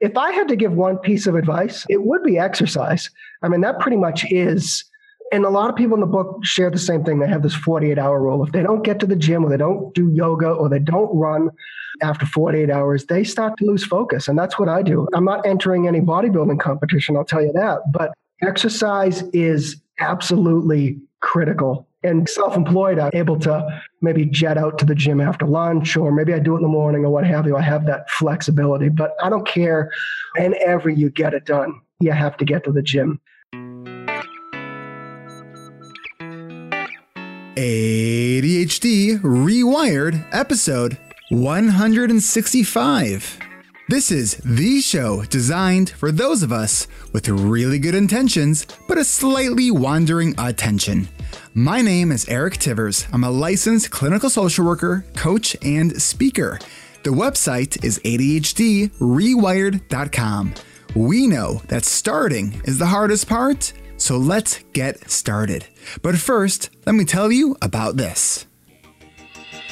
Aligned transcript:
If 0.00 0.16
I 0.16 0.32
had 0.32 0.48
to 0.48 0.56
give 0.56 0.72
one 0.72 0.98
piece 0.98 1.26
of 1.26 1.34
advice, 1.34 1.86
it 1.88 2.04
would 2.04 2.22
be 2.22 2.38
exercise. 2.38 3.10
I 3.42 3.48
mean, 3.48 3.62
that 3.62 3.80
pretty 3.80 3.96
much 3.96 4.30
is. 4.30 4.84
And 5.32 5.44
a 5.44 5.50
lot 5.50 5.70
of 5.70 5.76
people 5.76 5.94
in 5.94 6.00
the 6.00 6.06
book 6.06 6.38
share 6.44 6.70
the 6.70 6.78
same 6.78 7.02
thing. 7.02 7.18
They 7.18 7.28
have 7.28 7.42
this 7.42 7.54
48 7.54 7.98
hour 7.98 8.20
rule. 8.20 8.44
If 8.44 8.52
they 8.52 8.62
don't 8.62 8.84
get 8.84 9.00
to 9.00 9.06
the 9.06 9.16
gym 9.16 9.44
or 9.44 9.48
they 9.48 9.56
don't 9.56 9.92
do 9.94 10.10
yoga 10.10 10.50
or 10.50 10.68
they 10.68 10.78
don't 10.78 11.14
run 11.16 11.50
after 12.02 12.26
48 12.26 12.70
hours, 12.70 13.06
they 13.06 13.24
start 13.24 13.56
to 13.58 13.64
lose 13.64 13.84
focus. 13.84 14.28
And 14.28 14.38
that's 14.38 14.58
what 14.58 14.68
I 14.68 14.82
do. 14.82 15.08
I'm 15.14 15.24
not 15.24 15.44
entering 15.46 15.88
any 15.88 16.00
bodybuilding 16.00 16.60
competition, 16.60 17.16
I'll 17.16 17.24
tell 17.24 17.42
you 17.42 17.52
that. 17.54 17.80
But 17.90 18.12
exercise 18.42 19.22
is 19.32 19.80
absolutely 19.98 20.98
critical. 21.20 21.88
And 22.06 22.28
self 22.28 22.56
employed, 22.56 23.00
I'm 23.00 23.10
able 23.14 23.38
to 23.40 23.82
maybe 24.00 24.26
jet 24.26 24.56
out 24.56 24.78
to 24.78 24.84
the 24.84 24.94
gym 24.94 25.20
after 25.20 25.44
lunch, 25.44 25.96
or 25.96 26.12
maybe 26.12 26.32
I 26.32 26.38
do 26.38 26.54
it 26.54 26.58
in 26.58 26.62
the 26.62 26.68
morning 26.68 27.04
or 27.04 27.10
what 27.10 27.26
have 27.26 27.46
you. 27.46 27.56
I 27.56 27.62
have 27.62 27.84
that 27.86 28.08
flexibility, 28.10 28.88
but 28.88 29.16
I 29.20 29.28
don't 29.28 29.46
care 29.46 29.90
whenever 30.38 30.88
you 30.88 31.10
get 31.10 31.34
it 31.34 31.46
done, 31.46 31.80
you 31.98 32.12
have 32.12 32.36
to 32.36 32.44
get 32.44 32.62
to 32.64 32.72
the 32.72 32.82
gym. 32.82 33.20
ADHD 37.56 39.18
Rewired, 39.20 40.26
episode 40.30 40.98
165. 41.30 43.38
This 43.88 44.12
is 44.12 44.36
the 44.44 44.80
show 44.80 45.24
designed 45.24 45.90
for 45.90 46.12
those 46.12 46.42
of 46.42 46.52
us 46.52 46.86
with 47.12 47.28
really 47.28 47.78
good 47.78 47.94
intentions, 47.94 48.66
but 48.86 48.98
a 48.98 49.04
slightly 49.04 49.70
wandering 49.70 50.34
attention. 50.38 51.08
My 51.54 51.80
name 51.80 52.12
is 52.12 52.28
Eric 52.28 52.58
Tivers. 52.58 53.08
I'm 53.12 53.24
a 53.24 53.30
licensed 53.30 53.90
clinical 53.90 54.28
social 54.28 54.64
worker, 54.64 55.04
coach, 55.16 55.56
and 55.62 56.00
speaker. 56.00 56.58
The 57.02 57.10
website 57.10 57.84
is 57.84 57.98
ADHDrewired.com. 58.00 60.54
We 60.94 61.26
know 61.26 61.62
that 61.68 61.84
starting 61.84 62.60
is 62.64 62.78
the 62.78 62.86
hardest 62.86 63.28
part, 63.28 63.72
so 63.96 64.16
let's 64.16 64.62
get 64.72 65.10
started. 65.10 65.66
But 66.02 66.18
first, 66.18 66.70
let 66.84 66.94
me 66.94 67.04
tell 67.04 67.30
you 67.30 67.56
about 67.62 67.96
this. 67.96 68.46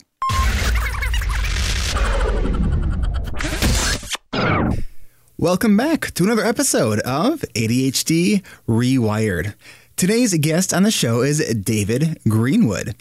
Welcome 5.41 5.77
back 5.77 6.13
to 6.15 6.25
another 6.25 6.45
episode 6.45 6.99
of 7.03 7.43
ADHD 7.55 8.43
Rewired. 8.67 9.55
Today's 9.95 10.37
guest 10.37 10.75
on 10.75 10.83
the 10.83 10.91
show 10.91 11.21
is 11.21 11.39
David 11.55 12.19
Greenwood. 12.27 12.97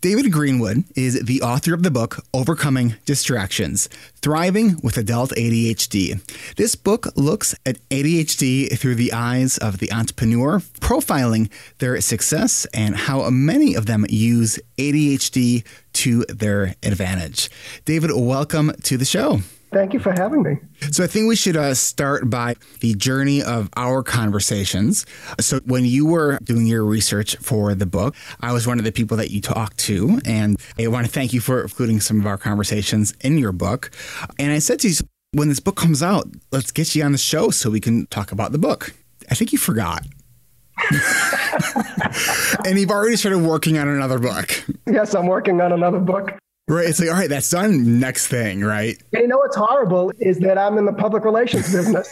David 0.00 0.30
Greenwood 0.30 0.84
is 0.94 1.20
the 1.24 1.42
author 1.42 1.74
of 1.74 1.82
the 1.82 1.90
book 1.90 2.24
Overcoming 2.32 2.94
Distractions 3.06 3.88
Thriving 4.22 4.76
with 4.84 4.98
Adult 4.98 5.32
ADHD. 5.32 6.22
This 6.54 6.76
book 6.76 7.08
looks 7.16 7.56
at 7.66 7.80
ADHD 7.88 8.78
through 8.78 8.94
the 8.94 9.12
eyes 9.12 9.58
of 9.58 9.78
the 9.78 9.90
entrepreneur, 9.90 10.60
profiling 10.60 11.50
their 11.78 12.00
success 12.00 12.68
and 12.72 12.94
how 12.94 13.28
many 13.30 13.74
of 13.74 13.86
them 13.86 14.06
use 14.08 14.60
ADHD 14.78 15.64
to 15.94 16.24
their 16.26 16.76
advantage. 16.84 17.50
David, 17.84 18.12
welcome 18.14 18.70
to 18.84 18.96
the 18.96 19.04
show. 19.04 19.40
Thank 19.72 19.92
you 19.92 20.00
for 20.00 20.12
having 20.12 20.42
me. 20.42 20.58
So, 20.90 21.04
I 21.04 21.06
think 21.06 21.28
we 21.28 21.36
should 21.36 21.56
uh, 21.56 21.74
start 21.74 22.28
by 22.28 22.56
the 22.80 22.94
journey 22.94 23.42
of 23.42 23.68
our 23.76 24.02
conversations. 24.02 25.06
So, 25.38 25.60
when 25.64 25.84
you 25.84 26.06
were 26.06 26.38
doing 26.42 26.66
your 26.66 26.84
research 26.84 27.36
for 27.36 27.74
the 27.74 27.86
book, 27.86 28.16
I 28.40 28.52
was 28.52 28.66
one 28.66 28.78
of 28.78 28.84
the 28.84 28.92
people 28.92 29.16
that 29.18 29.30
you 29.30 29.40
talked 29.40 29.78
to, 29.78 30.20
and 30.24 30.60
I 30.78 30.88
want 30.88 31.06
to 31.06 31.12
thank 31.12 31.32
you 31.32 31.40
for 31.40 31.62
including 31.62 32.00
some 32.00 32.18
of 32.18 32.26
our 32.26 32.36
conversations 32.36 33.14
in 33.20 33.38
your 33.38 33.52
book. 33.52 33.92
And 34.38 34.52
I 34.52 34.58
said 34.58 34.80
to 34.80 34.88
you, 34.88 34.96
when 35.32 35.48
this 35.48 35.60
book 35.60 35.76
comes 35.76 36.02
out, 36.02 36.26
let's 36.50 36.72
get 36.72 36.94
you 36.94 37.04
on 37.04 37.12
the 37.12 37.18
show 37.18 37.50
so 37.50 37.70
we 37.70 37.80
can 37.80 38.06
talk 38.06 38.32
about 38.32 38.50
the 38.50 38.58
book. 38.58 38.92
I 39.30 39.34
think 39.36 39.52
you 39.52 39.58
forgot. 39.58 40.04
and 42.64 42.78
you've 42.78 42.90
already 42.90 43.16
started 43.16 43.38
working 43.38 43.78
on 43.78 43.86
another 43.86 44.18
book. 44.18 44.64
Yes, 44.86 45.14
I'm 45.14 45.26
working 45.26 45.60
on 45.60 45.72
another 45.72 46.00
book. 46.00 46.36
Right. 46.70 46.86
It's 46.86 47.00
like, 47.00 47.08
all 47.08 47.16
right, 47.16 47.28
that's 47.28 47.50
done. 47.50 47.98
Next 47.98 48.28
thing, 48.28 48.60
right? 48.60 48.96
And 49.12 49.22
you 49.22 49.26
know 49.26 49.38
what's 49.38 49.56
horrible 49.56 50.12
is 50.20 50.38
that 50.38 50.56
I'm 50.56 50.78
in 50.78 50.84
the 50.84 50.92
public 50.92 51.24
relations 51.24 51.72
business. 51.72 52.08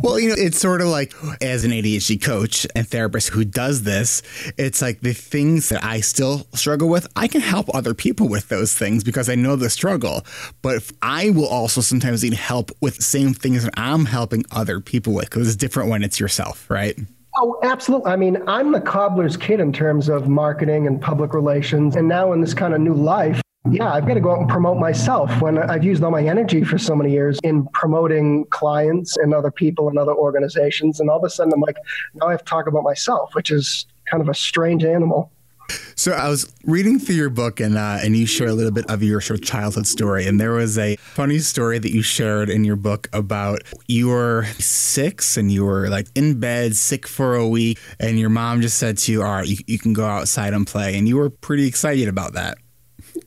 well, 0.00 0.20
you 0.20 0.28
know, 0.28 0.36
it's 0.38 0.60
sort 0.60 0.80
of 0.80 0.86
like 0.86 1.12
as 1.42 1.64
an 1.64 1.72
ADHD 1.72 2.22
coach 2.22 2.68
and 2.76 2.86
therapist 2.86 3.30
who 3.30 3.44
does 3.44 3.82
this, 3.82 4.22
it's 4.56 4.80
like 4.80 5.00
the 5.00 5.12
things 5.12 5.70
that 5.70 5.82
I 5.82 6.02
still 6.02 6.46
struggle 6.54 6.88
with, 6.88 7.08
I 7.16 7.26
can 7.26 7.40
help 7.40 7.66
other 7.74 7.94
people 7.94 8.28
with 8.28 8.48
those 8.48 8.72
things 8.72 9.02
because 9.02 9.28
I 9.28 9.34
know 9.34 9.56
the 9.56 9.68
struggle. 9.68 10.24
But 10.62 10.88
I 11.02 11.30
will 11.30 11.48
also 11.48 11.80
sometimes 11.80 12.22
need 12.22 12.34
help 12.34 12.70
with 12.80 12.98
the 12.98 13.02
same 13.02 13.34
things 13.34 13.64
that 13.64 13.74
I'm 13.76 14.04
helping 14.04 14.44
other 14.52 14.78
people 14.78 15.14
with 15.14 15.24
because 15.24 15.48
it's 15.48 15.56
different 15.56 15.90
when 15.90 16.04
it's 16.04 16.20
yourself, 16.20 16.70
right? 16.70 16.96
Oh, 17.36 17.58
absolutely. 17.64 18.12
I 18.12 18.14
mean, 18.14 18.40
I'm 18.46 18.70
the 18.70 18.80
cobbler's 18.80 19.36
kid 19.36 19.58
in 19.58 19.72
terms 19.72 20.08
of 20.08 20.28
marketing 20.28 20.86
and 20.86 21.02
public 21.02 21.34
relations. 21.34 21.96
And 21.96 22.06
now 22.06 22.32
in 22.32 22.40
this 22.40 22.54
kind 22.54 22.72
of 22.72 22.80
new 22.80 22.94
life, 22.94 23.40
yeah, 23.70 23.92
I've 23.92 24.06
got 24.06 24.14
to 24.14 24.20
go 24.20 24.32
out 24.32 24.40
and 24.40 24.48
promote 24.48 24.76
myself 24.76 25.40
when 25.40 25.58
I've 25.58 25.84
used 25.84 26.02
all 26.02 26.10
my 26.10 26.22
energy 26.22 26.64
for 26.64 26.76
so 26.76 26.94
many 26.94 27.12
years 27.12 27.38
in 27.42 27.66
promoting 27.68 28.44
clients 28.50 29.16
and 29.16 29.32
other 29.32 29.50
people 29.50 29.88
and 29.88 29.98
other 29.98 30.14
organizations. 30.14 31.00
And 31.00 31.08
all 31.08 31.16
of 31.16 31.24
a 31.24 31.30
sudden, 31.30 31.52
I'm 31.54 31.60
like, 31.60 31.78
now 32.14 32.26
I 32.26 32.32
have 32.32 32.44
to 32.44 32.50
talk 32.50 32.66
about 32.66 32.82
myself, 32.82 33.34
which 33.34 33.50
is 33.50 33.86
kind 34.10 34.22
of 34.22 34.28
a 34.28 34.34
strange 34.34 34.84
animal. 34.84 35.32
So 35.96 36.12
I 36.12 36.28
was 36.28 36.52
reading 36.64 36.98
through 36.98 37.14
your 37.14 37.30
book, 37.30 37.58
and 37.58 37.78
uh, 37.78 37.98
and 38.02 38.14
you 38.14 38.26
share 38.26 38.48
a 38.48 38.52
little 38.52 38.70
bit 38.70 38.84
of 38.90 39.02
your 39.02 39.22
sort 39.22 39.40
of 39.40 39.46
childhood 39.46 39.86
story, 39.86 40.26
and 40.26 40.38
there 40.38 40.52
was 40.52 40.76
a 40.76 40.96
funny 40.96 41.38
story 41.38 41.78
that 41.78 41.90
you 41.90 42.02
shared 42.02 42.50
in 42.50 42.64
your 42.64 42.76
book 42.76 43.08
about 43.14 43.60
you 43.86 44.08
were 44.08 44.44
six 44.58 45.38
and 45.38 45.50
you 45.50 45.64
were 45.64 45.88
like 45.88 46.08
in 46.14 46.38
bed, 46.38 46.76
sick 46.76 47.06
for 47.06 47.34
a 47.34 47.48
week, 47.48 47.78
and 47.98 48.18
your 48.18 48.28
mom 48.28 48.60
just 48.60 48.76
said 48.76 48.98
to 48.98 49.12
you, 49.12 49.22
"All 49.22 49.36
right, 49.36 49.48
you, 49.48 49.56
you 49.66 49.78
can 49.78 49.94
go 49.94 50.04
outside 50.04 50.52
and 50.52 50.66
play," 50.66 50.98
and 50.98 51.08
you 51.08 51.16
were 51.16 51.30
pretty 51.30 51.66
excited 51.66 52.08
about 52.08 52.34
that. 52.34 52.58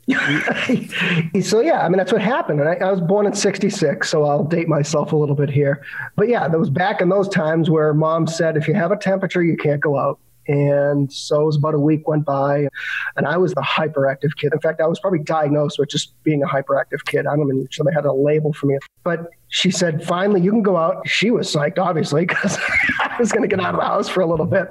so 1.42 1.60
yeah, 1.60 1.82
I 1.82 1.90
mean 1.90 1.98
that's 1.98 2.14
what 2.14 2.22
happened. 2.22 2.62
And 2.62 2.70
I, 2.70 2.76
I, 2.76 2.90
was 2.90 3.02
born 3.02 3.26
in 3.26 3.34
'66, 3.34 4.10
so 4.10 4.24
I'll 4.24 4.46
date 4.46 4.70
myself 4.70 5.12
a 5.12 5.18
little 5.18 5.36
bit 5.36 5.50
here. 5.50 5.84
But 6.16 6.30
yeah, 6.30 6.48
there 6.48 6.60
was 6.60 6.70
back 6.70 7.02
in 7.02 7.10
those 7.10 7.28
times 7.28 7.70
where 7.70 7.94
mom 7.94 8.26
said, 8.26 8.56
if 8.56 8.70
you 8.70 8.74
have 8.74 8.92
a 8.92 8.98
temperature, 8.98 9.44
you 9.44 9.58
can't 9.58 9.82
go 9.82 9.98
out. 9.98 10.18
And 10.48 11.12
so 11.12 11.42
it 11.42 11.46
was 11.46 11.58
about 11.58 11.74
a 11.74 11.80
week 11.80 12.08
went 12.08 12.26
by, 12.26 12.70
and 13.18 13.28
I 13.28 13.36
was 13.36 13.54
the 13.54 13.62
hyperactive 13.62 14.38
kid. 14.38 14.54
In 14.54 14.62
fact, 14.62 14.80
I 14.80 14.88
was 14.88 14.98
probably 14.98 15.20
diagnosed 15.20 15.78
with 15.78 15.90
just 15.90 16.14
being 16.24 16.42
a 16.42 16.48
hyperactive 16.48 17.04
kid. 17.06 17.28
I 17.28 17.36
don't 17.36 17.48
even 17.48 17.68
sure 17.70 17.86
they 17.86 17.94
had 17.94 18.06
a 18.06 18.14
label 18.14 18.54
for 18.54 18.68
me. 18.68 18.78
But 19.04 19.30
she 19.50 19.72
said, 19.72 20.06
finally, 20.06 20.40
you 20.40 20.52
can 20.52 20.64
go 20.64 20.78
out. 20.78 21.06
She 21.06 21.32
was 21.32 21.54
psyched, 21.54 21.78
obviously, 21.78 22.26
because 22.26 22.58
I 23.02 23.18
was 23.20 23.32
going 23.32 23.42
to 23.42 23.54
get 23.54 23.60
out 23.64 23.76
of 23.76 23.82
the 23.82 23.86
house 23.86 24.08
for 24.08 24.22
a 24.22 24.26
little 24.26 24.46
bit. 24.46 24.70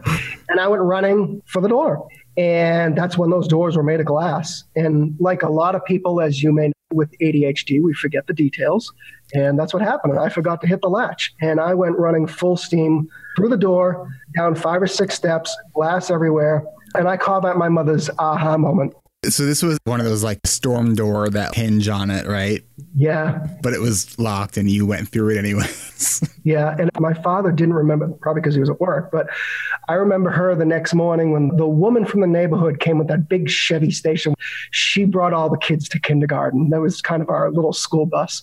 And 0.48 0.60
I 0.60 0.66
went 0.69 0.82
running 0.82 1.42
for 1.44 1.60
the 1.60 1.69
door. 1.69 2.08
And 2.36 2.97
that's 2.97 3.16
when 3.16 3.30
those 3.30 3.48
doors 3.48 3.76
were 3.76 3.82
made 3.82 4.00
of 4.00 4.06
glass. 4.06 4.64
And 4.74 5.16
like 5.19 5.42
a 5.42 5.48
lot 5.50 5.74
of 5.74 5.84
people, 5.84 6.20
as 6.20 6.42
you 6.42 6.52
may 6.52 6.69
know, 6.69 6.72
with 6.92 7.10
ADHD, 7.20 7.82
we 7.82 7.94
forget 7.94 8.26
the 8.26 8.32
details. 8.32 8.93
And 9.34 9.58
that's 9.58 9.72
what 9.72 9.82
happened. 9.82 10.19
I 10.19 10.28
forgot 10.28 10.61
to 10.61 10.66
hit 10.66 10.81
the 10.82 10.88
latch. 10.88 11.34
And 11.40 11.61
I 11.61 11.75
went 11.75 11.99
running 11.99 12.26
full 12.26 12.56
steam 12.56 13.08
through 13.37 13.49
the 13.49 13.56
door, 13.56 14.08
down 14.37 14.55
five 14.55 14.82
or 14.82 14.87
six 14.87 15.14
steps, 15.14 15.56
glass 15.75 16.11
everywhere. 16.11 16.64
And 16.94 17.08
I 17.08 17.16
call 17.16 17.40
that 17.40 17.56
my 17.56 17.69
mother's 17.69 18.08
aha 18.19 18.56
moment. 18.56 18.94
So 19.24 19.44
this 19.44 19.62
was 19.62 19.78
one 19.84 19.98
of 19.98 20.06
those 20.06 20.22
like 20.22 20.38
storm 20.46 20.94
door 20.94 21.28
that 21.30 21.54
hinge 21.54 21.88
on 21.88 22.10
it, 22.10 22.26
right? 22.26 22.62
Yeah. 22.94 23.46
But 23.60 23.72
it 23.72 23.80
was 23.80 24.16
locked 24.18 24.56
and 24.56 24.70
you 24.70 24.86
went 24.86 25.08
through 25.08 25.30
it 25.30 25.38
anyways. 25.38 26.22
yeah. 26.44 26.76
And 26.78 26.90
my 27.00 27.12
father 27.12 27.50
didn't 27.50 27.74
remember, 27.74 28.08
probably 28.20 28.40
because 28.40 28.54
he 28.54 28.60
was 28.60 28.70
at 28.70 28.80
work, 28.80 29.10
but 29.10 29.28
I 29.88 29.94
remember 29.94 30.30
her 30.30 30.54
the 30.54 30.64
next 30.64 30.94
morning 30.94 31.32
when 31.32 31.56
the 31.56 31.66
woman 31.66 32.04
from 32.04 32.20
the 32.20 32.26
neighborhood 32.26 32.78
came 32.78 32.98
with 32.98 33.08
that 33.08 33.28
big 33.28 33.50
Chevy 33.50 33.90
station. 33.90 34.34
She 34.70 35.04
brought 35.04 35.32
all 35.32 35.50
the 35.50 35.58
kids 35.58 35.88
to 35.90 36.00
kindergarten. 36.00 36.70
That 36.70 36.80
was 36.80 37.02
kind 37.02 37.20
of 37.20 37.28
our 37.28 37.50
little 37.50 37.72
school 37.72 38.06
bus. 38.06 38.42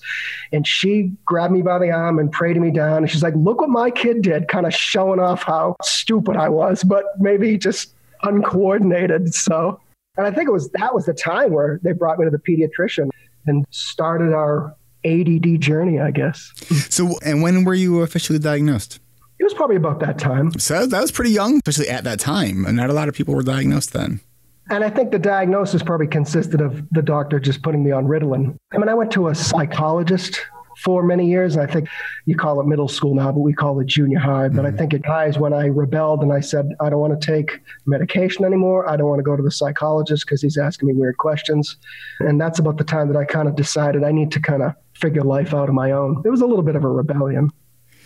And 0.51 0.67
she 0.67 1.11
grabbed 1.25 1.53
me 1.53 1.61
by 1.61 1.79
the 1.79 1.91
arm 1.91 2.19
and 2.19 2.31
prayed 2.31 2.57
me 2.57 2.71
down. 2.71 2.97
And 2.97 3.09
she's 3.09 3.23
like, 3.23 3.35
look 3.35 3.61
what 3.61 3.69
my 3.69 3.89
kid 3.89 4.21
did, 4.21 4.49
kind 4.49 4.65
of 4.65 4.73
showing 4.73 5.19
off 5.19 5.43
how 5.43 5.77
stupid 5.81 6.35
I 6.35 6.49
was, 6.49 6.83
but 6.83 7.05
maybe 7.19 7.57
just 7.57 7.93
uncoordinated. 8.23 9.33
So 9.33 9.79
and 10.17 10.27
I 10.27 10.31
think 10.31 10.47
it 10.47 10.51
was 10.51 10.69
that 10.71 10.93
was 10.93 11.05
the 11.05 11.13
time 11.13 11.51
where 11.51 11.79
they 11.83 11.91
brought 11.91 12.19
me 12.19 12.25
to 12.25 12.31
the 12.31 12.37
pediatrician. 12.37 13.09
and 13.45 13.65
started 13.71 14.33
our 14.33 14.75
ADD 15.05 15.59
journey, 15.59 15.99
I 15.99 16.11
guess. 16.11 16.53
So, 16.89 17.17
and 17.25 17.41
when 17.41 17.65
were 17.65 17.73
you 17.73 18.01
officially 18.01 18.39
diagnosed? 18.39 18.99
It 19.39 19.43
was 19.43 19.53
probably 19.53 19.75
about 19.75 19.99
that 19.99 20.17
time. 20.17 20.57
So 20.59 20.85
that 20.85 21.01
was 21.01 21.11
pretty 21.11 21.31
young, 21.31 21.55
especially 21.55 21.89
at 21.89 22.03
that 22.05 22.19
time. 22.19 22.65
And 22.65 22.77
not 22.77 22.89
a 22.89 22.93
lot 22.93 23.09
of 23.09 23.15
people 23.15 23.33
were 23.33 23.43
diagnosed 23.43 23.91
then. 23.91 24.21
And 24.69 24.83
I 24.83 24.89
think 24.89 25.11
the 25.11 25.19
diagnosis 25.19 25.83
probably 25.83 26.07
consisted 26.07 26.61
of 26.61 26.87
the 26.91 27.01
doctor 27.01 27.39
just 27.39 27.61
putting 27.63 27.83
me 27.83 27.91
on 27.91 28.05
Ritalin. 28.05 28.55
I 28.73 28.77
mean, 28.77 28.87
I 28.87 28.93
went 28.93 29.11
to 29.11 29.27
a 29.27 29.35
psychologist 29.35 30.39
for 30.77 31.03
many 31.03 31.27
years. 31.27 31.57
I 31.57 31.65
think 31.65 31.87
you 32.25 32.35
call 32.35 32.59
it 32.59 32.67
middle 32.67 32.87
school 32.87 33.15
now, 33.15 33.31
but 33.31 33.39
we 33.39 33.53
call 33.53 33.79
it 33.79 33.87
junior 33.87 34.19
high. 34.19 34.47
But 34.49 34.65
mm-hmm. 34.65 34.75
I 34.75 34.77
think 34.77 34.93
it 34.93 35.05
highs 35.05 35.37
when 35.37 35.53
I 35.53 35.65
rebelled 35.67 36.21
and 36.23 36.33
I 36.33 36.39
said, 36.39 36.69
I 36.79 36.89
don't 36.89 36.99
want 36.99 37.19
to 37.19 37.25
take 37.25 37.59
medication 37.85 38.45
anymore. 38.45 38.89
I 38.89 38.97
don't 38.97 39.07
want 39.07 39.19
to 39.19 39.23
go 39.23 39.35
to 39.35 39.43
the 39.43 39.51
psychologist 39.51 40.25
because 40.25 40.41
he's 40.41 40.57
asking 40.57 40.89
me 40.89 40.93
weird 40.95 41.17
questions. 41.17 41.77
And 42.19 42.39
that's 42.39 42.59
about 42.59 42.77
the 42.77 42.83
time 42.83 43.07
that 43.09 43.17
I 43.17 43.25
kind 43.25 43.47
of 43.47 43.55
decided 43.55 44.03
I 44.03 44.11
need 44.11 44.31
to 44.31 44.39
kind 44.39 44.63
of 44.63 44.73
figure 44.93 45.23
life 45.23 45.53
out 45.53 45.69
on 45.69 45.75
my 45.75 45.91
own. 45.91 46.21
It 46.25 46.29
was 46.29 46.41
a 46.41 46.45
little 46.45 46.63
bit 46.63 46.75
of 46.75 46.83
a 46.83 46.89
rebellion. 46.89 47.49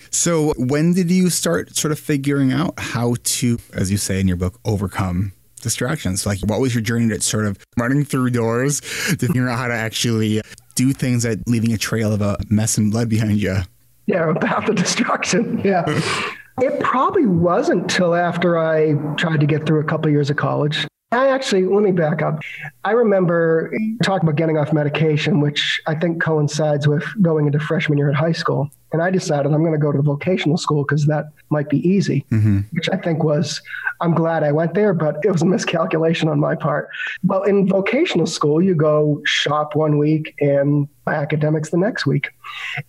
So, 0.10 0.54
when 0.58 0.94
did 0.94 1.12
you 1.12 1.30
start 1.30 1.76
sort 1.76 1.92
of 1.92 2.00
figuring 2.00 2.54
out 2.54 2.80
how 2.80 3.16
to, 3.22 3.58
as 3.74 3.92
you 3.92 3.98
say 3.98 4.20
in 4.20 4.28
your 4.28 4.38
book, 4.38 4.60
overcome 4.64 5.34
distractions? 5.62 6.26
Like, 6.26 6.40
what 6.40 6.62
was 6.62 6.74
your 6.74 6.82
journey 6.82 7.10
to 7.10 7.22
sort 7.22 7.46
of 7.46 7.58
running 7.78 8.06
through 8.06 8.30
doors 8.30 8.80
to 8.80 9.28
figure 9.28 9.50
out 9.50 9.58
how 9.58 9.68
to 9.68 9.74
actually 9.74 10.42
do 10.78 10.94
things 10.94 11.24
that 11.24 11.40
leaving 11.48 11.74
a 11.74 11.78
trail 11.78 12.14
of 12.14 12.22
a 12.22 12.38
mess 12.50 12.78
and 12.78 12.92
blood 12.92 13.10
behind 13.10 13.42
you? 13.42 13.58
Yeah, 14.06 14.30
about 14.30 14.68
the 14.68 14.74
destruction. 14.74 15.60
Yeah. 15.66 15.84
it 16.62 16.80
probably 16.80 17.26
wasn't 17.26 17.90
till 17.90 18.16
after 18.16 18.58
I 18.58 18.94
tried 19.16 19.42
to 19.42 19.46
get 19.46 19.66
through 19.66 19.82
a 19.82 19.84
couple 19.84 20.08
of 20.08 20.14
years 20.14 20.30
of 20.30 20.38
college. 20.38 20.88
I 21.12 21.30
actually, 21.30 21.66
let 21.66 21.84
me 21.84 21.92
back 21.92 22.22
up. 22.22 22.42
I 22.84 22.92
remember 22.92 23.72
talking 24.04 24.28
about 24.28 24.38
getting 24.38 24.58
off 24.58 24.72
medication, 24.72 25.40
which 25.40 25.82
I 25.88 25.96
think 25.96 26.22
coincides 26.22 26.88
with 26.88 27.04
going 27.22 27.48
into 27.48 27.60
freshman 27.60 27.98
year 27.98 28.10
at 28.10 28.16
high 28.16 28.34
school. 28.34 28.70
And 28.92 29.02
I 29.02 29.10
decided 29.10 29.52
I'm 29.52 29.62
going 29.62 29.74
to 29.74 29.78
go 29.78 29.92
to 29.92 29.98
the 29.98 30.04
vocational 30.04 30.58
school 30.58 30.84
because 30.84 31.06
that 31.08 31.26
might 31.50 31.70
be 31.70 31.88
easy, 31.88 32.26
mm-hmm. 32.32 32.60
which 32.72 32.90
I 32.90 32.98
think 32.98 33.24
was, 33.24 33.62
I'm 34.00 34.14
glad 34.14 34.44
I 34.44 34.52
went 34.52 34.74
there, 34.74 34.94
but 34.94 35.18
it 35.24 35.32
was 35.32 35.42
a 35.42 35.46
miscalculation 35.46 36.30
on 36.30 36.40
my 36.40 36.56
part. 36.56 36.90
Well, 37.24 37.44
in 37.44 37.68
vocational 37.68 38.28
school, 38.28 38.62
you 38.62 38.76
go 38.76 39.22
shop 39.26 39.76
one 39.76 39.98
week 39.98 40.36
and 40.40 40.88
academics 41.08 41.70
the 41.70 41.78
next 41.78 42.06
week. 42.06 42.30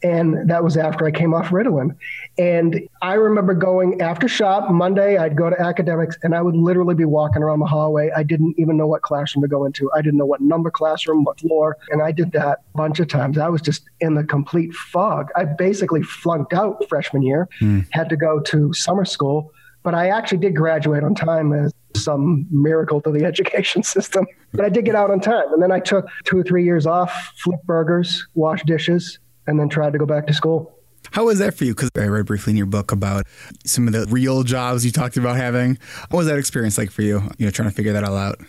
And 0.03 0.49
that 0.49 0.65
was 0.65 0.77
after 0.77 1.07
I 1.07 1.11
came 1.11 1.35
off 1.35 1.49
Ritalin. 1.49 1.95
And 2.37 2.89
I 3.03 3.15
remember 3.15 3.55
going 3.55 4.01
after 4.01 4.29
shop 4.29 4.71
Monday, 4.71 5.17
I'd 5.17 5.37
go 5.37 5.51
to 5.51 5.61
academics 5.61 6.17
and 6.23 6.35
I 6.35 6.43
would 6.43 6.57
literally 6.57 6.95
be 6.95 7.05
walking 7.05 7.43
around 7.43 7.61
the 7.61 7.67
hallway. 7.67 8.11
I 8.17 8.23
didn't 8.23 8.55
even 8.59 8.77
know 8.77 8.87
what 8.87 9.03
classroom 9.03 9.43
to 9.43 9.49
go 9.49 9.65
into. 9.65 9.91
I 9.95 10.03
didn't 10.03 10.19
know 10.19 10.27
what 10.27 10.41
number 10.41 10.71
classroom, 10.71 11.25
what 11.25 11.41
floor. 11.41 11.77
And 11.91 12.03
I 12.03 12.13
did 12.13 12.33
that 12.33 12.63
a 12.75 12.77
bunch 12.77 13.01
of 13.01 13.09
times. 13.09 13.39
I 13.39 13.49
was 13.49 13.63
just 13.63 13.85
in 14.01 14.15
the 14.15 14.25
complete 14.25 14.73
fog. 14.75 15.31
I 15.37 15.45
basically 15.45 15.88
flunked 16.03 16.53
out 16.53 16.85
freshman 16.89 17.23
year, 17.23 17.49
mm. 17.61 17.87
had 17.91 18.09
to 18.09 18.17
go 18.17 18.41
to 18.41 18.73
summer 18.73 19.05
school. 19.05 19.53
But 19.83 19.95
I 19.95 20.09
actually 20.09 20.39
did 20.39 20.55
graduate 20.57 21.05
on 21.05 21.15
time 21.15 21.53
as 21.53 21.73
some 21.97 22.47
miracle 22.51 23.01
to 23.03 23.11
the 23.11 23.25
education 23.25 23.83
system. 23.83 24.27
But 24.53 24.65
I 24.65 24.69
did 24.69 24.85
get 24.85 24.95
out 24.95 25.11
on 25.11 25.21
time. 25.21 25.53
And 25.53 25.63
then 25.63 25.73
I 25.73 25.81
took 25.81 26.07
two 26.25 26.39
or 26.39 26.43
three 26.43 26.65
years 26.65 26.87
off, 26.87 27.33
flipped 27.43 27.67
burgers, 27.67 28.27
washed 28.35 28.67
dishes, 28.67 29.19
and 29.47 29.59
then 29.59 29.69
tried 29.69 29.93
to 29.93 29.99
go 29.99 30.07
back 30.07 30.27
to 30.27 30.35
school. 30.35 30.75
How 31.13 31.25
was 31.25 31.39
that 31.39 31.55
for 31.55 31.65
you? 31.65 31.75
Because 31.75 31.91
I 31.97 32.07
read 32.07 32.27
briefly 32.27 32.51
in 32.53 32.57
your 32.57 32.67
book 32.67 32.93
about 32.93 33.27
some 33.65 33.87
of 33.87 33.93
the 33.93 34.07
real 34.07 34.43
jobs 34.43 34.85
you 34.85 34.91
talked 34.91 35.17
about 35.17 35.37
having. 35.37 35.79
What 36.11 36.19
was 36.19 36.27
that 36.27 36.39
experience 36.39 36.77
like 36.77 36.91
for 36.91 37.03
you? 37.03 37.23
You 37.39 37.47
know, 37.47 37.51
trying 37.51 37.69
to 37.69 37.75
figure 37.75 37.93
that 37.93 38.05
all 38.05 38.17
out. 38.17 38.41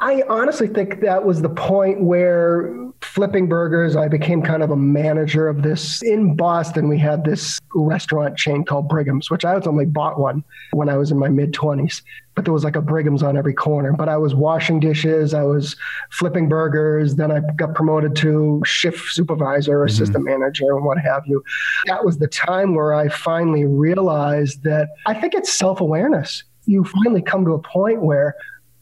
I 0.00 0.22
honestly 0.28 0.66
think 0.66 1.00
that 1.00 1.24
was 1.24 1.42
the 1.42 1.50
point 1.50 2.00
where 2.00 2.74
flipping 3.02 3.48
burgers, 3.48 3.96
I 3.96 4.08
became 4.08 4.42
kind 4.42 4.62
of 4.62 4.70
a 4.70 4.76
manager 4.76 5.48
of 5.48 5.62
this. 5.62 6.02
In 6.02 6.36
Boston, 6.36 6.88
we 6.88 6.98
had 6.98 7.24
this 7.24 7.58
restaurant 7.74 8.36
chain 8.36 8.64
called 8.64 8.88
Brigham's, 8.88 9.30
which 9.30 9.44
I 9.44 9.54
only 9.54 9.86
bought 9.86 10.18
one 10.18 10.44
when 10.72 10.88
I 10.88 10.96
was 10.96 11.10
in 11.10 11.18
my 11.18 11.28
mid 11.28 11.52
20s. 11.52 12.02
But 12.34 12.44
there 12.44 12.54
was 12.54 12.64
like 12.64 12.76
a 12.76 12.80
Brigham's 12.80 13.22
on 13.22 13.36
every 13.36 13.52
corner. 13.52 13.92
But 13.92 14.08
I 14.08 14.16
was 14.16 14.34
washing 14.34 14.80
dishes, 14.80 15.34
I 15.34 15.42
was 15.42 15.76
flipping 16.10 16.48
burgers. 16.48 17.16
Then 17.16 17.30
I 17.30 17.40
got 17.56 17.74
promoted 17.74 18.16
to 18.16 18.62
shift 18.64 19.12
supervisor, 19.12 19.78
mm-hmm. 19.78 19.86
assistant 19.86 20.24
manager, 20.24 20.72
and 20.76 20.84
what 20.84 20.98
have 20.98 21.26
you. 21.26 21.42
That 21.86 22.04
was 22.04 22.18
the 22.18 22.28
time 22.28 22.74
where 22.74 22.94
I 22.94 23.08
finally 23.08 23.66
realized 23.66 24.62
that 24.62 24.88
I 25.06 25.14
think 25.14 25.34
it's 25.34 25.52
self 25.52 25.80
awareness. 25.80 26.44
You 26.64 26.84
finally 26.84 27.22
come 27.22 27.44
to 27.44 27.52
a 27.52 27.58
point 27.58 28.02
where 28.02 28.34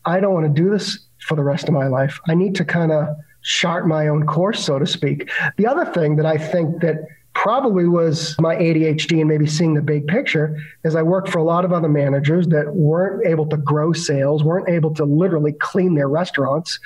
I 0.05 0.20
don't 0.20 0.35
want 0.35 0.47
to 0.47 0.62
do 0.62 0.70
this 0.70 1.07
for 1.20 1.35
the 1.35 1.43
rest 1.43 1.69
of 1.69 1.75
my 1.75 1.87
life. 1.87 2.20
I 2.29 2.35
need 2.35 2.55
to 2.56 2.65
kind 2.65 2.93
of 2.93 3.09
chart 3.43 3.87
my 3.87 4.09
own 4.09 4.26
course, 4.26 4.65
so 4.65 4.79
to 4.79 4.87
speak. 4.87 5.31
The 5.56 5.67
other 5.67 5.85
thing 5.85 6.17
that 6.17 6.26
I 6.26 6.37
think 6.37 6.81
that 6.82 7.06
probably 7.35 7.87
was 7.87 8.35
my 8.41 8.56
ADHD 8.56 9.20
and 9.20 9.29
maybe 9.29 9.47
seeing 9.47 9.75
the 9.75 9.81
big 9.81 10.09
picture 10.09 10.61
is 10.82 10.97
I 10.97 11.03
worked 11.03 11.29
for 11.29 11.38
a 11.38 11.44
lot 11.44 11.65
of 11.65 11.73
other 11.73 11.88
managers 11.88 12.49
that 12.49 12.75
weren't 12.75 13.25
able 13.25 13.47
to 13.47 13.56
grow 13.56 13.93
sales, 13.93 14.43
weren't 14.43 14.69
able 14.69 14.93
to 14.94 15.05
literally 15.05 15.53
clean 15.53 15.94
their 15.94 16.09
restaurants. 16.09 16.81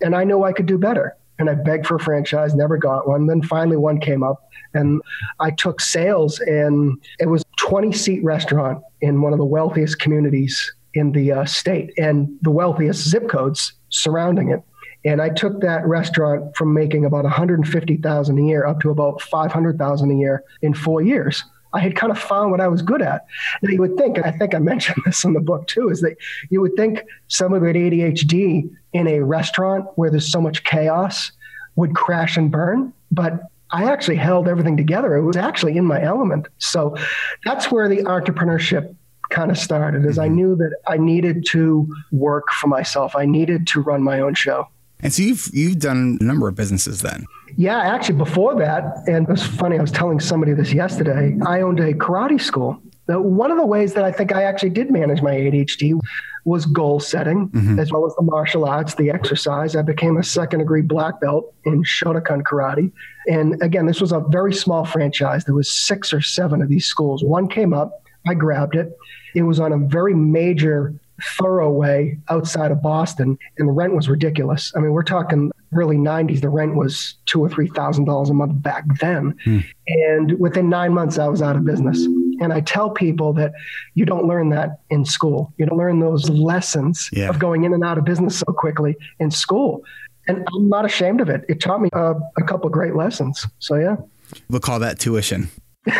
And 0.00 0.14
I 0.14 0.22
knew 0.22 0.44
I 0.44 0.52
could 0.52 0.66
do 0.66 0.78
better. 0.78 1.16
And 1.38 1.50
I 1.50 1.54
begged 1.54 1.86
for 1.86 1.96
a 1.96 2.00
franchise, 2.00 2.54
never 2.54 2.78
got 2.78 3.08
one. 3.08 3.26
Then 3.26 3.42
finally 3.42 3.76
one 3.76 4.00
came 4.00 4.22
up 4.22 4.48
and 4.74 5.02
I 5.40 5.50
took 5.50 5.80
sales 5.80 6.38
and 6.40 7.02
it 7.18 7.26
was 7.26 7.44
20 7.58 7.92
seat 7.92 8.22
restaurant 8.22 8.82
in 9.00 9.22
one 9.22 9.32
of 9.32 9.38
the 9.38 9.44
wealthiest 9.44 9.98
communities 9.98 10.72
in 10.94 11.12
the 11.12 11.32
uh, 11.32 11.44
state 11.44 11.92
and 11.98 12.28
the 12.42 12.50
wealthiest 12.50 13.08
zip 13.08 13.28
codes 13.28 13.72
surrounding 13.96 14.50
it. 14.50 14.62
And 15.04 15.22
I 15.22 15.28
took 15.28 15.60
that 15.60 15.86
restaurant 15.86 16.56
from 16.56 16.74
making 16.74 17.04
about 17.04 17.24
150,000 17.24 18.38
a 18.38 18.42
year 18.42 18.66
up 18.66 18.80
to 18.80 18.90
about 18.90 19.22
500,000 19.22 20.10
a 20.10 20.14
year 20.14 20.42
in 20.62 20.74
four 20.74 21.00
years. 21.00 21.44
I 21.72 21.80
had 21.80 21.94
kind 21.94 22.10
of 22.10 22.18
found 22.18 22.50
what 22.50 22.60
I 22.60 22.68
was 22.68 22.82
good 22.82 23.02
at. 23.02 23.26
Now 23.62 23.70
you 23.70 23.80
would 23.80 23.96
think, 23.96 24.16
and 24.16 24.26
I 24.26 24.32
think 24.32 24.54
I 24.54 24.58
mentioned 24.58 25.02
this 25.04 25.24
in 25.24 25.34
the 25.34 25.40
book 25.40 25.66
too, 25.66 25.90
is 25.90 26.00
that 26.00 26.16
you 26.50 26.60
would 26.60 26.74
think 26.76 27.02
someone 27.28 27.60
with 27.60 27.76
ADHD 27.76 28.68
in 28.92 29.06
a 29.06 29.20
restaurant 29.20 29.86
where 29.96 30.10
there's 30.10 30.30
so 30.30 30.40
much 30.40 30.64
chaos 30.64 31.30
would 31.76 31.94
crash 31.94 32.36
and 32.36 32.50
burn. 32.50 32.92
But 33.10 33.42
I 33.70 33.84
actually 33.84 34.16
held 34.16 34.48
everything 34.48 34.76
together. 34.76 35.16
It 35.16 35.22
was 35.22 35.36
actually 35.36 35.76
in 35.76 35.84
my 35.84 36.02
element. 36.02 36.48
So 36.58 36.96
that's 37.44 37.70
where 37.70 37.88
the 37.88 37.98
entrepreneurship 38.04 38.94
kind 39.30 39.50
of 39.50 39.58
started 39.58 40.04
is 40.04 40.18
I 40.18 40.26
mm-hmm. 40.26 40.34
knew 40.36 40.56
that 40.56 40.76
I 40.86 40.96
needed 40.96 41.46
to 41.50 41.88
work 42.12 42.50
for 42.50 42.66
myself. 42.68 43.16
I 43.16 43.26
needed 43.26 43.66
to 43.68 43.80
run 43.80 44.02
my 44.02 44.20
own 44.20 44.34
show. 44.34 44.68
And 45.00 45.12
so 45.12 45.22
you've 45.22 45.50
you've 45.52 45.78
done 45.78 46.18
a 46.20 46.24
number 46.24 46.48
of 46.48 46.54
businesses 46.54 47.02
then. 47.02 47.26
Yeah, 47.56 47.78
actually 47.78 48.16
before 48.16 48.54
that, 48.56 49.02
and 49.06 49.28
it 49.28 49.30
was 49.30 49.42
funny, 49.42 49.78
I 49.78 49.80
was 49.80 49.92
telling 49.92 50.20
somebody 50.20 50.52
this 50.52 50.72
yesterday, 50.72 51.36
I 51.46 51.60
owned 51.60 51.80
a 51.80 51.92
karate 51.92 52.40
school. 52.40 52.80
Now, 53.08 53.20
one 53.20 53.50
of 53.50 53.56
the 53.56 53.66
ways 53.66 53.94
that 53.94 54.04
I 54.04 54.10
think 54.10 54.34
I 54.34 54.42
actually 54.42 54.70
did 54.70 54.90
manage 54.90 55.22
my 55.22 55.32
ADHD 55.32 56.00
was 56.44 56.66
goal 56.66 56.98
setting, 56.98 57.48
mm-hmm. 57.48 57.78
as 57.78 57.92
well 57.92 58.06
as 58.06 58.14
the 58.14 58.22
martial 58.22 58.64
arts, 58.64 58.94
the 58.94 59.10
exercise. 59.10 59.76
I 59.76 59.82
became 59.82 60.16
a 60.16 60.22
second 60.22 60.60
degree 60.60 60.82
black 60.82 61.20
belt 61.20 61.54
in 61.64 61.82
Shotokan 61.84 62.42
karate. 62.42 62.90
And 63.28 63.60
again, 63.62 63.86
this 63.86 64.00
was 64.00 64.12
a 64.12 64.20
very 64.20 64.54
small 64.54 64.84
franchise. 64.84 65.44
There 65.44 65.54
was 65.54 65.70
six 65.70 66.12
or 66.12 66.20
seven 66.20 66.62
of 66.62 66.68
these 66.68 66.86
schools. 66.86 67.22
One 67.22 67.48
came 67.48 67.72
up, 67.72 68.02
I 68.28 68.34
grabbed 68.34 68.76
it. 68.76 68.96
It 69.34 69.42
was 69.42 69.60
on 69.60 69.72
a 69.72 69.78
very 69.78 70.14
major 70.14 70.94
thoroughway 71.40 72.18
outside 72.28 72.70
of 72.70 72.82
Boston, 72.82 73.38
and 73.58 73.68
the 73.68 73.72
rent 73.72 73.94
was 73.94 74.08
ridiculous. 74.08 74.72
I 74.76 74.80
mean, 74.80 74.92
we're 74.92 75.02
talking 75.02 75.50
early 75.74 75.96
90s. 75.96 76.40
The 76.40 76.48
rent 76.48 76.74
was 76.74 77.14
two 77.26 77.40
or 77.40 77.48
three 77.48 77.68
thousand 77.68 78.04
dollars 78.04 78.30
a 78.30 78.34
month 78.34 78.62
back 78.62 78.84
then, 79.00 79.36
hmm. 79.44 79.60
and 79.86 80.38
within 80.38 80.68
nine 80.68 80.92
months, 80.92 81.18
I 81.18 81.28
was 81.28 81.42
out 81.42 81.56
of 81.56 81.64
business. 81.64 82.06
And 82.38 82.52
I 82.52 82.60
tell 82.60 82.90
people 82.90 83.32
that 83.34 83.52
you 83.94 84.04
don't 84.04 84.26
learn 84.26 84.50
that 84.50 84.80
in 84.90 85.06
school. 85.06 85.54
You 85.56 85.64
don't 85.64 85.78
learn 85.78 86.00
those 86.00 86.28
lessons 86.28 87.08
yeah. 87.10 87.30
of 87.30 87.38
going 87.38 87.64
in 87.64 87.72
and 87.72 87.82
out 87.82 87.96
of 87.96 88.04
business 88.04 88.38
so 88.38 88.52
quickly 88.52 88.94
in 89.20 89.30
school. 89.30 89.82
And 90.28 90.46
I'm 90.54 90.68
not 90.68 90.84
ashamed 90.84 91.22
of 91.22 91.30
it. 91.30 91.46
It 91.48 91.60
taught 91.60 91.80
me 91.80 91.88
uh, 91.94 92.12
a 92.36 92.42
couple 92.42 92.68
great 92.68 92.94
lessons. 92.94 93.46
So 93.58 93.76
yeah, 93.76 93.96
we'll 94.50 94.60
call 94.60 94.80
that 94.80 94.98
tuition. 94.98 95.48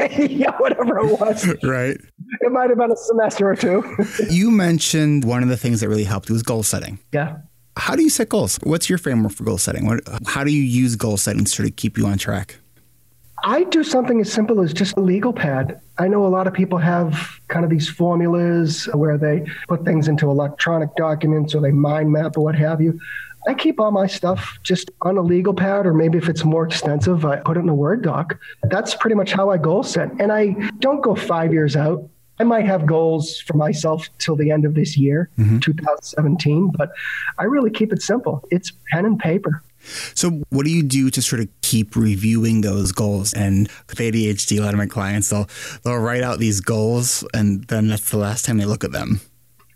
yeah, 0.18 0.56
whatever 0.58 0.98
it 0.98 1.20
was. 1.20 1.46
right. 1.62 1.98
It 2.40 2.52
might 2.52 2.70
have 2.70 2.78
been 2.78 2.92
a 2.92 2.96
semester 2.96 3.50
or 3.50 3.56
two. 3.56 3.82
you 4.30 4.50
mentioned 4.50 5.24
one 5.24 5.42
of 5.42 5.48
the 5.48 5.56
things 5.56 5.80
that 5.80 5.88
really 5.88 6.04
helped 6.04 6.30
was 6.30 6.42
goal 6.42 6.62
setting. 6.62 6.98
Yeah. 7.12 7.38
How 7.76 7.94
do 7.94 8.02
you 8.02 8.10
set 8.10 8.30
goals? 8.30 8.58
What's 8.62 8.88
your 8.88 8.98
framework 8.98 9.32
for 9.32 9.44
goal 9.44 9.58
setting? 9.58 9.86
What, 9.86 10.00
how 10.26 10.44
do 10.44 10.50
you 10.50 10.62
use 10.62 10.96
goal 10.96 11.16
setting 11.16 11.44
to 11.44 11.50
sort 11.50 11.68
of 11.68 11.76
keep 11.76 11.98
you 11.98 12.06
on 12.06 12.18
track? 12.18 12.56
I 13.44 13.64
do 13.64 13.84
something 13.84 14.20
as 14.20 14.32
simple 14.32 14.62
as 14.62 14.72
just 14.72 14.96
a 14.96 15.00
legal 15.00 15.32
pad. 15.32 15.80
I 15.98 16.08
know 16.08 16.26
a 16.26 16.28
lot 16.28 16.46
of 16.46 16.54
people 16.54 16.78
have 16.78 17.38
kind 17.48 17.64
of 17.64 17.70
these 17.70 17.88
formulas 17.88 18.86
where 18.94 19.18
they 19.18 19.46
put 19.68 19.84
things 19.84 20.08
into 20.08 20.30
electronic 20.30 20.94
documents 20.96 21.54
or 21.54 21.60
they 21.60 21.70
mind 21.70 22.10
map 22.10 22.36
or 22.36 22.44
what 22.44 22.54
have 22.56 22.80
you. 22.80 22.98
I 23.46 23.54
keep 23.54 23.78
all 23.78 23.92
my 23.92 24.06
stuff 24.06 24.58
just 24.62 24.90
on 25.02 25.16
a 25.16 25.22
legal 25.22 25.54
pad, 25.54 25.86
or 25.86 25.94
maybe 25.94 26.18
if 26.18 26.28
it's 26.28 26.44
more 26.44 26.66
extensive, 26.66 27.24
I 27.24 27.36
put 27.36 27.56
it 27.56 27.60
in 27.60 27.68
a 27.68 27.74
Word 27.74 28.02
doc. 28.02 28.38
That's 28.64 28.94
pretty 28.94 29.14
much 29.14 29.32
how 29.32 29.50
I 29.50 29.56
goal 29.56 29.82
set. 29.82 30.10
And 30.20 30.32
I 30.32 30.48
don't 30.80 31.00
go 31.00 31.14
five 31.14 31.52
years 31.52 31.76
out. 31.76 32.08
I 32.38 32.44
might 32.44 32.66
have 32.66 32.84
goals 32.84 33.40
for 33.40 33.56
myself 33.56 34.08
till 34.18 34.36
the 34.36 34.50
end 34.50 34.64
of 34.64 34.74
this 34.74 34.96
year, 34.96 35.30
mm-hmm. 35.38 35.58
2017, 35.60 36.72
but 36.76 36.90
I 37.38 37.44
really 37.44 37.70
keep 37.70 37.92
it 37.92 38.02
simple. 38.02 38.46
It's 38.50 38.72
pen 38.90 39.06
and 39.06 39.18
paper. 39.18 39.62
So, 40.14 40.42
what 40.50 40.64
do 40.64 40.70
you 40.70 40.82
do 40.82 41.10
to 41.10 41.22
sort 41.22 41.40
of 41.40 41.48
keep 41.62 41.94
reviewing 41.94 42.60
those 42.60 42.92
goals? 42.92 43.32
And 43.32 43.68
with 43.88 43.98
ADHD, 43.98 44.58
a 44.58 44.62
lot 44.62 44.74
of 44.74 44.78
my 44.78 44.86
clients 44.86 45.30
they'll 45.30 45.48
they'll 45.84 45.98
write 45.98 46.24
out 46.24 46.40
these 46.40 46.60
goals, 46.60 47.24
and 47.32 47.64
then 47.68 47.88
that's 47.88 48.10
the 48.10 48.18
last 48.18 48.44
time 48.44 48.58
they 48.58 48.64
look 48.64 48.82
at 48.82 48.92
them. 48.92 49.20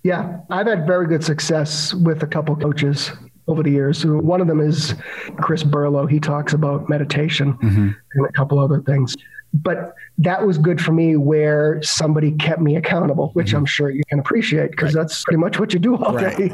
Yeah, 0.03 0.39
I've 0.51 0.67
had 0.67 0.87
very 0.87 1.07
good 1.07 1.23
success 1.23 1.95
with 1.95 2.23
a 2.23 2.27
couple 2.27 2.57
coaches 2.57 3.13
over 3.51 3.63
the 3.63 3.71
years. 3.71 4.05
One 4.05 4.41
of 4.41 4.47
them 4.47 4.61
is 4.61 4.95
Chris 5.39 5.63
Burlow. 5.63 6.07
He 6.07 6.21
talks 6.21 6.53
about 6.53 6.89
meditation 6.89 7.55
mm-hmm. 7.55 7.91
and 8.15 8.27
a 8.27 8.33
couple 8.33 8.59
other 8.59 8.81
things. 8.81 9.17
But 9.53 9.95
that 10.19 10.47
was 10.47 10.59
good 10.59 10.81
for 10.81 10.93
me 10.93 11.17
where 11.17 11.83
somebody 11.83 12.33
kept 12.33 12.61
me 12.61 12.77
accountable, 12.77 13.31
which 13.33 13.49
mm-hmm. 13.49 13.59
I'm 13.59 13.67
sure 13.67 13.91
you 13.91 14.03
can 14.09 14.21
appreciate 14.21 14.71
because 14.71 14.95
right. 14.95 15.03
that's 15.03 15.25
pretty 15.25 15.39
much 15.39 15.59
what 15.59 15.73
you 15.73 15.81
do 15.81 15.97
all 15.97 16.17
day. 16.17 16.51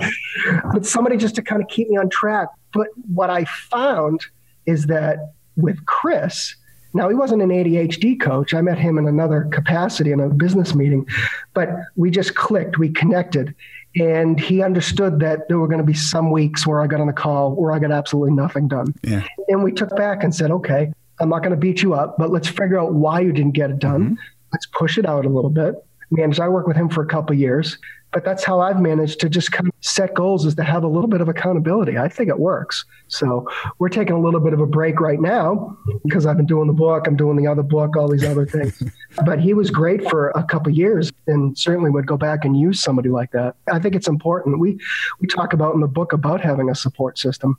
But 0.73 0.87
somebody 0.87 1.17
just 1.19 1.35
to 1.35 1.43
kind 1.43 1.62
of 1.62 1.69
keep 1.69 1.88
me 1.88 1.97
on 1.99 2.09
track. 2.09 2.49
But 2.73 2.88
what 3.12 3.29
I 3.29 3.45
found 3.45 4.25
is 4.65 4.87
that 4.87 5.35
with 5.57 5.85
Chris, 5.85 6.57
now, 6.97 7.11
he 7.11 7.15
wasn't 7.15 7.43
an 7.43 7.50
ADHD 7.50 8.19
coach. 8.19 8.55
I 8.55 8.62
met 8.62 8.79
him 8.79 8.97
in 8.97 9.07
another 9.07 9.47
capacity 9.53 10.12
in 10.12 10.21
a 10.21 10.31
business 10.31 10.75
meeting, 10.75 11.07
but 11.53 11.69
we 11.95 12.11
just 12.11 12.35
clicked, 12.35 12.79
we 12.79 12.88
connected. 12.88 13.55
And 13.99 14.38
he 14.38 14.62
understood 14.62 15.21
that 15.21 15.49
there 15.49 15.59
were 15.59 15.69
going 15.69 15.79
to 15.79 15.85
be 15.85 15.95
some 15.95 16.31
weeks 16.31 16.67
where 16.67 16.83
I 16.83 16.87
got 16.87 17.00
on 17.00 17.07
the 17.07 17.12
call 17.12 17.55
where 17.55 17.73
I 17.73 17.79
got 17.79 17.91
absolutely 17.91 18.35
nothing 18.35 18.69
done. 18.69 18.95
Yeah. 19.03 19.26
And 19.49 19.62
we 19.62 19.73
took 19.73 19.95
back 19.97 20.23
and 20.23 20.35
said, 20.35 20.50
okay, 20.50 20.93
I'm 21.19 21.31
not 21.31 21.38
going 21.38 21.53
to 21.53 21.57
beat 21.57 21.83
you 21.83 21.95
up, 21.95 22.17
but 22.19 22.31
let's 22.31 22.49
figure 22.49 22.79
out 22.79 22.93
why 22.93 23.21
you 23.21 23.33
didn't 23.33 23.53
get 23.53 23.71
it 23.71 23.79
done. 23.79 24.03
Mm-hmm. 24.03 24.15
Let's 24.53 24.67
push 24.67 24.99
it 24.99 25.07
out 25.07 25.25
a 25.25 25.29
little 25.29 25.50
bit. 25.50 25.75
Man, 26.11 26.33
I 26.41 26.49
worked 26.49 26.69
with 26.69 26.76
him 26.76 26.88
for 26.88 27.03
a 27.03 27.07
couple 27.07 27.35
years, 27.35 27.79
but 28.12 28.25
that's 28.25 28.44
how 28.44 28.60
I've 28.60 28.80
managed 28.80 29.20
to 29.20 29.28
just 29.28 29.52
kind 29.52 29.68
of 29.68 29.75
set 29.80 30.14
goals 30.14 30.46
is 30.46 30.54
to 30.54 30.64
have 30.64 30.84
a 30.84 30.88
little 30.88 31.08
bit 31.08 31.20
of 31.20 31.28
accountability. 31.28 31.98
I 31.98 32.08
think 32.08 32.28
it 32.28 32.38
works. 32.38 32.84
So 33.08 33.46
we're 33.78 33.88
taking 33.88 34.14
a 34.14 34.20
little 34.20 34.40
bit 34.40 34.52
of 34.52 34.60
a 34.60 34.66
break 34.66 35.00
right 35.00 35.20
now 35.20 35.76
because 36.04 36.26
I've 36.26 36.36
been 36.36 36.46
doing 36.46 36.66
the 36.66 36.72
book, 36.72 37.06
I'm 37.06 37.16
doing 37.16 37.36
the 37.36 37.46
other 37.46 37.62
book, 37.62 37.96
all 37.96 38.08
these 38.08 38.25
other 38.25 38.46
things. 38.46 38.82
but 39.25 39.40
he 39.40 39.54
was 39.54 39.70
great 39.70 40.08
for 40.08 40.30
a 40.30 40.44
couple 40.44 40.72
years 40.72 41.12
and 41.26 41.56
certainly 41.58 41.90
would 41.90 42.06
go 42.06 42.16
back 42.16 42.44
and 42.44 42.58
use 42.58 42.80
somebody 42.80 43.08
like 43.08 43.32
that. 43.32 43.56
I 43.70 43.78
think 43.78 43.94
it's 43.94 44.08
important. 44.08 44.60
We 44.60 44.78
we 45.20 45.28
talk 45.28 45.52
about 45.52 45.75
in 45.75 45.80
the 45.80 45.88
book 45.88 46.12
about 46.12 46.40
having 46.40 46.70
a 46.70 46.75
support 46.75 47.18
system. 47.18 47.58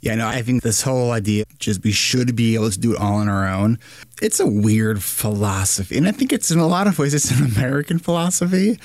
Yeah, 0.00 0.14
no, 0.14 0.28
I 0.28 0.42
think 0.42 0.62
this 0.62 0.82
whole 0.82 1.12
idea 1.12 1.44
just 1.58 1.82
we 1.82 1.92
should 1.92 2.36
be 2.36 2.54
able 2.54 2.70
to 2.70 2.78
do 2.78 2.92
it 2.92 3.00
all 3.00 3.14
on 3.14 3.28
our 3.28 3.48
own. 3.48 3.78
It's 4.20 4.40
a 4.40 4.46
weird 4.46 5.02
philosophy. 5.02 5.96
And 5.96 6.08
I 6.08 6.12
think 6.12 6.32
it's 6.32 6.50
in 6.50 6.58
a 6.58 6.66
lot 6.66 6.86
of 6.86 6.98
ways 6.98 7.14
it's 7.14 7.30
an 7.30 7.44
American 7.44 7.98
philosophy. 7.98 8.78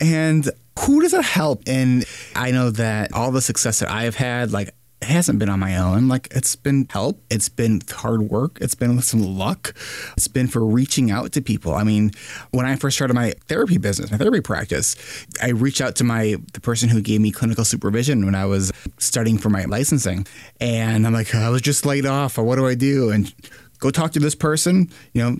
And 0.00 0.50
who 0.80 1.00
does 1.00 1.14
it 1.14 1.24
help? 1.24 1.62
And 1.66 2.04
I 2.34 2.50
know 2.50 2.70
that 2.70 3.12
all 3.12 3.30
the 3.30 3.40
success 3.40 3.80
that 3.80 3.90
I 3.90 4.02
have 4.04 4.16
had, 4.16 4.52
like 4.52 4.74
it 5.02 5.08
hasn't 5.08 5.38
been 5.38 5.48
on 5.48 5.60
my 5.60 5.76
own. 5.76 6.08
Like 6.08 6.28
it's 6.30 6.56
been 6.56 6.86
help, 6.90 7.22
it's 7.30 7.48
been 7.48 7.82
hard 7.90 8.22
work, 8.22 8.58
it's 8.60 8.74
been 8.74 9.00
some 9.02 9.22
luck, 9.36 9.74
it's 10.16 10.28
been 10.28 10.48
for 10.48 10.64
reaching 10.64 11.10
out 11.10 11.32
to 11.32 11.42
people. 11.42 11.74
I 11.74 11.84
mean, 11.84 12.12
when 12.50 12.64
I 12.64 12.76
first 12.76 12.96
started 12.96 13.14
my 13.14 13.34
therapy 13.46 13.78
business, 13.78 14.10
my 14.10 14.16
therapy 14.16 14.40
practice, 14.40 14.96
I 15.42 15.50
reached 15.50 15.80
out 15.80 15.96
to 15.96 16.04
my 16.04 16.36
the 16.54 16.60
person 16.60 16.88
who 16.88 17.02
gave 17.02 17.20
me 17.20 17.30
clinical 17.30 17.64
supervision 17.64 18.24
when 18.24 18.34
I 18.34 18.46
was 18.46 18.72
studying 18.98 19.38
for 19.38 19.50
my 19.50 19.64
licensing, 19.66 20.26
and 20.60 21.06
I'm 21.06 21.12
like, 21.12 21.34
I 21.34 21.50
was 21.50 21.62
just 21.62 21.84
laid 21.84 22.06
off, 22.06 22.38
or 22.38 22.44
what 22.44 22.56
do 22.56 22.66
I 22.66 22.74
do? 22.74 23.10
And 23.10 23.32
go 23.78 23.90
talk 23.90 24.12
to 24.12 24.20
this 24.20 24.34
person, 24.34 24.90
you 25.12 25.22
know, 25.22 25.36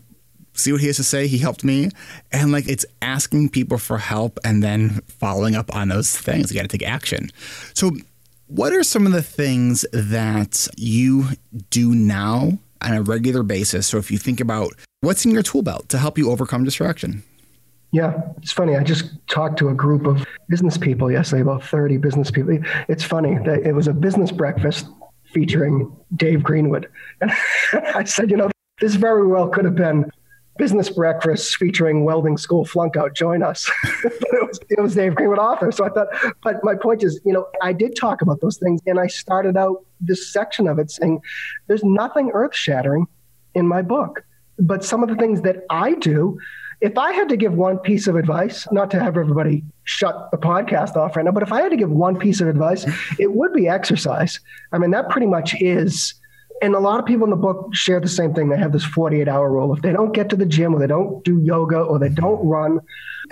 see 0.53 0.73
what 0.73 0.81
he 0.81 0.87
has 0.87 0.97
to 0.97 1.05
say. 1.05 1.27
He 1.27 1.39
helped 1.39 1.65
me. 1.65 1.91
And 2.33 2.53
like 2.53 2.69
it's 2.69 2.87
asking 3.03 3.51
people 3.51 3.79
for 3.79 3.99
help 3.99 4.39
and 4.45 4.63
then 4.63 5.01
following 5.07 5.55
up 5.55 5.75
on 5.75 5.89
those 5.89 6.17
things. 6.17 6.51
You 6.51 6.57
got 6.57 6.69
to 6.69 6.79
take 6.79 6.87
action. 6.87 7.31
So 7.75 7.93
what 8.49 8.73
are 8.73 8.83
some 8.83 9.07
of 9.07 9.13
the 9.13 9.23
things 9.23 9.85
that 9.93 10.69
you 10.77 11.29
do 11.71 11.95
now 11.95 12.59
on 12.83 12.93
a 12.93 13.03
regular 13.03 13.43
basis? 13.43 13.87
So 13.87 13.99
if 13.99 14.11
you 14.11 14.19
think 14.19 14.41
about 14.41 14.73
what's 15.01 15.25
in 15.25 15.31
your 15.31 15.43
tool 15.43 15.63
belt 15.63 15.89
to 15.91 15.99
help 15.99 16.17
you 16.19 16.31
overcome 16.31 16.65
distraction? 16.65 17.23
Yeah, 17.93 18.21
it's 18.39 18.53
funny. 18.53 18.77
I 18.77 18.83
just 18.83 19.11
talked 19.29 19.59
to 19.61 19.69
a 19.69 19.75
group 19.75 20.07
of 20.07 20.27
business 20.49 20.77
people 20.77 21.11
yesterday, 21.11 21.43
about 21.43 21.65
30 21.65 21.97
business 21.99 22.31
people. 22.31 22.59
It's 22.89 23.05
funny 23.05 23.39
that 23.45 23.63
it 23.65 23.73
was 23.73 23.89
a 23.89 23.93
business 23.93 24.31
breakfast 24.31 24.87
featuring 25.33 25.95
Dave 26.15 26.43
Greenwood. 26.43 26.89
And 27.23 27.33
I 27.73 28.05
said, 28.05 28.31
you 28.31 28.37
know, 28.37 28.51
this 28.81 28.95
very 28.95 29.27
well 29.27 29.49
could 29.49 29.65
have 29.65 29.75
been 29.75 30.11
business 30.59 30.91
breakfast 30.91 31.57
featuring 31.57 32.05
welding 32.05 32.37
school 32.37 32.65
flunk 32.65 32.97
out 32.97 33.15
join 33.15 33.43
us. 33.43 33.71
It, 34.05 34.47
was, 34.47 34.61
it 34.71 34.81
was 34.81 34.95
dave 34.95 35.15
greenwood 35.15 35.39
author. 35.39 35.73
So 35.73 35.85
i 35.85 35.89
thought 35.89 36.09
but 36.43 36.63
my 36.63 36.75
point 36.75 37.03
is 37.03 37.21
you 37.25 37.33
know 37.33 37.47
i 37.63 37.73
did 37.73 37.97
talk 37.97 38.23
about 38.23 38.41
those 38.41 38.59
things 38.59 38.81
and 38.87 39.01
i 39.01 39.07
started 39.07 39.57
out 39.57 39.85
this 40.01 40.33
section 40.33 40.69
of 40.69 40.79
it 40.79 40.91
saying 40.91 41.21
there's 41.67 41.83
nothing 41.85 42.31
earth-shattering 42.33 43.07
in 43.55 43.67
my 43.67 43.83
book. 43.83 44.25
But 44.59 44.85
some 44.85 45.03
of 45.03 45.09
the 45.09 45.17
things 45.17 45.43
that 45.43 45.65
i 45.71 45.95
do 45.95 46.39
if 46.81 46.99
i 46.99 47.13
had 47.13 47.29
to 47.31 47.37
give 47.37 47.55
one 47.55 47.79
piece 47.79 48.07
of 48.07 48.17
advice 48.17 48.67
not 48.71 48.91
to 48.91 49.01
have 49.01 49.17
everybody 49.17 49.65
shut 49.85 50.31
the 50.31 50.37
podcast 50.37 50.97
off 50.97 51.17
right 51.17 51.25
now 51.25 51.33
but 51.33 51.43
if 51.43 51.53
i 51.53 51.61
had 51.61 51.71
to 51.71 51.77
give 51.77 51.91
one 51.91 52.19
piece 52.19 52.41
of 52.41 52.49
advice 52.49 52.85
it 53.19 53.33
would 53.33 53.53
be 53.53 53.69
exercise. 53.69 54.41
I 54.73 54.79
mean 54.79 54.91
that 54.91 55.09
pretty 55.09 55.27
much 55.27 55.55
is 55.61 56.15
and 56.63 56.75
a 56.75 56.79
lot 56.79 56.99
of 57.01 57.07
people 57.07 57.25
in 57.25 57.31
the 57.31 57.37
book 57.37 57.75
share 57.75 58.01
the 58.01 58.09
same 58.09 58.35
thing. 58.35 58.49
They 58.49 58.59
have 58.59 58.73
this 58.73 58.85
48 58.85 59.29
hour 59.29 59.51
rule. 59.51 59.75
If 59.75 59.83
they 59.83 59.93
don't 59.93 60.13
get 60.13 60.29
to 60.31 60.37
the 60.37 60.47
gym 60.47 60.75
or 60.75 60.79
they 60.79 60.87
don't 60.87 61.25
do 61.25 61.41
yoga 61.41 61.81
or 61.81 61.99
they 61.99 62.09
don't 62.09 62.45
run 62.47 62.81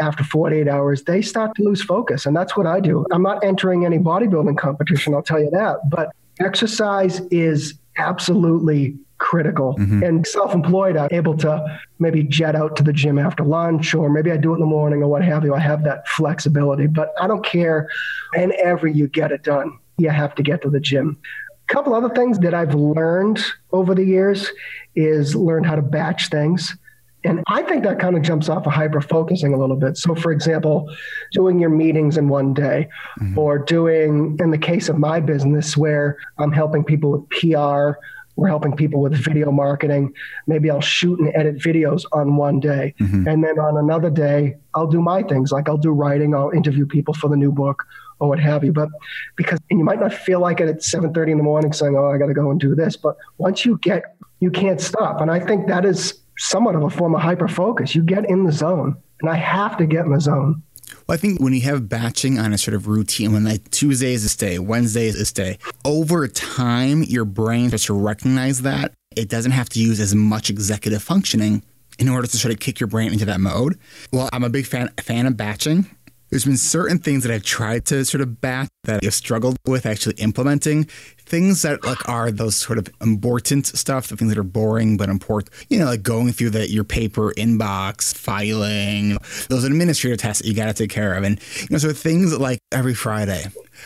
after 0.01 0.25
48 0.25 0.69
hours, 0.69 1.05
they 1.05 1.23
start 1.23 1.55
to 1.57 1.63
lose 1.63 1.83
focus. 1.83 2.27
And 2.27 2.37
that's 2.37 2.57
what 2.57 2.67
I 2.67 2.81
do. 2.81 3.07
I'm 3.13 3.23
not 3.23 3.45
entering 3.45 3.85
any 3.85 3.99
bodybuilding 3.99 4.59
competition, 4.59 5.15
I'll 5.15 5.23
tell 5.23 5.41
you 5.41 5.51
that. 5.51 5.79
But 5.89 6.11
exercise 6.41 7.21
is 7.31 7.75
absolutely 7.97 8.97
critical. 9.19 9.75
Mm-hmm. 9.79 10.03
And 10.03 10.27
self 10.27 10.53
employed, 10.55 10.97
I'm 10.97 11.09
able 11.11 11.37
to 11.39 11.81
maybe 11.99 12.23
jet 12.23 12.55
out 12.55 12.77
to 12.77 12.83
the 12.83 12.93
gym 12.93 13.19
after 13.19 13.45
lunch, 13.45 13.95
or 13.95 14.11
maybe 14.11 14.31
I 14.31 14.37
do 14.37 14.53
it 14.53 14.57
in 14.57 14.61
the 14.61 14.67
morning 14.67 15.03
or 15.03 15.09
what 15.09 15.25
have 15.25 15.45
you. 15.45 15.55
I 15.55 15.61
have 15.61 15.85
that 15.85 16.07
flexibility, 16.09 16.87
but 16.87 17.13
I 17.21 17.27
don't 17.27 17.45
care 17.45 17.89
whenever 18.35 18.87
you 18.87 19.09
get 19.09 19.33
it 19.33 19.43
done. 19.43 19.79
You 19.97 20.11
have 20.11 20.35
to 20.35 20.43
get 20.43 20.61
to 20.63 20.71
the 20.71 20.81
gym. 20.81 21.19
A 21.69 21.73
couple 21.73 21.95
other 21.95 22.11
things 22.11 22.39
that 22.41 22.55
I've 22.55 22.75
learned 22.75 23.41
over 23.73 23.95
the 23.95 24.05
years 24.05 24.51
is 24.95 25.35
learn 25.35 25.65
how 25.65 25.77
to 25.77 25.83
batch 25.83 26.29
things. 26.29 26.77
And 27.25 27.43
I 27.47 27.63
think 27.63 27.85
that 27.85 27.99
kind 27.99 28.17
of 28.17 28.23
jumps 28.23 28.51
off 28.51 28.67
of 28.67 28.73
hyper 28.73 29.01
focusing 29.01 29.55
a 29.55 29.59
little 29.59 29.77
bit. 29.77 29.97
So, 29.97 30.15
for 30.15 30.31
example, 30.31 30.95
doing 31.33 31.59
your 31.59 31.71
meetings 31.71 32.19
in 32.19 32.29
one 32.29 32.53
day, 32.53 32.89
mm-hmm. 33.19 33.39
or 33.39 33.59
doing, 33.59 34.37
in 34.41 34.51
the 34.51 34.59
case 34.59 34.91
of 34.91 34.99
my 34.99 35.21
business, 35.21 35.75
where 35.75 36.19
I'm 36.37 36.53
helping 36.53 36.85
people 36.85 37.13
with 37.13 37.29
PR, 37.31 37.99
we're 38.37 38.49
helping 38.49 38.77
people 38.77 39.01
with 39.01 39.15
video 39.15 39.51
marketing. 39.51 40.13
Maybe 40.47 40.71
I'll 40.71 40.81
shoot 40.81 41.19
and 41.21 41.33
edit 41.35 41.57
videos 41.57 42.05
on 42.13 42.37
one 42.37 42.61
day. 42.61 42.95
Mm-hmm. 43.01 43.29
And 43.29 43.45
then 43.45 43.59
on 43.59 43.77
another 43.77 44.11
day, 44.11 44.57
I'll 44.75 44.89
do 44.89 45.01
my 45.01 45.23
things. 45.23 45.53
Like 45.53 45.69
I'll 45.69 45.79
do 45.79 45.91
writing, 45.91 46.35
I'll 46.35 46.51
interview 46.51 46.85
people 46.85 47.15
for 47.15 47.29
the 47.29 47.37
new 47.37 47.53
book, 47.53 47.85
or 48.21 48.29
what 48.29 48.41
have 48.41 48.65
you. 48.65 48.73
But 48.73 48.89
because 49.37 49.59
and 49.71 49.79
you 49.79 49.85
might 49.85 50.01
not 50.01 50.13
feel 50.13 50.41
like 50.41 50.61
it 50.61 50.69
at 50.69 50.83
7:30 50.83 51.33
in 51.33 51.39
the 51.39 51.45
morning 51.45 51.73
saying, 51.73 51.97
"Oh, 51.97 52.11
I 52.11 52.19
got 52.19 52.27
to 52.27 52.35
go 52.35 52.51
and 52.51 52.61
do 52.61 52.75
this." 52.75 52.97
But 52.97 53.17
once 53.39 53.65
you 53.65 53.79
get, 53.83 54.17
you 54.41 54.51
can't 54.51 54.81
stop. 54.81 55.21
And 55.21 55.31
I 55.31 55.41
think 55.41 55.67
that 55.69 55.85
is 55.85 56.15
somewhat 56.39 56.75
of 56.75 56.83
a 56.83 56.91
form 56.91 57.15
of 57.15 57.21
hyper 57.21 57.49
focus. 57.49 57.95
You 57.95 58.03
get 58.03 58.29
in 58.29 58.45
the 58.45 58.53
zone, 58.53 58.97
and 59.21 59.31
I 59.31 59.37
have 59.37 59.77
to 59.79 59.87
get 59.87 60.05
in 60.05 60.13
the 60.13 60.21
zone. 60.21 60.63
Well, 61.07 61.15
I 61.15 61.19
think 61.19 61.41
when 61.41 61.53
you 61.53 61.61
have 61.63 61.89
batching 61.89 62.39
on 62.39 62.53
a 62.53 62.59
sort 62.59 62.75
of 62.75 62.87
routine, 62.87 63.33
when 63.33 63.45
like 63.45 63.71
Tuesday 63.71 64.15
is 64.15 64.23
this 64.23 64.37
day, 64.37 64.59
Wednesday 64.59 65.07
is 65.07 65.19
this 65.19 65.33
day, 65.33 65.59
over 65.85 66.27
time, 66.29 67.03
your 67.03 67.25
brain 67.25 67.69
starts 67.69 67.87
to 67.87 67.95
recognize 67.95 68.63
that. 68.63 68.93
It 69.17 69.29
doesn't 69.29 69.53
have 69.53 69.69
to 69.71 69.81
use 69.81 70.01
as 70.01 70.15
much 70.15 70.51
executive 70.51 71.03
functioning 71.03 71.63
in 71.99 72.09
order 72.09 72.27
to 72.27 72.37
sort 72.37 72.53
of 72.53 72.61
kick 72.61 72.81
your 72.81 72.87
brain 72.87 73.13
into 73.13 73.25
that 73.27 73.41
mode. 73.41 73.79
Well, 74.13 74.29
I'm 74.33 74.45
a 74.45 74.49
big 74.49 74.67
fan 74.67 74.91
fan 75.01 75.27
of 75.27 75.37
batching. 75.37 75.87
There's 76.31 76.45
been 76.45 76.57
certain 76.57 76.99
things 76.99 77.23
that 77.23 77.33
I've 77.33 77.45
tried 77.45 77.85
to 77.87 78.05
sort 78.05 78.21
of 78.21 78.41
batch 78.41 78.69
that 78.85 79.05
I've 79.05 79.15
struggled 79.15 79.57
with 79.67 79.87
actually 79.87 80.17
implementing. 80.17 80.85
Things 81.19 81.63
that 81.63 81.85
like 81.85 82.09
are 82.09 82.31
those 82.31 82.57
sort 82.57 82.79
of 82.79 82.89
important 83.01 83.67
stuff, 83.67 84.09
the 84.09 84.17
things 84.17 84.31
that 84.31 84.39
are 84.39 84.43
boring 84.43 84.97
but 84.97 85.09
important. 85.09 85.51
You 85.69 85.79
know, 85.79 85.87
like 85.87 86.03
going 86.03 86.33
through 86.33 86.51
the 86.51 86.71
your 86.71 86.85
paper 86.85 87.33
inbox, 87.37 88.15
filing, 88.15 89.19
those 89.49 89.65
administrative 89.65 90.19
tasks 90.19 90.43
that 90.43 90.49
you 90.49 90.55
got 90.55 90.67
to 90.67 90.75
take 90.75 90.91
care 90.91 91.15
of, 91.15 91.25
and 91.25 91.41
you 91.61 91.69
know, 91.71 91.79
so 91.79 91.93
things 91.93 92.37
like 92.37 92.59
every 92.73 92.95
Friday. 92.95 93.45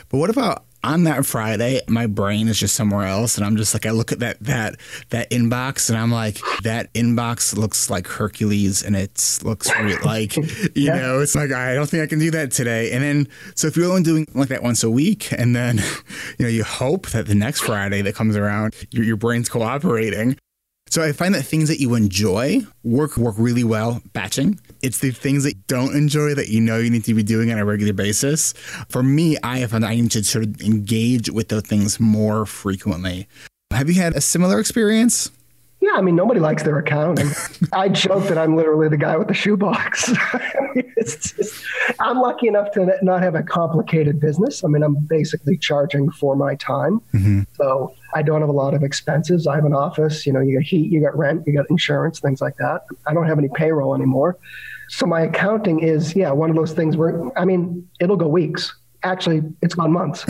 But 0.09 0.19
what 0.19 0.31
about 0.31 0.65
on 0.85 1.05
that 1.05 1.27
Friday, 1.27 1.81
my 1.89 2.07
brain 2.07 2.49
is 2.49 2.59
just 2.59 2.75
somewhere 2.75 3.07
else, 3.07 3.37
and 3.37 3.45
I'm 3.45 3.57
just 3.57 3.75
like, 3.75 3.87
I 3.87 3.91
look 3.91 4.13
at 4.13 4.21
that 4.21 4.41
that 4.41 4.77
that 5.11 5.31
inbox, 5.31 5.89
and 5.91 5.99
I'm 5.99 6.13
like, 6.13 6.39
that 6.63 6.93
inbox 6.95 7.57
looks 7.57 7.91
like 7.91 8.07
Hercules, 8.07 8.83
and 8.83 8.95
it 8.95 9.41
looks 9.43 9.69
like, 10.05 10.37
you 10.37 10.71
yeah. 10.75 10.99
know, 10.99 11.21
it's 11.21 11.35
like 11.35 11.53
I 11.53 11.75
don't 11.75 11.89
think 11.89 12.03
I 12.03 12.07
can 12.07 12.19
do 12.19 12.31
that 12.31 12.53
today. 12.53 12.93
And 12.93 13.03
then, 13.03 13.29
so 13.55 13.67
if 13.67 13.77
you're 13.77 13.89
only 13.89 14.03
doing 14.03 14.27
like 14.35 14.49
that 14.49 14.63
once 14.63 14.83
a 14.85 14.91
week, 14.91 15.33
and 15.33 15.55
then, 15.55 15.79
you 16.39 16.45
know, 16.45 16.49
you 16.49 16.65
hope 16.65 17.09
that 17.09 17.27
the 17.27 17.35
next 17.35 17.61
Friday 17.61 18.03
that 18.03 18.15
comes 18.15 18.37
around, 18.37 18.75
your, 18.91 19.05
your 19.05 19.17
brain's 19.17 19.49
cooperating. 19.49 20.37
So 20.91 21.03
I 21.03 21.13
find 21.13 21.35
that 21.35 21.43
things 21.43 21.69
that 21.69 21.81
you 21.81 21.95
enjoy 21.95 22.61
work 22.83 23.17
work 23.17 23.35
really 23.39 23.65
well 23.65 24.03
batching. 24.13 24.61
It's 24.83 24.99
the 24.99 25.11
things 25.11 25.45
that 25.45 25.55
you 25.55 25.63
don't 25.67 25.95
enjoy 25.95 26.35
that 26.35 26.49
you 26.49 26.61
know 26.61 26.79
you 26.79 26.91
need 26.91 27.05
to 27.05 27.15
be 27.15 27.23
doing 27.23 27.51
on 27.51 27.59
a 27.59 27.65
regular 27.65 27.93
basis. 27.93 28.53
For 28.89 29.03
me, 29.03 29.37
I 29.43 29.59
have 29.59 29.71
found 29.71 29.85
I 29.85 29.95
need 29.95 30.11
to 30.13 30.25
sort 30.25 30.45
of 30.45 30.61
engage 30.61 31.31
with 31.31 31.49
those 31.49 31.63
things 31.63 31.99
more 32.01 32.47
frequently. 32.47 33.29
Have 33.71 33.89
you 33.89 34.01
had 34.01 34.17
a 34.17 34.21
similar 34.21 34.59
experience? 34.59 35.31
Yeah, 35.89 35.99
I 35.99 36.03
mean, 36.03 36.17
nobody 36.17 36.39
likes 36.39 36.65
their 36.65 36.79
accounting. 36.79 37.31
I 37.73 37.89
joke 37.89 38.25
that 38.25 38.37
I'm 38.37 38.57
literally 38.57 38.89
the 38.89 38.99
guy 38.99 39.17
with 39.17 39.29
the 39.29 39.35
shoebox. 39.35 40.13
just, 40.99 41.65
I'm 41.99 42.21
lucky 42.21 42.47
enough 42.47 42.73
to 42.73 42.99
not 43.01 43.23
have 43.23 43.35
a 43.35 43.43
complicated 43.43 44.21
business. 44.21 44.63
I 44.65 44.69
mean, 44.69 44.83
I'm 44.83 44.97
basically 45.07 45.57
charging 45.57 46.11
for 46.11 46.37
my 46.37 46.57
time. 46.57 47.01
Mm-hmm. 47.15 47.43
So 47.55 47.95
I 48.15 48.21
don't 48.21 48.41
have 48.41 48.51
a 48.51 48.53
lot 48.53 48.75
of 48.75 48.83
expenses. 48.83 49.47
I 49.47 49.55
have 49.55 49.65
an 49.65 49.73
office, 49.73 50.27
you 50.27 50.33
know, 50.33 50.41
you 50.41 50.59
got 50.59 50.67
heat, 50.67 50.93
you 50.93 51.01
got 51.01 51.17
rent, 51.17 51.45
you 51.47 51.55
got 51.55 51.65
insurance, 51.71 52.21
things 52.21 52.43
like 52.43 52.57
that. 52.59 52.83
I 53.07 53.15
don't 53.15 53.27
have 53.27 53.39
any 53.39 53.49
payroll 53.55 53.95
anymore. 53.95 54.37
So 54.91 55.07
my 55.07 55.23
accounting 55.23 55.81
is, 55.81 56.15
yeah, 56.15 56.33
one 56.33 56.51
of 56.51 56.57
those 56.57 56.73
things 56.73 56.99
where, 56.99 57.31
I 57.39 57.47
mean, 57.47 57.89
it'll 57.99 58.17
go 58.17 58.29
weeks. 58.29 58.75
Actually, 59.05 59.43
it's 59.63 59.75
gone 59.75 59.93
months. 59.93 60.27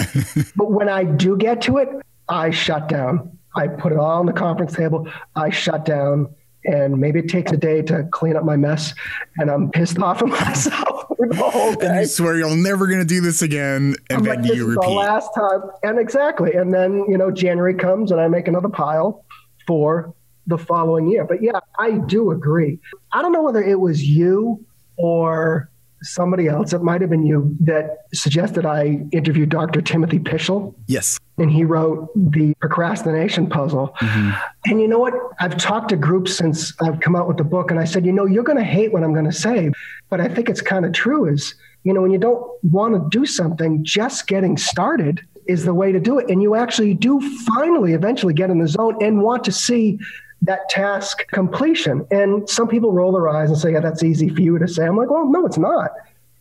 but 0.57 0.71
when 0.71 0.89
I 0.89 1.03
do 1.03 1.37
get 1.37 1.63
to 1.63 1.79
it, 1.79 1.89
I 2.29 2.51
shut 2.51 2.89
down. 2.89 3.39
I 3.59 3.69
put 3.69 3.93
it 3.93 3.99
all 3.99 4.21
on 4.21 4.27
the 4.27 4.33
conference 4.33 4.75
table. 4.75 5.09
I 5.37 5.51
shut 5.51 5.85
down, 5.85 6.35
and 6.65 6.99
maybe 6.99 7.21
it 7.21 7.29
takes 7.29 7.53
a 7.53 7.57
day 7.57 7.83
to 7.83 8.05
clean 8.13 8.37
up 8.37 8.45
my 8.45 8.57
mess, 8.57 8.95
and 9.37 9.51
I'm 9.51 9.71
pissed 9.71 9.99
off 10.03 10.23
at 10.23 10.29
myself 10.29 11.07
the 11.19 11.35
whole 11.37 11.75
day. 11.75 11.87
And 11.87 12.01
you 12.01 12.07
swear 12.07 12.37
you're 12.37 12.57
never 12.57 12.87
going 12.87 13.01
to 13.01 13.05
do 13.05 13.21
this 13.21 13.43
again, 13.43 13.97
and 14.11 14.19
I'm 14.19 14.23
then 14.25 14.43
like, 14.43 14.55
you 14.55 14.67
repeat. 14.67 14.87
the 14.87 14.95
last 14.95 15.31
time, 15.35 15.63
and 15.83 15.99
exactly, 15.99 16.55
and 16.55 16.73
then 16.73 17.05
you 17.09 17.19
know 17.19 17.31
January 17.31 17.75
comes, 17.75 18.11
and 18.11 18.21
I 18.21 18.29
make 18.29 18.49
another 18.49 18.69
pile 18.69 19.25
for 19.67 20.15
the 20.47 20.59
following 20.59 21.09
year. 21.09 21.25
But 21.25 21.43
yeah, 21.43 21.61
I 21.79 21.99
do 22.07 22.31
agree. 22.31 22.79
I 23.13 23.21
don't 23.21 23.33
know 23.33 23.43
whether 23.43 23.63
it 23.63 23.81
was 23.81 24.03
you 24.03 24.65
or 24.97 25.71
somebody 26.03 26.49
else, 26.49 26.73
it 26.73 26.83
might 26.83 27.01
have 27.01 27.11
been 27.11 27.25
you, 27.25 27.57
that 27.61 27.99
suggested 28.13 28.67
I 28.67 29.05
interview 29.13 29.47
Dr. 29.47 29.81
Timothy 29.81 30.19
Pychyl. 30.19 30.75
Yes. 30.87 31.19
And 31.39 31.51
he 31.51 31.65
wrote 31.65 32.11
the 32.15 32.55
procrastination 32.55 33.49
puzzle. 33.49 33.95
Mm-hmm. 34.01 34.31
And 34.67 34.81
you 34.81 34.89
know 34.89 34.99
what? 34.99 35.15
I've 35.41 35.57
talked 35.57 35.91
to 35.91 35.97
groups 35.97 36.37
since 36.37 36.73
I've 36.81 37.01
come 37.01 37.15
out 37.15 37.29
with 37.29 37.37
the 37.37 37.45
book, 37.45 37.71
and 37.71 37.79
I 37.79 37.85
said, 37.85 38.05
you 38.05 38.13
know, 38.13 38.27
you're 38.27 38.45
going 38.45 38.59
to 38.59 38.65
hate 38.65 38.93
what 38.93 39.05
I'm 39.05 39.13
going 39.13 39.25
to 39.25 39.33
say, 39.33 39.71
but 40.11 40.21
I 40.21 40.29
think 40.29 40.49
it's 40.49 40.61
kind 40.61 40.85
of 40.85 40.93
true. 40.93 41.27
Is 41.27 41.55
you 41.85 41.93
know, 41.93 42.03
when 42.03 42.11
you 42.11 42.19
don't 42.19 42.45
want 42.65 42.95
to 42.95 43.19
do 43.19 43.25
something, 43.25 43.85
just 43.85 44.27
getting 44.27 44.57
started 44.57 45.27
is 45.47 45.65
the 45.65 45.73
way 45.73 45.93
to 45.93 46.01
do 46.01 46.19
it. 46.19 46.29
And 46.29 46.43
you 46.43 46.55
actually 46.55 46.95
do 46.95 47.21
finally, 47.47 47.95
eventually 47.95 48.35
get 48.35 48.51
in 48.51 48.59
the 48.59 48.69
zone 48.69 48.97
and 49.01 49.23
want 49.23 49.45
to 49.45 49.53
see 49.53 49.99
that 50.43 50.69
task 50.69 51.27
completion. 51.29 52.07
And 52.11 52.49
some 52.49 52.69
people 52.69 52.93
roll 52.93 53.13
their 53.13 53.29
eyes 53.29 53.49
and 53.49 53.59
say, 53.59 53.73
yeah, 53.73 53.81
that's 53.81 54.03
easy 54.03 54.29
for 54.29 54.41
you 54.41 54.59
to 54.59 54.69
say. 54.69 54.85
I'm 54.85 54.97
like, 54.97 55.11
well, 55.11 55.27
no, 55.27 55.47
it's 55.47 55.59
not. 55.59 55.91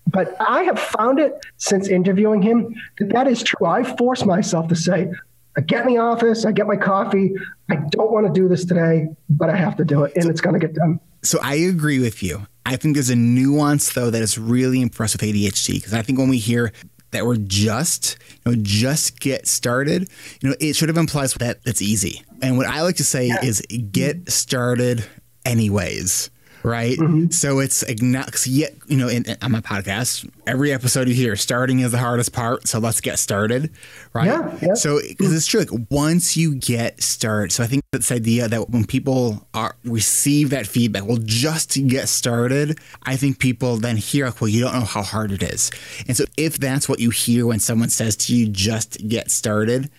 But 0.07 0.35
I 0.39 0.63
have 0.63 0.79
found 0.79 1.19
it 1.19 1.45
since 1.57 1.87
interviewing 1.87 2.41
him 2.41 2.75
that 2.99 3.09
that 3.09 3.27
is 3.27 3.43
true. 3.43 3.67
I 3.67 3.83
force 3.83 4.25
myself 4.25 4.67
to 4.69 4.75
say, 4.75 5.11
I 5.57 5.61
get 5.61 5.85
in 5.85 5.93
the 5.93 5.97
office, 5.97 6.45
I 6.45 6.51
get 6.51 6.67
my 6.67 6.77
coffee. 6.77 7.33
I 7.69 7.75
don't 7.89 8.11
want 8.11 8.27
to 8.27 8.33
do 8.33 8.47
this 8.47 8.63
today, 8.63 9.07
but 9.29 9.49
I 9.49 9.55
have 9.55 9.75
to 9.77 9.85
do 9.85 10.03
it, 10.03 10.13
and 10.15 10.29
it's 10.29 10.39
going 10.39 10.53
to 10.53 10.59
get 10.59 10.75
done. 10.75 10.99
So 11.23 11.39
I 11.41 11.55
agree 11.55 11.99
with 11.99 12.21
you. 12.21 12.47
I 12.65 12.75
think 12.75 12.95
there's 12.95 13.09
a 13.09 13.15
nuance 13.15 13.93
though 13.93 14.09
that 14.09 14.21
is 14.21 14.37
really 14.37 14.81
impressed 14.81 15.15
with 15.15 15.21
ADHD 15.21 15.75
because 15.75 15.93
I 15.93 16.01
think 16.01 16.19
when 16.19 16.29
we 16.29 16.37
hear 16.37 16.71
that 17.11 17.25
we're 17.25 17.37
just, 17.37 18.17
you 18.45 18.51
know, 18.51 18.57
just 18.61 19.19
get 19.19 19.47
started, 19.47 20.09
you 20.41 20.49
know, 20.49 20.55
it 20.59 20.75
sort 20.75 20.89
of 20.89 20.97
implies 20.97 21.33
that 21.35 21.59
it's 21.65 21.81
easy. 21.81 22.23
And 22.41 22.57
what 22.57 22.67
I 22.67 22.81
like 22.81 22.97
to 22.97 23.03
say 23.03 23.27
yeah. 23.27 23.43
is 23.43 23.61
get 23.91 24.29
started 24.29 25.05
anyways 25.45 26.29
right? 26.63 26.97
Mm-hmm. 26.97 27.29
So 27.29 27.59
it's 27.59 27.83
yet 28.47 28.75
you 28.87 28.97
know 28.97 29.07
in, 29.07 29.25
in, 29.25 29.37
on 29.41 29.51
my 29.51 29.61
podcast, 29.61 30.29
every 30.45 30.71
episode 30.71 31.07
you 31.07 31.13
hear 31.13 31.35
starting 31.35 31.79
is 31.79 31.91
the 31.91 31.97
hardest 31.97 32.33
part. 32.33 32.67
So 32.67 32.79
let's 32.79 33.01
get 33.01 33.19
started, 33.19 33.71
right? 34.13 34.27
Yeah. 34.27 34.57
yeah. 34.61 34.73
So 34.73 34.99
because 35.07 35.33
it's 35.33 35.47
true, 35.47 35.61
like 35.61 35.87
once 35.89 36.37
you 36.37 36.55
get 36.55 37.01
started, 37.01 37.51
so 37.51 37.63
I 37.63 37.67
think 37.67 37.83
this 37.91 38.11
idea 38.11 38.47
that 38.47 38.69
when 38.69 38.85
people 38.85 39.47
are 39.53 39.75
receive 39.83 40.49
that 40.51 40.67
feedback, 40.67 41.05
well, 41.05 41.19
just 41.23 41.71
to 41.71 41.81
get 41.81 42.09
started, 42.09 42.79
I 43.03 43.15
think 43.15 43.39
people 43.39 43.77
then 43.77 43.97
hear 43.97 44.25
like, 44.25 44.41
well, 44.41 44.49
you 44.49 44.61
don't 44.61 44.73
know 44.73 44.81
how 44.81 45.03
hard 45.03 45.31
it 45.31 45.43
is, 45.43 45.71
and 46.07 46.15
so 46.15 46.25
if 46.37 46.57
that's 46.57 46.89
what 46.89 46.99
you 46.99 47.09
hear 47.09 47.45
when 47.45 47.59
someone 47.59 47.89
says 47.89 48.15
to 48.17 48.35
you, 48.35 48.47
just 48.47 49.07
get 49.07 49.31
started, 49.31 49.89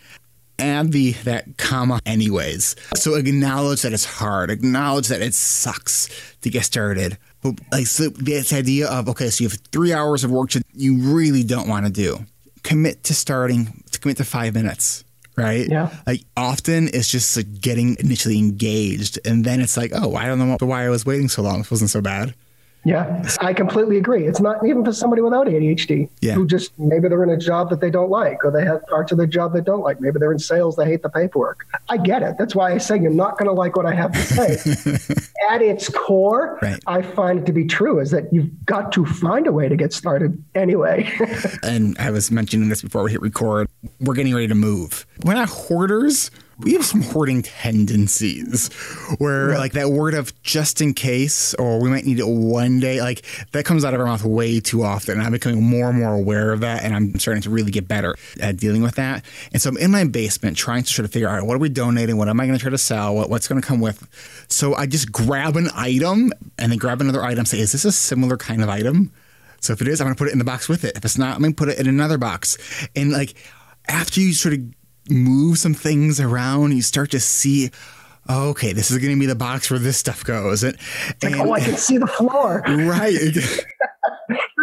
add 0.58 0.92
the 0.92 1.12
that 1.24 1.56
comma 1.56 2.00
anyways. 2.06 2.76
So 2.96 3.14
acknowledge 3.14 3.82
that 3.82 3.92
it's 3.92 4.04
hard. 4.04 4.50
Acknowledge 4.50 5.08
that 5.08 5.22
it 5.22 5.34
sucks 5.34 6.08
to 6.42 6.50
get 6.50 6.64
started. 6.64 7.18
But 7.42 7.60
like 7.70 7.86
so 7.86 8.08
this 8.08 8.52
idea 8.52 8.88
of 8.88 9.08
okay, 9.10 9.30
so 9.30 9.44
you 9.44 9.50
have 9.50 9.58
three 9.72 9.92
hours 9.92 10.24
of 10.24 10.30
work 10.30 10.50
that 10.52 10.62
you 10.74 10.98
really 11.14 11.42
don't 11.42 11.68
want 11.68 11.86
to 11.86 11.92
do. 11.92 12.18
Commit 12.62 13.04
to 13.04 13.14
starting. 13.14 13.82
To 13.92 14.00
commit 14.00 14.16
to 14.18 14.24
five 14.24 14.54
minutes. 14.54 15.04
Right. 15.36 15.68
Yeah. 15.68 15.94
Like 16.04 16.24
often 16.36 16.88
it's 16.88 17.08
just 17.08 17.36
like 17.36 17.60
getting 17.60 17.96
initially 18.00 18.38
engaged, 18.38 19.20
and 19.24 19.44
then 19.44 19.60
it's 19.60 19.76
like, 19.76 19.92
oh, 19.94 20.16
I 20.16 20.26
don't 20.26 20.38
know 20.40 20.56
why 20.66 20.84
I 20.84 20.88
was 20.88 21.06
waiting 21.06 21.28
so 21.28 21.42
long. 21.42 21.60
It 21.60 21.70
wasn't 21.70 21.90
so 21.90 22.00
bad. 22.00 22.34
Yeah, 22.84 23.28
I 23.40 23.52
completely 23.52 23.98
agree. 23.98 24.26
It's 24.26 24.40
not 24.40 24.64
even 24.66 24.84
for 24.84 24.92
somebody 24.92 25.20
without 25.20 25.46
ADHD 25.46 26.08
yeah. 26.20 26.34
who 26.34 26.46
just 26.46 26.78
maybe 26.78 27.08
they're 27.08 27.22
in 27.24 27.30
a 27.30 27.36
job 27.36 27.70
that 27.70 27.80
they 27.80 27.90
don't 27.90 28.10
like 28.10 28.44
or 28.44 28.50
they 28.50 28.64
have 28.64 28.86
parts 28.86 29.12
of 29.12 29.18
their 29.18 29.26
job 29.26 29.52
they 29.52 29.60
don't 29.60 29.82
like. 29.82 30.00
Maybe 30.00 30.18
they're 30.18 30.32
in 30.32 30.38
sales, 30.38 30.76
they 30.76 30.86
hate 30.86 31.02
the 31.02 31.08
paperwork. 31.08 31.66
I 31.88 31.96
get 31.96 32.22
it. 32.22 32.36
That's 32.38 32.54
why 32.54 32.72
I 32.72 32.78
say 32.78 32.98
you're 32.98 33.10
not 33.10 33.36
going 33.36 33.48
to 33.48 33.52
like 33.52 33.76
what 33.76 33.84
I 33.84 33.94
have 33.94 34.12
to 34.12 34.20
say. 34.20 35.26
At 35.50 35.60
its 35.60 35.88
core, 35.88 36.58
right. 36.62 36.82
I 36.86 37.02
find 37.02 37.40
it 37.40 37.46
to 37.46 37.52
be 37.52 37.64
true 37.64 38.00
is 38.00 38.10
that 38.10 38.32
you've 38.32 38.50
got 38.64 38.92
to 38.92 39.04
find 39.04 39.46
a 39.46 39.52
way 39.52 39.68
to 39.68 39.76
get 39.76 39.92
started 39.92 40.42
anyway. 40.54 41.10
and 41.62 41.96
I 41.98 42.10
was 42.10 42.30
mentioning 42.30 42.68
this 42.68 42.82
before 42.82 43.02
we 43.02 43.10
hit 43.10 43.20
record. 43.20 43.68
We're 44.00 44.14
getting 44.14 44.34
ready 44.34 44.48
to 44.48 44.54
move. 44.54 45.06
We're 45.24 45.34
not 45.34 45.48
hoarders 45.48 46.30
we 46.60 46.72
have 46.72 46.84
some 46.84 47.02
hoarding 47.02 47.42
tendencies 47.42 48.72
where 49.18 49.56
like 49.56 49.72
that 49.72 49.90
word 49.90 50.14
of 50.14 50.40
just 50.42 50.80
in 50.80 50.92
case 50.92 51.54
or 51.54 51.80
we 51.80 51.88
might 51.88 52.04
need 52.04 52.18
it 52.18 52.26
one 52.26 52.80
day 52.80 53.00
like 53.00 53.24
that 53.52 53.64
comes 53.64 53.84
out 53.84 53.94
of 53.94 54.00
our 54.00 54.06
mouth 54.06 54.24
way 54.24 54.58
too 54.58 54.82
often. 54.82 55.14
And 55.18 55.22
i'm 55.22 55.32
becoming 55.32 55.62
more 55.62 55.90
and 55.90 55.98
more 55.98 56.14
aware 56.14 56.52
of 56.52 56.60
that 56.60 56.82
and 56.82 56.94
i'm 56.94 57.18
starting 57.18 57.42
to 57.42 57.50
really 57.50 57.70
get 57.70 57.86
better 57.86 58.16
at 58.40 58.56
dealing 58.56 58.82
with 58.82 58.96
that. 58.96 59.24
And 59.52 59.62
so 59.62 59.70
i'm 59.70 59.76
in 59.76 59.90
my 59.90 60.04
basement 60.04 60.56
trying 60.56 60.82
to 60.82 60.92
sort 60.92 61.04
of 61.04 61.12
figure 61.12 61.28
out 61.28 61.46
what 61.46 61.54
are 61.54 61.60
we 61.60 61.68
donating? 61.68 62.16
What 62.16 62.28
am 62.28 62.40
i 62.40 62.46
going 62.46 62.58
to 62.58 62.62
try 62.62 62.70
to 62.70 62.78
sell? 62.78 63.14
What, 63.14 63.30
what's 63.30 63.46
going 63.46 63.60
to 63.60 63.66
come 63.66 63.80
with? 63.80 64.06
So 64.48 64.74
i 64.74 64.86
just 64.86 65.12
grab 65.12 65.56
an 65.56 65.68
item 65.74 66.32
and 66.58 66.72
then 66.72 66.78
grab 66.78 67.00
another 67.00 67.22
item 67.22 67.44
say 67.44 67.60
is 67.60 67.72
this 67.72 67.84
a 67.84 67.92
similar 67.92 68.36
kind 68.36 68.62
of 68.62 68.68
item? 68.68 69.12
So 69.60 69.72
if 69.72 69.80
it 69.80 69.86
is 69.86 70.00
i'm 70.00 70.06
going 70.06 70.16
to 70.16 70.18
put 70.18 70.28
it 70.28 70.32
in 70.32 70.38
the 70.38 70.44
box 70.44 70.68
with 70.68 70.84
it. 70.84 70.96
If 70.96 71.04
it's 71.04 71.18
not 71.18 71.36
i'm 71.36 71.42
going 71.42 71.52
to 71.52 71.56
put 71.56 71.68
it 71.68 71.78
in 71.78 71.86
another 71.86 72.18
box. 72.18 72.58
And 72.96 73.12
like 73.12 73.34
after 73.88 74.20
you 74.20 74.32
sort 74.32 74.54
of 74.54 74.60
move 75.08 75.58
some 75.58 75.74
things 75.74 76.20
around, 76.20 76.72
you 76.72 76.82
start 76.82 77.10
to 77.12 77.20
see 77.20 77.70
okay, 78.30 78.72
this 78.72 78.90
is 78.90 78.98
going 78.98 79.14
to 79.14 79.18
be 79.18 79.26
the 79.26 79.34
box 79.34 79.70
where 79.70 79.78
this 79.78 79.96
stuff 79.96 80.22
goes. 80.24 80.62
And, 80.62 80.76
like, 81.22 81.32
and, 81.32 81.40
oh, 81.40 81.52
I 81.52 81.60
can 81.60 81.76
see 81.76 81.98
the 81.98 82.06
floor. 82.06 82.62
Right. 82.68 83.16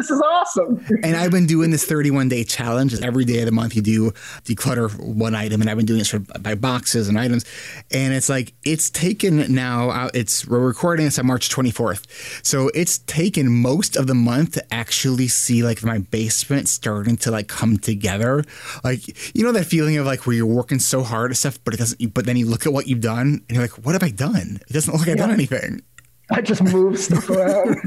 this 0.08 0.18
is 0.18 0.22
awesome. 0.22 0.86
and 1.04 1.16
I've 1.16 1.32
been 1.32 1.46
doing 1.46 1.72
this 1.72 1.86
31 1.86 2.30
day 2.30 2.44
challenge. 2.44 2.94
Every 3.02 3.26
day 3.26 3.40
of 3.40 3.46
the 3.46 3.52
month, 3.52 3.76
you 3.76 3.82
do 3.82 4.12
declutter 4.44 4.94
one 5.00 5.36
item, 5.36 5.62
and 5.62 5.70
I've 5.70 5.78
been 5.78 5.86
doing 5.86 6.00
this 6.00 6.10
for, 6.10 6.20
by 6.20 6.56
boxes 6.56 7.08
and 7.08 7.20
items. 7.20 7.46
And 7.92 8.14
it's 8.14 8.30
like 8.30 8.54
it's 8.64 8.90
taken 8.90 9.54
now. 9.54 9.90
Uh, 9.90 10.10
it's 10.14 10.48
we're 10.48 10.60
recording 10.60 11.06
this 11.06 11.18
on 11.20 11.26
March 11.26 11.50
24th, 11.50 12.46
so 12.46 12.70
it's 12.74 13.00
taken 13.00 13.52
most 13.52 13.96
of 13.96 14.08
the 14.08 14.16
month 14.16 14.54
to 14.54 14.74
actually 14.74 15.28
see 15.28 15.64
like 15.64 15.84
my 15.84 16.00
basement 16.00 16.68
starting 16.68 17.18
to 17.18 17.32
like 17.32 17.48
come 17.48 17.78
together. 17.78 18.44
Like 18.84 19.36
you 19.36 19.44
know 19.44 19.52
that 19.52 19.66
feeling 19.66 19.98
of 19.98 20.06
like 20.06 20.28
where 20.28 20.36
you're 20.36 20.46
working 20.46 20.80
so 20.80 21.04
hard 21.04 21.32
at 21.32 21.38
stuff, 21.38 21.60
but 21.64 21.74
it 21.74 21.78
doesn't. 21.78 22.14
But 22.14 22.26
then 22.26 22.38
you 22.38 22.46
look 22.46 22.66
at 22.66 22.74
what 22.74 22.88
you've 22.88 23.02
done, 23.02 23.44
and 23.48 23.52
you're 23.52 23.64
like, 23.64 23.86
what 23.86 23.94
have 23.94 24.04
I 24.04 24.12
done? 24.12 24.60
It 24.70 24.74
doesn't 24.74 24.92
look 24.92 25.02
like 25.02 25.10
I've 25.10 25.18
done 25.18 25.32
anything. 25.32 25.82
I 26.32 26.42
just 26.42 26.64
move 26.64 26.98
stuff 27.00 27.30
around. 27.30 27.78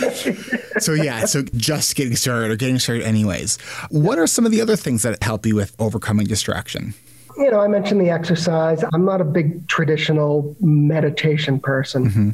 so 0.78 0.92
yeah, 0.92 1.24
so 1.24 1.42
just 1.42 1.96
getting 1.96 2.16
started 2.16 2.50
or 2.50 2.56
getting 2.56 2.78
started 2.78 3.04
anyways. 3.04 3.56
What 3.90 4.18
are 4.18 4.26
some 4.26 4.44
of 4.44 4.52
the 4.52 4.60
other 4.60 4.76
things 4.76 5.02
that 5.02 5.22
help 5.22 5.46
you 5.46 5.56
with 5.56 5.74
overcoming 5.78 6.26
distraction? 6.26 6.94
You 7.38 7.50
know, 7.50 7.60
I 7.60 7.68
mentioned 7.68 8.00
the 8.00 8.10
exercise. 8.10 8.84
I'm 8.92 9.04
not 9.04 9.20
a 9.20 9.24
big 9.24 9.66
traditional 9.68 10.56
meditation 10.60 11.58
person. 11.58 12.10
Mm-hmm. 12.10 12.30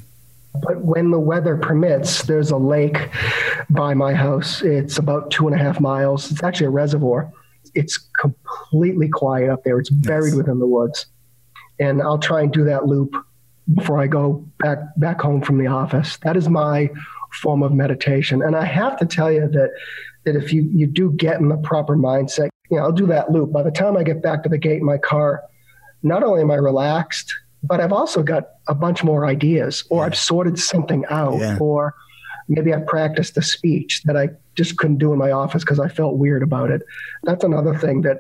But 0.55 0.83
when 0.83 1.11
the 1.11 1.19
weather 1.19 1.57
permits, 1.57 2.23
there's 2.23 2.51
a 2.51 2.57
lake 2.57 3.09
by 3.71 3.95
my 3.95 4.15
house. 4.15 4.63
It's 4.63 4.99
about 4.99 5.31
two 5.31 5.47
and 5.49 5.59
a 5.59 5.59
half 5.59 5.81
miles. 5.81 6.31
It's 6.31 6.43
actually 6.43 6.67
a 6.67 6.71
reservoir. 6.71 7.33
It's 7.75 7.99
completely 8.21 9.09
quiet 9.09 9.49
up 9.49 9.65
there. 9.65 9.79
It's 9.79 9.89
buried 9.91 10.35
within 10.35 10.59
the 10.59 10.67
woods. 10.67 11.07
And 11.79 12.03
I'll 12.03 12.19
try 12.19 12.43
and 12.43 12.53
do 12.53 12.65
that 12.65 12.87
loop 12.87 13.17
before 13.75 14.01
I 14.01 14.07
go 14.07 14.45
back 14.59 14.79
back 14.97 15.21
home 15.21 15.43
from 15.43 15.59
the 15.59 15.67
office. 15.67 16.17
That 16.19 16.37
is 16.37 16.49
my 16.49 16.91
form 17.41 17.63
of 17.63 17.73
meditation. 17.73 18.43
And 18.43 18.57
I 18.57 18.65
have 18.65 18.99
to 18.99 19.07
tell 19.07 19.31
you 19.31 19.49
that 19.49 19.71
that 20.25 20.37
if 20.37 20.53
you 20.53 20.63
you 20.63 20.87
do 20.87 21.13
get 21.13 21.41
in 21.41 21.49
the 21.49 21.57
proper 21.57 21.97
mindset, 21.97 22.49
you 22.71 22.77
know, 22.77 22.85
I'll 22.85 22.93
do 22.93 23.07
that 23.07 23.31
loop. 23.31 23.53
By 23.53 23.63
the 23.63 23.71
time 23.71 23.97
I 23.97 24.03
get 24.03 24.23
back 24.23 24.43
to 24.43 24.49
the 24.49 24.59
gate 24.59 24.79
in 24.79 24.85
my 24.85 24.99
car, 24.99 25.43
not 26.03 26.23
only 26.23 26.43
am 26.43 26.51
I 26.51 26.57
relaxed, 26.57 27.35
but 27.63 27.81
I've 27.81 27.93
also 27.93 28.23
got 28.23 28.45
a 28.69 28.75
bunch 28.75 29.05
more 29.05 29.27
ideas, 29.27 29.85
or 29.91 30.05
I've 30.05 30.17
sorted 30.17 30.59
something 30.59 31.05
out, 31.11 31.39
yeah. 31.39 31.59
or 31.61 31.95
maybe 32.49 32.75
I 32.75 32.81
practiced 32.81 33.37
a 33.37 33.43
speech 33.43 34.03
that 34.05 34.17
I 34.17 34.31
just 34.55 34.77
couldn't 34.77 34.99
do 34.99 35.13
in 35.13 35.19
my 35.19 35.31
office 35.31 35.63
because 35.63 35.81
I 35.81 35.89
felt 35.89 36.17
weird 36.17 36.43
about 36.43 36.71
it. 36.71 36.83
That's 37.23 37.45
another 37.45 37.77
thing 37.79 38.03
that 38.03 38.19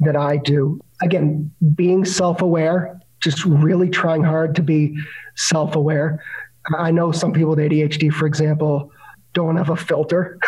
that 0.00 0.16
I 0.16 0.36
do. 0.36 0.80
Again, 1.02 1.50
being 1.74 2.04
self-aware, 2.04 3.00
just 3.24 3.44
really 3.44 3.88
trying 3.88 4.22
hard 4.22 4.54
to 4.56 4.62
be 4.62 4.96
self-aware. 5.34 6.22
I 6.78 6.90
know 6.90 7.10
some 7.12 7.32
people 7.32 7.50
with 7.50 7.58
ADHD, 7.58 8.12
for 8.12 8.26
example, 8.26 8.92
don't 9.32 9.56
have 9.56 9.70
a 9.70 9.76
filter. 9.76 10.38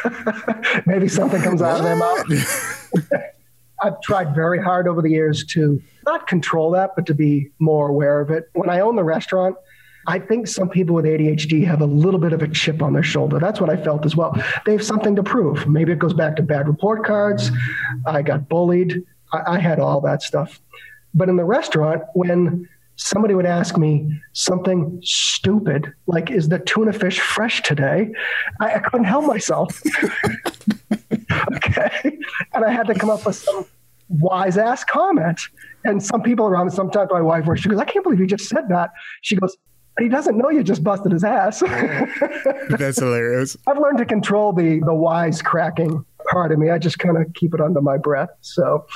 maybe 0.86 1.08
something 1.08 1.42
comes 1.42 1.60
out 1.60 1.78
of 1.78 1.84
their 1.84 1.96
mouth. 1.96 2.90
I've 3.82 4.00
tried 4.00 4.34
very 4.34 4.62
hard 4.62 4.86
over 4.86 5.02
the 5.02 5.10
years 5.10 5.44
to 5.46 5.82
not 6.06 6.28
control 6.28 6.70
that, 6.70 6.90
but 6.94 7.04
to 7.06 7.14
be 7.14 7.50
more 7.58 7.88
aware 7.88 8.20
of 8.20 8.30
it. 8.30 8.44
When 8.52 8.70
I 8.70 8.80
own 8.80 8.94
the 8.94 9.02
restaurant, 9.02 9.56
I 10.06 10.18
think 10.18 10.46
some 10.46 10.68
people 10.68 10.94
with 10.94 11.04
ADHD 11.04 11.64
have 11.66 11.80
a 11.80 11.86
little 11.86 12.20
bit 12.20 12.32
of 12.32 12.42
a 12.42 12.48
chip 12.48 12.82
on 12.82 12.92
their 12.92 13.02
shoulder. 13.02 13.38
That's 13.38 13.60
what 13.60 13.70
I 13.70 13.76
felt 13.76 14.04
as 14.04 14.16
well. 14.16 14.36
They 14.66 14.72
have 14.72 14.84
something 14.84 15.16
to 15.16 15.22
prove. 15.22 15.68
Maybe 15.68 15.92
it 15.92 15.98
goes 15.98 16.14
back 16.14 16.36
to 16.36 16.42
bad 16.42 16.68
report 16.68 17.04
cards. 17.04 17.50
I 18.06 18.22
got 18.22 18.48
bullied. 18.48 19.04
I, 19.32 19.54
I 19.54 19.58
had 19.58 19.78
all 19.78 20.00
that 20.02 20.22
stuff. 20.22 20.60
But 21.14 21.28
in 21.28 21.36
the 21.36 21.44
restaurant, 21.44 22.02
when 22.14 22.68
somebody 22.96 23.34
would 23.34 23.46
ask 23.46 23.76
me 23.76 24.20
something 24.32 25.00
stupid, 25.02 25.92
like, 26.06 26.30
is 26.30 26.48
the 26.48 26.58
tuna 26.58 26.92
fish 26.92 27.20
fresh 27.20 27.62
today? 27.62 28.12
I, 28.60 28.74
I 28.74 28.78
couldn't 28.78 29.06
help 29.06 29.26
myself. 29.26 29.82
okay. 31.56 32.18
And 32.54 32.64
I 32.64 32.70
had 32.70 32.86
to 32.86 32.94
come 32.94 33.10
up 33.10 33.26
with 33.26 33.36
some 33.36 33.66
wise 34.08 34.56
ass 34.58 34.84
comment. 34.84 35.40
And 35.84 36.02
some 36.02 36.22
people 36.22 36.46
around, 36.46 36.70
sometimes 36.70 37.10
my 37.10 37.22
wife, 37.22 37.46
where 37.46 37.56
she 37.56 37.68
goes, 37.68 37.78
I 37.78 37.84
can't 37.84 38.04
believe 38.04 38.20
you 38.20 38.26
just 38.26 38.48
said 38.48 38.68
that. 38.68 38.90
She 39.22 39.36
goes, 39.36 39.56
he 39.98 40.08
doesn't 40.08 40.38
know 40.38 40.50
you 40.50 40.62
just 40.62 40.82
busted 40.82 41.12
his 41.12 41.24
ass. 41.24 41.60
That's 42.70 42.98
hilarious. 42.98 43.56
I've 43.66 43.78
learned 43.78 43.98
to 43.98 44.06
control 44.06 44.52
the 44.52 44.80
the 44.80 44.94
wise 44.94 45.42
cracking 45.42 46.04
part 46.30 46.52
of 46.52 46.58
me. 46.58 46.70
I 46.70 46.78
just 46.78 46.98
kind 46.98 47.16
of 47.16 47.32
keep 47.34 47.54
it 47.54 47.60
under 47.60 47.80
my 47.80 47.98
breath. 47.98 48.30
So, 48.40 48.86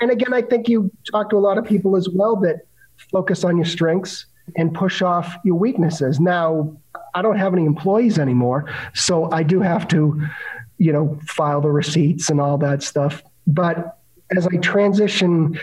and 0.00 0.10
again, 0.10 0.34
I 0.34 0.42
think 0.42 0.68
you 0.68 0.90
talk 1.10 1.30
to 1.30 1.36
a 1.36 1.40
lot 1.40 1.58
of 1.58 1.64
people 1.64 1.96
as 1.96 2.08
well 2.08 2.36
that 2.36 2.60
focus 3.10 3.44
on 3.44 3.56
your 3.56 3.64
strengths 3.64 4.26
and 4.56 4.74
push 4.74 5.02
off 5.02 5.36
your 5.44 5.56
weaknesses. 5.56 6.20
Now, 6.20 6.76
I 7.14 7.22
don't 7.22 7.38
have 7.38 7.52
any 7.52 7.64
employees 7.64 8.18
anymore, 8.18 8.70
so 8.94 9.30
I 9.30 9.42
do 9.42 9.60
have 9.60 9.88
to, 9.88 10.20
you 10.78 10.92
know, 10.92 11.18
file 11.26 11.60
the 11.60 11.70
receipts 11.70 12.28
and 12.28 12.40
all 12.40 12.58
that 12.58 12.82
stuff. 12.82 13.22
But 13.46 13.98
as 14.36 14.46
I 14.46 14.56
transition 14.56 15.58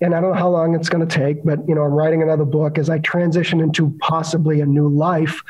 and 0.00 0.14
I 0.14 0.20
don't 0.20 0.32
know 0.32 0.38
how 0.38 0.50
long 0.50 0.74
it's 0.74 0.88
going 0.88 1.06
to 1.06 1.18
take, 1.18 1.44
but 1.44 1.66
you 1.68 1.74
know, 1.74 1.82
I'm 1.82 1.92
writing 1.92 2.22
another 2.22 2.44
book. 2.44 2.78
As 2.78 2.90
I 2.90 2.98
transition 2.98 3.60
into 3.60 3.96
possibly 4.00 4.60
a 4.60 4.66
new 4.66 4.88
life, 4.88 5.42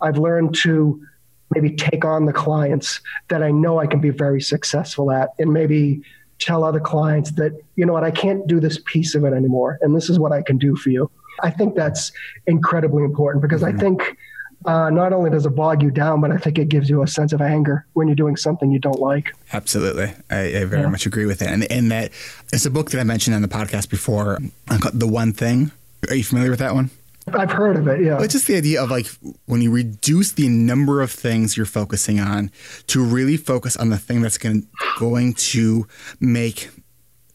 I've 0.00 0.16
learned 0.16 0.54
to 0.62 1.02
maybe 1.50 1.74
take 1.74 2.04
on 2.04 2.26
the 2.26 2.32
clients 2.32 3.00
that 3.28 3.42
I 3.42 3.50
know 3.50 3.78
I 3.78 3.86
can 3.86 4.00
be 4.00 4.10
very 4.10 4.40
successful 4.40 5.10
at, 5.10 5.30
and 5.38 5.52
maybe 5.52 6.02
tell 6.38 6.64
other 6.64 6.80
clients 6.80 7.32
that 7.32 7.52
you 7.76 7.84
know 7.84 7.92
what 7.92 8.04
I 8.04 8.10
can't 8.10 8.46
do 8.46 8.60
this 8.60 8.78
piece 8.86 9.14
of 9.14 9.24
it 9.24 9.34
anymore, 9.34 9.78
and 9.82 9.94
this 9.94 10.08
is 10.08 10.18
what 10.18 10.32
I 10.32 10.42
can 10.42 10.56
do 10.56 10.76
for 10.76 10.90
you. 10.90 11.10
I 11.42 11.50
think 11.50 11.74
that's 11.74 12.12
incredibly 12.46 13.04
important 13.04 13.42
because 13.42 13.62
mm-hmm. 13.62 13.76
I 13.76 13.80
think 13.80 14.16
uh, 14.66 14.90
not 14.90 15.12
only 15.12 15.30
does 15.30 15.46
it 15.46 15.50
bog 15.50 15.82
you 15.82 15.90
down, 15.90 16.20
but 16.20 16.30
I 16.30 16.36
think 16.36 16.58
it 16.58 16.68
gives 16.68 16.90
you 16.90 17.02
a 17.02 17.06
sense 17.06 17.32
of 17.32 17.40
anger 17.40 17.86
when 17.94 18.08
you're 18.08 18.16
doing 18.16 18.36
something 18.36 18.70
you 18.70 18.78
don't 18.78 19.00
like. 19.00 19.34
Absolutely. 19.52 20.12
I, 20.30 20.40
I 20.40 20.64
very 20.64 20.82
yeah. 20.82 20.88
much 20.88 21.06
agree 21.06 21.26
with 21.26 21.40
it. 21.42 21.48
And, 21.48 21.70
and 21.70 21.90
that 21.90 22.12
it's 22.52 22.66
a 22.66 22.70
book 22.70 22.90
that 22.90 23.00
I 23.00 23.04
mentioned 23.04 23.34
on 23.34 23.42
the 23.42 23.48
podcast 23.48 23.88
before, 23.88 24.38
The 24.92 25.06
One 25.06 25.32
Thing. 25.32 25.72
Are 26.08 26.14
you 26.14 26.24
familiar 26.24 26.50
with 26.50 26.60
that 26.60 26.74
one? 26.74 26.90
I've 27.32 27.52
heard 27.52 27.76
of 27.76 27.86
it, 27.86 28.00
yeah. 28.00 28.14
Well, 28.14 28.22
it's 28.24 28.32
just 28.32 28.46
the 28.46 28.56
idea 28.56 28.82
of 28.82 28.90
like 28.90 29.06
when 29.46 29.60
you 29.60 29.70
reduce 29.70 30.32
the 30.32 30.48
number 30.48 31.00
of 31.00 31.10
things 31.10 31.56
you're 31.56 31.66
focusing 31.66 32.18
on 32.18 32.50
to 32.88 33.04
really 33.04 33.36
focus 33.36 33.76
on 33.76 33.90
the 33.90 33.98
thing 33.98 34.20
that's 34.20 34.38
going, 34.38 34.66
going 34.98 35.34
to 35.34 35.86
make 36.18 36.70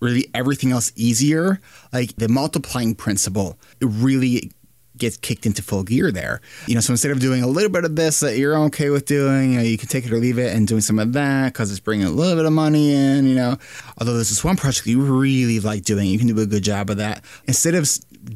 really 0.01 0.27
everything 0.33 0.71
else 0.71 0.91
easier, 0.95 1.59
like 1.93 2.15
the 2.17 2.27
multiplying 2.27 2.95
principle, 2.95 3.57
it 3.79 3.85
really 3.85 4.51
gets 4.97 5.17
kicked 5.17 5.45
into 5.45 5.61
full 5.61 5.83
gear 5.83 6.11
there. 6.11 6.41
You 6.67 6.75
know, 6.75 6.81
so 6.81 6.93
instead 6.93 7.11
of 7.11 7.19
doing 7.19 7.43
a 7.43 7.47
little 7.47 7.69
bit 7.69 7.85
of 7.85 7.95
this 7.95 8.19
that 8.21 8.37
you're 8.37 8.57
okay 8.65 8.89
with 8.89 9.05
doing, 9.05 9.53
you 9.53 9.57
know, 9.57 9.63
you 9.63 9.77
can 9.77 9.87
take 9.87 10.05
it 10.05 10.11
or 10.11 10.17
leave 10.17 10.37
it 10.37 10.55
and 10.55 10.67
doing 10.67 10.81
some 10.81 10.99
of 10.99 11.13
that 11.13 11.53
because 11.53 11.71
it's 11.71 11.79
bringing 11.79 12.07
a 12.07 12.11
little 12.11 12.35
bit 12.35 12.45
of 12.45 12.53
money 12.53 12.93
in, 12.93 13.25
you 13.25 13.35
know. 13.35 13.57
Although 13.99 14.13
there's 14.13 14.29
this 14.29 14.43
one 14.43 14.55
project 14.55 14.87
you 14.87 15.01
really 15.01 15.59
like 15.59 15.83
doing, 15.83 16.07
you 16.07 16.17
can 16.17 16.27
do 16.27 16.39
a 16.39 16.45
good 16.45 16.63
job 16.63 16.89
of 16.89 16.97
that. 16.97 17.23
Instead 17.45 17.75
of 17.75 17.87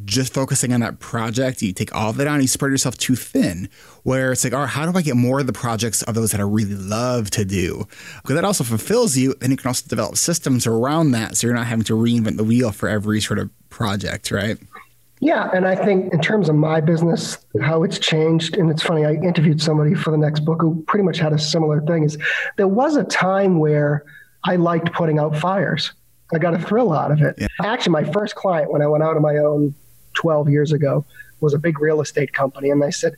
just 0.05 0.33
focusing 0.33 0.73
on 0.73 0.81
that 0.81 0.99
project, 0.99 1.61
you 1.61 1.73
take 1.73 1.95
all 1.95 2.11
of 2.11 2.19
it 2.19 2.27
on, 2.27 2.41
you 2.41 2.47
spread 2.47 2.71
yourself 2.71 2.97
too 2.97 3.15
thin, 3.15 3.69
where 4.03 4.31
it's 4.31 4.43
like, 4.43 4.53
all 4.53 4.59
right, 4.61 4.69
how 4.69 4.89
do 4.89 4.97
I 4.97 5.01
get 5.01 5.15
more 5.15 5.39
of 5.39 5.47
the 5.47 5.53
projects 5.53 6.03
of 6.03 6.15
those 6.15 6.31
that 6.31 6.39
I 6.39 6.43
really 6.43 6.75
love 6.75 7.29
to 7.31 7.45
do? 7.45 7.87
Because 8.21 8.35
that 8.35 8.45
also 8.45 8.63
fulfills 8.63 9.17
you. 9.17 9.33
And 9.41 9.51
you 9.51 9.57
can 9.57 9.67
also 9.67 9.87
develop 9.87 10.17
systems 10.17 10.67
around 10.67 11.11
that. 11.11 11.37
So 11.37 11.47
you're 11.47 11.55
not 11.55 11.67
having 11.67 11.85
to 11.85 11.93
reinvent 11.93 12.37
the 12.37 12.43
wheel 12.43 12.71
for 12.71 12.87
every 12.87 13.21
sort 13.21 13.39
of 13.39 13.49
project, 13.69 14.31
right? 14.31 14.57
Yeah, 15.21 15.49
and 15.53 15.67
I 15.67 15.75
think 15.75 16.13
in 16.13 16.21
terms 16.21 16.47
of 16.47 16.55
my 16.55 16.79
business, 16.79 17.37
how 17.61 17.83
it's 17.83 17.99
changed, 17.99 18.55
and 18.55 18.71
it's 18.71 18.81
funny, 18.81 19.05
I 19.05 19.13
interviewed 19.15 19.61
somebody 19.61 19.93
for 19.93 20.11
the 20.11 20.17
next 20.17 20.41
book 20.41 20.61
who 20.61 20.81
pretty 20.87 21.03
much 21.03 21.17
had 21.17 21.33
a 21.33 21.39
similar 21.39 21.81
thing. 21.81 22.03
Is 22.03 22.17
there 22.55 22.69
was 22.69 22.95
a 22.95 23.03
time 23.03 23.59
where 23.59 24.05
I 24.45 24.55
liked 24.55 24.93
putting 24.93 25.19
out 25.19 25.35
fires. 25.35 25.91
I 26.33 26.37
got 26.37 26.53
a 26.53 26.59
thrill 26.59 26.93
out 26.93 27.11
of 27.11 27.21
it. 27.21 27.35
Yeah. 27.37 27.47
Actually, 27.63 27.91
my 27.91 28.11
first 28.11 28.35
client 28.35 28.71
when 28.71 28.81
I 28.81 28.87
went 28.87 29.03
out 29.03 29.15
on 29.15 29.21
my 29.21 29.37
own 29.37 29.73
12 30.13 30.49
years 30.49 30.71
ago 30.71 31.05
was 31.41 31.53
a 31.53 31.59
big 31.59 31.79
real 31.79 32.01
estate 32.01 32.33
company, 32.33 32.69
and 32.69 32.81
they 32.81 32.91
said, 32.91 33.15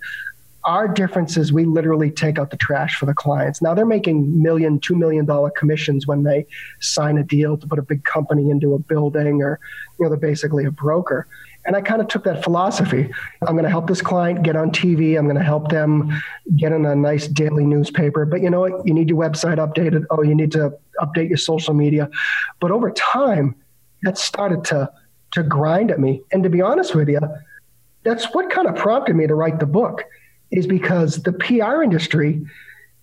our 0.63 0.87
difference 0.87 1.37
is 1.37 1.51
we 1.51 1.65
literally 1.65 2.11
take 2.11 2.37
out 2.37 2.51
the 2.51 2.57
trash 2.57 2.95
for 2.95 3.07
the 3.07 3.13
clients. 3.13 3.61
Now 3.61 3.73
they're 3.73 3.85
making 3.85 4.41
million, 4.41 4.79
two 4.79 4.95
million 4.95 5.25
dollar 5.25 5.49
commissions 5.49 6.05
when 6.05 6.23
they 6.23 6.45
sign 6.79 7.17
a 7.17 7.23
deal 7.23 7.57
to 7.57 7.67
put 7.67 7.79
a 7.79 7.81
big 7.81 8.03
company 8.03 8.49
into 8.49 8.73
a 8.75 8.79
building, 8.79 9.41
or 9.41 9.59
you 9.99 10.05
know, 10.05 10.09
they're 10.09 10.19
basically 10.19 10.65
a 10.65 10.71
broker. 10.71 11.27
And 11.65 11.76
I 11.76 11.82
kind 11.82 12.02
of 12.02 12.08
took 12.08 12.24
that 12.24 12.43
philosophy. 12.43 13.10
I'm 13.47 13.54
going 13.54 13.63
to 13.63 13.69
help 13.69 13.88
this 13.88 14.02
client 14.02 14.43
get 14.43 14.56
on 14.56 14.71
TV. 14.71 15.17
I'm 15.17 15.26
going 15.26 15.38
to 15.38 15.43
help 15.43 15.69
them 15.69 16.12
get 16.56 16.71
in 16.71 16.86
a 16.86 16.95
nice 16.95 17.28
daily 17.28 17.65
newspaper. 17.65 18.26
But 18.26 18.41
you 18.41 18.50
know 18.50 18.62
what? 18.62 18.88
You 18.88 18.93
need 18.93 19.10
your 19.10 19.19
website 19.19 19.58
updated. 19.58 20.06
Oh, 20.10 20.24
you 20.24 20.34
need 20.34 20.52
to 20.54 20.74
update 21.00 21.30
your 21.30 21.38
social 21.38 21.74
media. 21.74 22.10
But 22.60 22.71
over 22.71 22.91
time, 22.91 23.56
that 24.04 24.17
started 24.17 24.65
to 24.65 24.91
to 25.32 25.43
grind 25.43 25.91
at 25.91 26.00
me. 26.00 26.21
And 26.32 26.43
to 26.43 26.50
be 26.50 26.62
honest 26.62 26.93
with 26.95 27.10
you, 27.10 27.19
that's 28.04 28.26
what 28.34 28.50
kind 28.50 28.67
of 28.67 28.76
prompted 28.76 29.15
me 29.15 29.28
to 29.28 29.36
write 29.36 29.60
the 29.60 29.65
book, 29.65 30.04
is 30.52 30.67
because 30.67 31.24
the 31.24 31.34
PR 31.34 31.82
industry 31.84 32.45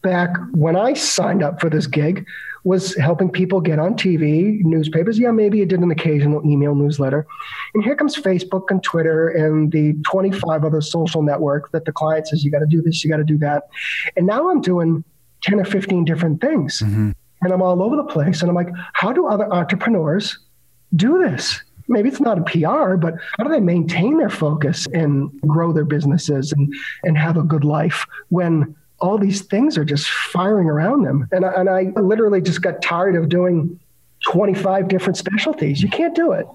back 0.02 0.30
when 0.52 0.76
I 0.76 0.94
signed 0.94 1.42
up 1.42 1.60
for 1.60 1.68
this 1.68 1.86
gig 1.86 2.26
was 2.64 2.94
helping 2.96 3.30
people 3.30 3.60
get 3.60 3.78
on 3.78 3.94
TV, 3.94 4.60
newspapers. 4.62 5.18
Yeah, 5.18 5.30
maybe 5.30 5.62
it 5.62 5.68
did 5.68 5.80
an 5.80 5.90
occasional 5.90 6.44
email 6.44 6.74
newsletter. 6.74 7.26
And 7.74 7.82
here 7.82 7.96
comes 7.96 8.16
Facebook 8.16 8.64
and 8.70 8.82
Twitter 8.82 9.28
and 9.28 9.72
the 9.72 9.94
25 10.04 10.64
other 10.64 10.80
social 10.80 11.22
networks 11.22 11.70
that 11.70 11.84
the 11.84 11.92
client 11.92 12.28
says, 12.28 12.44
you 12.44 12.50
got 12.50 12.58
to 12.58 12.66
do 12.66 12.82
this, 12.82 13.02
you 13.04 13.10
got 13.10 13.18
to 13.18 13.24
do 13.24 13.38
that. 13.38 13.64
And 14.16 14.26
now 14.26 14.50
I'm 14.50 14.60
doing 14.60 15.04
10 15.42 15.60
or 15.60 15.64
15 15.64 16.04
different 16.04 16.40
things. 16.40 16.82
Mm-hmm. 16.82 17.12
And 17.40 17.52
I'm 17.52 17.62
all 17.62 17.82
over 17.82 17.96
the 17.96 18.04
place. 18.04 18.42
And 18.42 18.50
I'm 18.50 18.56
like, 18.56 18.70
how 18.94 19.12
do 19.12 19.26
other 19.28 19.50
entrepreneurs 19.52 20.38
do 20.96 21.18
this? 21.18 21.62
Maybe 21.88 22.08
it's 22.08 22.20
not 22.20 22.38
a 22.38 22.42
PR, 22.42 22.96
but 22.96 23.14
how 23.38 23.44
do 23.44 23.50
they 23.50 23.60
maintain 23.60 24.18
their 24.18 24.28
focus 24.28 24.86
and 24.92 25.30
grow 25.42 25.72
their 25.72 25.86
businesses 25.86 26.52
and, 26.52 26.70
and 27.04 27.16
have 27.16 27.38
a 27.38 27.42
good 27.42 27.64
life 27.64 28.04
when 28.28 28.76
all 29.00 29.18
these 29.18 29.42
things 29.42 29.78
are 29.78 29.84
just 29.84 30.08
firing 30.08 30.68
around 30.68 31.02
them. 31.02 31.28
And 31.32 31.44
I, 31.44 31.52
and 31.52 31.68
I 31.70 32.00
literally 32.00 32.40
just 32.40 32.62
got 32.62 32.82
tired 32.82 33.14
of 33.14 33.28
doing 33.28 33.78
25 34.26 34.88
different 34.88 35.16
specialties. 35.16 35.82
You 35.82 35.88
can't 35.88 36.14
do 36.14 36.32
it. 36.32 36.46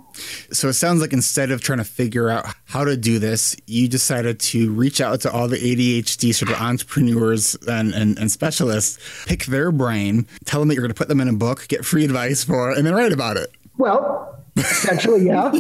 So 0.52 0.68
it 0.68 0.74
sounds 0.74 1.02
like 1.02 1.14
instead 1.14 1.50
of 1.50 1.62
trying 1.62 1.78
to 1.78 1.86
figure 1.86 2.30
out 2.30 2.46
how 2.66 2.84
to 2.84 2.98
do 2.98 3.20
this, 3.20 3.56
you 3.68 3.88
decided 3.88 4.40
to 4.42 4.72
reach 4.72 5.00
out 5.00 5.22
to 5.22 5.32
all 5.32 5.48
the 5.48 5.58
ADHD 5.58 6.36
sort 6.36 6.52
of 6.52 6.62
entrepreneurs 6.62 7.56
and, 7.68 7.94
and, 7.94 8.18
and 8.20 8.32
specialists, 8.32 9.00
pick 9.26 9.46
their 9.46 9.72
brain, 9.72 10.28
tell 10.46 10.60
them 10.60 10.68
that 10.70 10.76
you're 10.76 10.84
going 10.84 10.94
to 10.94 10.98
put 10.98 11.08
them 11.08 11.22
in 11.22 11.30
a 11.30 11.34
book, 11.34 11.68
get 11.70 11.86
free 11.86 12.04
advice 12.04 12.44
for 12.44 12.72
it, 12.72 12.78
and 12.78 12.86
then 12.86 12.94
write 12.94 13.14
about 13.14 13.38
it. 13.38 13.50
Well, 13.78 14.44
essentially, 14.58 15.26
yeah. 15.26 15.52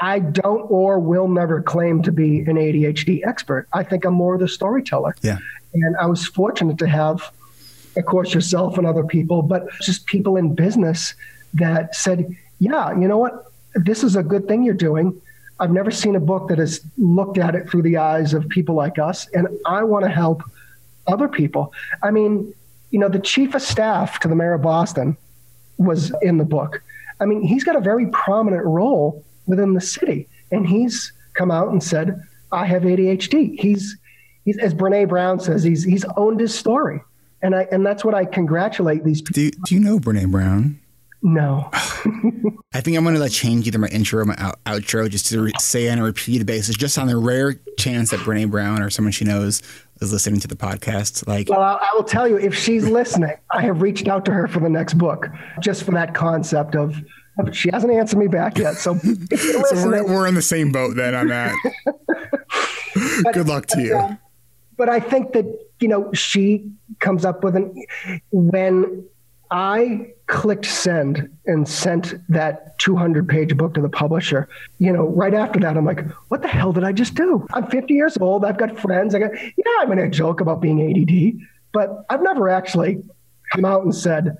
I 0.00 0.20
don't 0.20 0.62
or 0.70 0.98
will 1.00 1.28
never 1.28 1.60
claim 1.60 2.02
to 2.02 2.12
be 2.12 2.40
an 2.40 2.56
ADHD 2.56 3.26
expert. 3.26 3.66
I 3.72 3.82
think 3.82 4.04
I'm 4.04 4.14
more 4.14 4.38
the 4.38 4.48
storyteller. 4.48 5.14
Yeah. 5.22 5.38
And 5.74 5.96
I 5.96 6.06
was 6.06 6.26
fortunate 6.26 6.78
to 6.78 6.88
have, 6.88 7.32
of 7.96 8.04
course, 8.04 8.34
yourself 8.34 8.78
and 8.78 8.86
other 8.86 9.04
people, 9.04 9.42
but 9.42 9.68
just 9.80 10.06
people 10.06 10.36
in 10.36 10.54
business 10.54 11.14
that 11.54 11.94
said, 11.94 12.36
yeah, 12.58 12.92
you 12.92 13.08
know 13.08 13.18
what? 13.18 13.52
This 13.74 14.02
is 14.02 14.16
a 14.16 14.22
good 14.22 14.48
thing 14.48 14.62
you're 14.62 14.74
doing. 14.74 15.20
I've 15.60 15.70
never 15.70 15.90
seen 15.90 16.16
a 16.16 16.20
book 16.20 16.48
that 16.48 16.58
has 16.58 16.80
looked 16.98 17.38
at 17.38 17.54
it 17.54 17.68
through 17.68 17.82
the 17.82 17.98
eyes 17.98 18.34
of 18.34 18.48
people 18.48 18.74
like 18.74 18.98
us, 18.98 19.28
and 19.28 19.46
I 19.66 19.82
want 19.82 20.04
to 20.04 20.10
help 20.10 20.42
other 21.06 21.28
people. 21.28 21.72
I 22.02 22.10
mean, 22.10 22.54
you 22.90 22.98
know, 22.98 23.08
the 23.08 23.18
chief 23.18 23.54
of 23.54 23.62
staff 23.62 24.18
to 24.20 24.28
the 24.28 24.34
mayor 24.34 24.54
of 24.54 24.62
Boston 24.62 25.16
was 25.76 26.12
in 26.22 26.38
the 26.38 26.44
book. 26.44 26.82
I 27.20 27.26
mean, 27.26 27.42
he's 27.42 27.64
got 27.64 27.76
a 27.76 27.80
very 27.80 28.06
prominent 28.08 28.64
role 28.64 29.24
within 29.46 29.74
the 29.74 29.80
city. 29.80 30.28
and 30.52 30.66
he's 30.66 31.12
come 31.34 31.50
out 31.50 31.68
and 31.68 31.82
said, 31.82 32.20
I 32.50 32.66
have 32.66 32.82
ADHD. 32.82 33.58
He's, 33.58 33.96
he's 34.44 34.58
as 34.58 34.74
Brene 34.74 35.08
Brown 35.08 35.40
says, 35.40 35.62
he's, 35.62 35.84
he's 35.84 36.04
owned 36.16 36.40
his 36.40 36.54
story. 36.54 37.00
And 37.42 37.54
I, 37.54 37.66
and 37.72 37.84
that's 37.86 38.04
what 38.04 38.14
I 38.14 38.24
congratulate 38.26 39.02
these 39.04 39.22
people. 39.22 39.32
Do, 39.34 39.50
do 39.66 39.74
you 39.74 39.80
know 39.80 39.98
Brene 39.98 40.30
Brown? 40.30 40.78
No. 41.22 41.68
I 42.72 42.80
think 42.80 42.96
I'm 42.96 43.02
going 43.02 43.14
to 43.14 43.20
like 43.20 43.32
change 43.32 43.66
either 43.66 43.78
my 43.78 43.88
intro 43.88 44.20
or 44.20 44.24
my 44.24 44.36
out- 44.38 44.62
outro 44.64 45.08
just 45.08 45.26
to 45.28 45.42
re- 45.42 45.52
say 45.58 45.88
on 45.90 45.98
a 45.98 46.04
repeated 46.04 46.46
basis, 46.46 46.76
just 46.76 46.96
on 46.98 47.08
the 47.08 47.16
rare 47.16 47.54
chance 47.78 48.10
that 48.10 48.20
Brene 48.20 48.50
Brown 48.50 48.80
or 48.82 48.90
someone 48.90 49.12
she 49.12 49.24
knows 49.24 49.62
is 50.00 50.12
listening 50.12 50.40
to 50.40 50.48
the 50.48 50.54
podcast. 50.56 51.26
Like, 51.26 51.48
Well, 51.48 51.60
I, 51.60 51.74
I 51.80 51.88
will 51.94 52.04
tell 52.04 52.28
you, 52.28 52.38
if 52.38 52.54
she's 52.54 52.86
listening, 52.86 53.32
I 53.50 53.62
have 53.62 53.82
reached 53.82 54.06
out 54.08 54.24
to 54.26 54.32
her 54.32 54.46
for 54.46 54.60
the 54.60 54.68
next 54.70 54.94
book, 54.94 55.28
just 55.60 55.82
for 55.84 55.90
that 55.92 56.14
concept 56.14 56.74
of. 56.76 56.94
of- 57.38 57.54
She 57.56 57.70
hasn't 57.72 57.92
answered 57.92 58.18
me 58.18 58.28
back 58.28 58.56
yet, 58.58 58.74
so 58.76 58.96
so 59.34 59.86
we're, 59.86 60.04
we're 60.06 60.26
in 60.26 60.34
the 60.34 60.42
same 60.42 60.72
boat 60.72 60.94
then 60.96 61.14
on 61.14 61.26
that. 61.28 61.54
Good 63.32 63.48
luck 63.48 63.66
to 63.68 63.80
you. 63.82 64.18
But 64.80 64.88
I 64.88 64.98
think 64.98 65.34
that 65.34 65.44
you 65.80 65.88
know 65.88 66.10
she 66.14 66.72
comes 67.00 67.26
up 67.26 67.44
with 67.44 67.54
an 67.54 67.84
when 68.30 69.04
I 69.50 70.14
clicked 70.26 70.64
send 70.64 71.28
and 71.44 71.68
sent 71.68 72.14
that 72.30 72.78
200 72.78 73.28
page 73.28 73.54
book 73.58 73.74
to 73.74 73.82
the 73.82 73.90
publisher, 73.90 74.48
you 74.78 74.90
know, 74.90 75.08
right 75.08 75.34
after 75.34 75.60
that, 75.60 75.76
I'm 75.76 75.84
like, 75.84 76.08
what 76.28 76.40
the 76.40 76.48
hell 76.48 76.72
did 76.72 76.84
I 76.84 76.92
just 76.92 77.14
do? 77.14 77.46
I'm 77.52 77.66
50 77.66 77.92
years 77.92 78.16
old. 78.18 78.42
I've 78.42 78.56
got 78.56 78.78
friends. 78.78 79.14
I 79.14 79.18
got, 79.18 79.32
yeah, 79.34 79.76
I'm 79.80 79.88
going 79.88 79.98
to 79.98 80.08
joke 80.08 80.40
about 80.40 80.62
being 80.62 80.80
ADD, 80.80 81.46
but 81.72 82.06
I've 82.08 82.22
never 82.22 82.48
actually 82.48 83.02
come 83.52 83.66
out 83.66 83.82
and 83.82 83.94
said, 83.94 84.34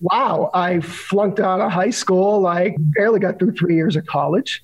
wow, 0.00 0.50
I 0.52 0.80
flunked 0.80 1.40
out 1.40 1.60
of 1.60 1.70
high 1.72 1.90
school. 1.90 2.46
I 2.46 2.76
barely 2.78 3.20
got 3.20 3.38
through 3.38 3.52
three 3.52 3.76
years 3.76 3.96
of 3.96 4.04
college. 4.04 4.62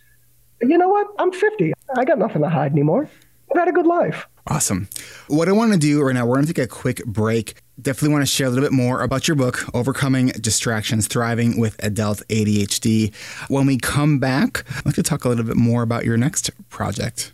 You 0.60 0.76
know 0.76 0.88
what? 0.88 1.06
I'm 1.18 1.32
50. 1.32 1.72
I 1.96 2.04
got 2.04 2.18
nothing 2.18 2.42
to 2.42 2.50
hide 2.50 2.72
anymore. 2.72 3.08
I've 3.52 3.58
had 3.58 3.68
a 3.68 3.72
good 3.72 3.86
life. 3.86 4.26
Awesome. 4.46 4.88
What 5.28 5.48
I 5.48 5.52
want 5.52 5.72
to 5.72 5.78
do 5.78 6.02
right 6.02 6.14
now, 6.14 6.24
we're 6.26 6.36
going 6.36 6.46
to 6.46 6.52
take 6.54 6.64
a 6.64 6.68
quick 6.68 7.04
break. 7.04 7.54
Definitely 7.80 8.14
want 8.14 8.22
to 8.22 8.26
share 8.26 8.46
a 8.46 8.50
little 8.50 8.64
bit 8.64 8.72
more 8.72 9.02
about 9.02 9.28
your 9.28 9.34
book, 9.36 9.64
Overcoming 9.74 10.28
Distractions 10.28 11.06
Thriving 11.06 11.60
with 11.60 11.82
Adult 11.84 12.22
ADHD. 12.28 13.14
When 13.48 13.66
we 13.66 13.76
come 13.76 14.18
back, 14.18 14.64
I'd 14.78 14.86
like 14.86 14.94
to 14.94 15.02
talk 15.02 15.24
a 15.24 15.28
little 15.28 15.44
bit 15.44 15.56
more 15.56 15.82
about 15.82 16.04
your 16.04 16.16
next 16.16 16.50
project. 16.70 17.32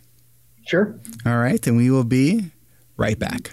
Sure. 0.67 0.93
All 1.25 1.37
right, 1.37 1.61
Then 1.61 1.77
we 1.77 1.89
will 1.89 2.03
be 2.03 2.51
right 2.97 3.17
back. 3.17 3.51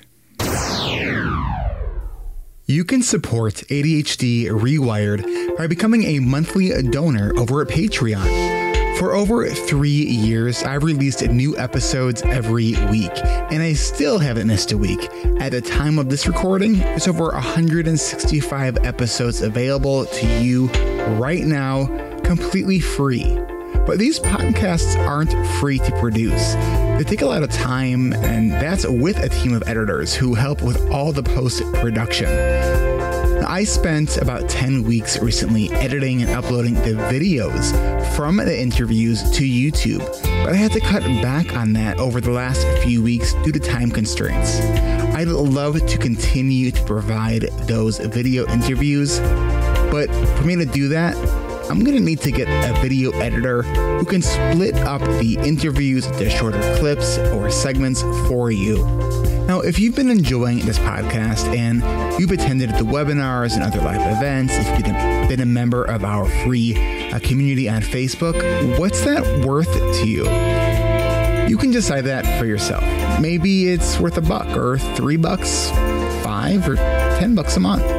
You 2.68 2.84
can 2.84 3.00
support 3.02 3.54
ADHD 3.70 4.46
Rewired 4.46 5.56
by 5.56 5.68
becoming 5.68 6.02
a 6.02 6.18
monthly 6.18 6.70
donor 6.90 7.32
over 7.38 7.62
at 7.62 7.68
Patreon. 7.68 8.55
For 8.98 9.14
over 9.14 9.46
three 9.50 9.90
years, 9.90 10.62
I've 10.62 10.82
released 10.82 11.20
new 11.20 11.54
episodes 11.58 12.22
every 12.22 12.72
week, 12.90 13.12
and 13.52 13.62
I 13.62 13.74
still 13.74 14.18
haven't 14.18 14.46
missed 14.46 14.72
a 14.72 14.78
week. 14.78 15.10
At 15.38 15.52
the 15.52 15.60
time 15.60 15.98
of 15.98 16.08
this 16.08 16.26
recording, 16.26 16.78
there's 16.78 17.06
over 17.06 17.26
165 17.26 18.78
episodes 18.86 19.42
available 19.42 20.06
to 20.06 20.26
you 20.42 20.68
right 21.18 21.44
now, 21.44 21.86
completely 22.20 22.80
free. 22.80 23.38
But 23.86 23.98
these 23.98 24.18
podcasts 24.18 24.98
aren't 25.06 25.34
free 25.58 25.78
to 25.78 26.00
produce. 26.00 26.54
They 26.54 27.04
take 27.04 27.20
a 27.20 27.26
lot 27.26 27.42
of 27.42 27.50
time, 27.50 28.14
and 28.14 28.50
that's 28.50 28.86
with 28.86 29.18
a 29.18 29.28
team 29.28 29.52
of 29.52 29.62
editors 29.66 30.14
who 30.14 30.32
help 30.32 30.62
with 30.62 30.90
all 30.90 31.12
the 31.12 31.22
post 31.22 31.62
production. 31.74 32.95
I 33.48 33.62
spent 33.62 34.16
about 34.16 34.48
10 34.48 34.82
weeks 34.82 35.20
recently 35.20 35.70
editing 35.70 36.20
and 36.20 36.30
uploading 36.32 36.74
the 36.74 36.94
videos 36.94 37.72
from 38.16 38.38
the 38.38 38.60
interviews 38.60 39.22
to 39.22 39.44
YouTube, 39.44 40.00
but 40.44 40.52
I 40.52 40.56
had 40.56 40.72
to 40.72 40.80
cut 40.80 41.04
back 41.22 41.56
on 41.56 41.72
that 41.74 41.98
over 41.98 42.20
the 42.20 42.32
last 42.32 42.66
few 42.82 43.04
weeks 43.04 43.34
due 43.44 43.52
to 43.52 43.60
time 43.60 43.92
constraints. 43.92 44.58
I'd 45.14 45.28
love 45.28 45.86
to 45.86 45.98
continue 45.98 46.72
to 46.72 46.84
provide 46.84 47.42
those 47.68 47.98
video 47.98 48.48
interviews, 48.48 49.20
but 49.90 50.08
for 50.36 50.42
me 50.42 50.56
to 50.56 50.66
do 50.66 50.88
that, 50.88 51.14
I'm 51.68 51.82
gonna 51.82 52.00
need 52.00 52.20
to 52.20 52.30
get 52.30 52.46
a 52.48 52.80
video 52.80 53.10
editor 53.12 53.62
who 53.62 54.04
can 54.04 54.22
split 54.22 54.76
up 54.76 55.00
the 55.00 55.36
interviews 55.42 56.06
into 56.06 56.30
shorter 56.30 56.60
clips 56.78 57.18
or 57.18 57.50
segments 57.50 58.02
for 58.28 58.52
you. 58.52 58.84
Now, 59.48 59.60
if 59.60 59.78
you've 59.78 59.96
been 59.96 60.10
enjoying 60.10 60.60
this 60.60 60.78
podcast 60.78 61.46
and 61.56 61.82
you've 62.20 62.30
attended 62.30 62.70
the 62.70 62.84
webinars 62.84 63.54
and 63.54 63.62
other 63.64 63.80
live 63.80 64.00
events, 64.16 64.54
if 64.54 64.66
you've 64.68 64.84
been, 64.84 65.28
been 65.28 65.40
a 65.40 65.46
member 65.46 65.84
of 65.84 66.04
our 66.04 66.26
free 66.44 66.76
uh, 67.10 67.18
community 67.20 67.68
on 67.68 67.82
Facebook, 67.82 68.78
what's 68.78 69.04
that 69.04 69.44
worth 69.44 69.72
to 70.00 70.06
you? 70.08 70.24
You 71.48 71.56
can 71.56 71.70
decide 71.72 72.02
that 72.02 72.38
for 72.38 72.46
yourself. 72.46 72.84
Maybe 73.20 73.68
it's 73.68 73.98
worth 73.98 74.16
a 74.18 74.20
buck 74.20 74.56
or 74.56 74.78
three 74.78 75.16
bucks, 75.16 75.70
five 76.22 76.68
or 76.68 76.76
ten 76.76 77.34
bucks 77.34 77.56
a 77.56 77.60
month. 77.60 77.95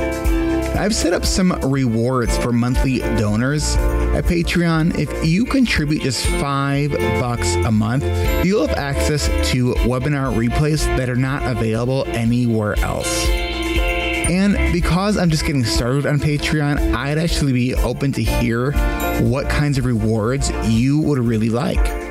I've 0.78 0.94
set 0.94 1.12
up 1.12 1.26
some 1.26 1.52
rewards 1.64 2.38
for 2.38 2.54
monthly 2.54 3.00
donors 3.00 3.76
at 3.76 4.26
Patreon. 4.26 4.98
If 4.98 5.26
you 5.26 5.44
contribute 5.44 6.04
just 6.04 6.26
five 6.26 6.92
bucks 6.92 7.56
a 7.56 7.72
month, 7.72 8.04
you'll 8.46 8.68
have 8.68 8.78
access 8.78 9.28
to 9.52 9.74
webinar 9.74 10.32
replays 10.36 10.86
that 10.98 11.10
are 11.10 11.16
not 11.16 11.42
available 11.44 12.06
anywhere 12.10 12.78
else. 12.80 13.28
And 13.28 14.72
because 14.72 15.18
I'm 15.18 15.30
just 15.30 15.46
getting 15.46 15.66
started 15.66 16.06
on 16.06 16.20
Patreon, 16.20 16.94
I'd 16.94 17.18
actually 17.18 17.54
be 17.54 17.74
open 17.76 18.12
to 18.12 18.24
hear 18.24 18.72
what 19.22 19.50
kinds 19.50 19.78
of 19.78 19.86
rewards 19.86 20.52
you 20.68 21.00
would 21.00 21.18
really 21.18 21.50
like. 21.50 22.07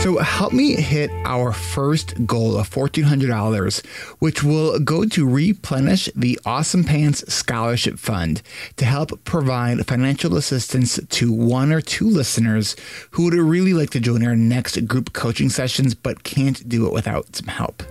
So 0.00 0.16
help 0.16 0.54
me 0.54 0.76
hit 0.76 1.10
our 1.26 1.52
first 1.52 2.26
goal 2.26 2.56
of 2.56 2.70
$1,400, 2.70 3.86
which 4.18 4.42
will 4.42 4.78
go 4.78 5.04
to 5.04 5.28
replenish 5.28 6.08
the 6.16 6.40
Awesome 6.46 6.84
Pants 6.84 7.22
Scholarship 7.30 7.98
Fund 7.98 8.40
to 8.76 8.86
help 8.86 9.22
provide 9.24 9.86
financial 9.86 10.38
assistance 10.38 10.98
to 11.06 11.30
one 11.30 11.70
or 11.70 11.82
two 11.82 12.08
listeners 12.08 12.76
who 13.10 13.24
would 13.24 13.34
really 13.34 13.74
like 13.74 13.90
to 13.90 14.00
join 14.00 14.24
our 14.24 14.34
next 14.34 14.86
group 14.86 15.12
coaching 15.12 15.50
sessions 15.50 15.94
but 15.94 16.24
can't 16.24 16.66
do 16.66 16.86
it 16.86 16.94
without 16.94 17.36
some 17.36 17.48
help. 17.48 17.82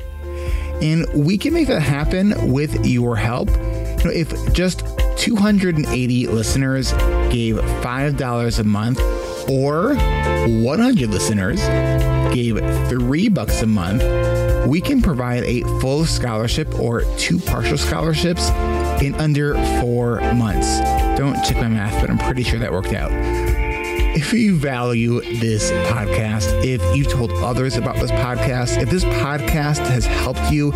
And 0.81 1.05
we 1.13 1.37
can 1.37 1.53
make 1.53 1.67
that 1.67 1.81
happen 1.81 2.51
with 2.51 2.87
your 2.87 3.17
help. 3.17 3.49
You 3.49 4.05
know, 4.05 4.11
if 4.11 4.51
just 4.51 4.83
280 5.17 6.25
listeners 6.25 6.91
gave 7.29 7.57
$5 7.57 8.59
a 8.59 8.63
month 8.63 8.99
or 9.49 9.95
100 9.95 11.09
listeners 11.09 11.59
gave 12.33 12.57
3 12.89 13.29
bucks 13.29 13.61
a 13.61 13.67
month, 13.67 14.03
we 14.67 14.79
can 14.81 15.01
provide 15.01 15.43
a 15.43 15.61
full 15.79 16.05
scholarship 16.05 16.79
or 16.79 17.03
two 17.17 17.39
partial 17.39 17.77
scholarships 17.77 18.49
in 19.01 19.15
under 19.15 19.55
4 19.81 20.21
months. 20.33 20.79
Don't 21.17 21.35
check 21.43 21.57
my 21.57 21.67
math, 21.67 21.99
but 22.01 22.09
I'm 22.09 22.17
pretty 22.17 22.43
sure 22.43 22.59
that 22.59 22.71
worked 22.71 22.93
out. 22.93 23.11
If 24.15 24.33
you 24.33 24.55
value 24.57 25.21
this 25.39 25.71
podcast, 25.71 26.65
if 26.65 26.81
you've 26.95 27.09
told 27.09 27.31
others 27.31 27.77
about 27.77 27.95
this 27.95 28.11
podcast, 28.11 28.81
if 28.81 28.89
this 28.89 29.03
podcast 29.03 29.85
has 29.87 30.05
helped 30.05 30.51
you 30.51 30.71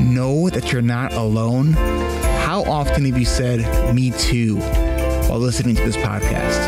know 0.00 0.48
that 0.50 0.70
you're 0.70 0.82
not 0.82 1.12
alone, 1.14 1.72
how 2.44 2.62
often 2.64 3.04
have 3.06 3.18
you 3.18 3.24
said, 3.24 3.94
Me 3.94 4.10
too, 4.12 4.58
while 5.28 5.38
listening 5.38 5.74
to 5.76 5.82
this 5.82 5.96
podcast? 5.96 6.63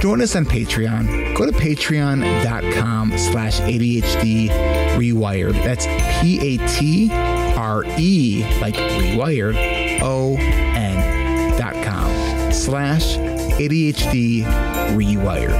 Join 0.00 0.22
us 0.22 0.34
on 0.34 0.46
Patreon. 0.46 1.36
Go 1.36 1.44
to 1.44 1.52
patreon.com 1.52 3.18
slash 3.18 3.60
ADHD 3.60 4.48
rewired. 4.96 5.52
That's 5.62 5.84
P 6.20 6.54
A 6.54 6.66
T 6.68 7.10
R 7.12 7.84
E, 7.98 8.42
like 8.62 8.74
rewired, 8.76 10.00
O 10.00 10.36
N 10.38 11.58
dot 11.58 11.74
com 11.84 12.50
slash 12.50 13.18
ADHD 13.18 14.42
rewired. 14.96 15.50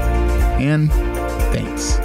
And 0.59 0.90
thanks. 1.53 1.98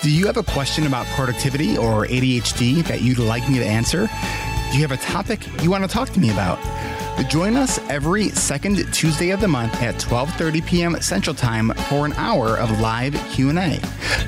Do 0.00 0.10
you 0.10 0.26
have 0.26 0.38
a 0.38 0.42
question 0.42 0.86
about 0.86 1.04
productivity 1.08 1.76
or 1.76 2.06
ADHD 2.06 2.82
that 2.84 3.02
you'd 3.02 3.18
like 3.18 3.46
me 3.50 3.58
to 3.58 3.66
answer? 3.66 4.08
Do 4.70 4.76
you 4.76 4.86
have 4.86 4.92
a 4.92 5.02
topic 5.02 5.40
you 5.62 5.70
want 5.70 5.84
to 5.84 5.88
talk 5.88 6.10
to 6.10 6.20
me 6.20 6.30
about? 6.30 6.58
Join 7.28 7.56
us 7.56 7.80
every 7.90 8.28
second 8.30 8.76
Tuesday 8.92 9.30
of 9.30 9.40
the 9.40 9.48
month 9.48 9.82
at 9.82 9.96
12:30 9.96 10.66
p.m. 10.66 11.00
Central 11.00 11.34
Time 11.34 11.72
for 11.88 12.06
an 12.06 12.12
hour 12.12 12.56
of 12.58 12.80
live 12.80 13.14
Q&A. 13.30 13.80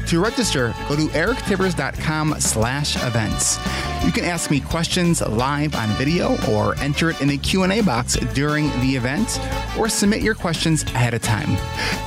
To 0.09 0.21
register, 0.21 0.75
go 0.89 0.97
to 0.97 1.07
erictivers.com/events. 1.09 3.59
You 4.05 4.13
can 4.13 4.25
ask 4.25 4.51
me 4.51 4.61
questions 4.61 5.21
live 5.21 5.75
on 5.75 5.89
video 5.91 6.39
or 6.51 6.75
enter 6.81 7.11
it 7.11 7.21
in 7.21 7.29
the 7.29 7.37
Q&A 7.39 7.83
box 7.83 8.17
during 8.35 8.71
the 8.81 8.97
event 8.97 9.39
or 9.79 9.89
submit 9.89 10.23
your 10.23 10.35
questions 10.35 10.83
ahead 10.83 11.15
of 11.15 11.23
time. 11.23 11.57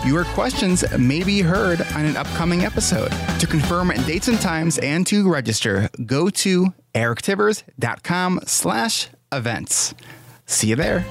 Your 0.06 0.26
questions 0.26 0.84
may 0.98 1.24
be 1.24 1.40
heard 1.42 1.82
on 1.94 2.06
an 2.06 2.18
upcoming 2.18 2.66
episode. 2.66 3.14
To 3.40 3.48
confirm 3.48 3.94
dates 4.06 4.28
and 4.28 4.42
times 4.42 4.80
and 4.80 5.08
to 5.08 5.32
register, 5.32 5.90
go 6.06 6.30
to 6.30 6.74
erictivers.com 6.94 8.42
slash 8.46 9.10
events. 9.32 9.94
See 10.46 10.68
you 10.68 10.76
there. 10.76 11.06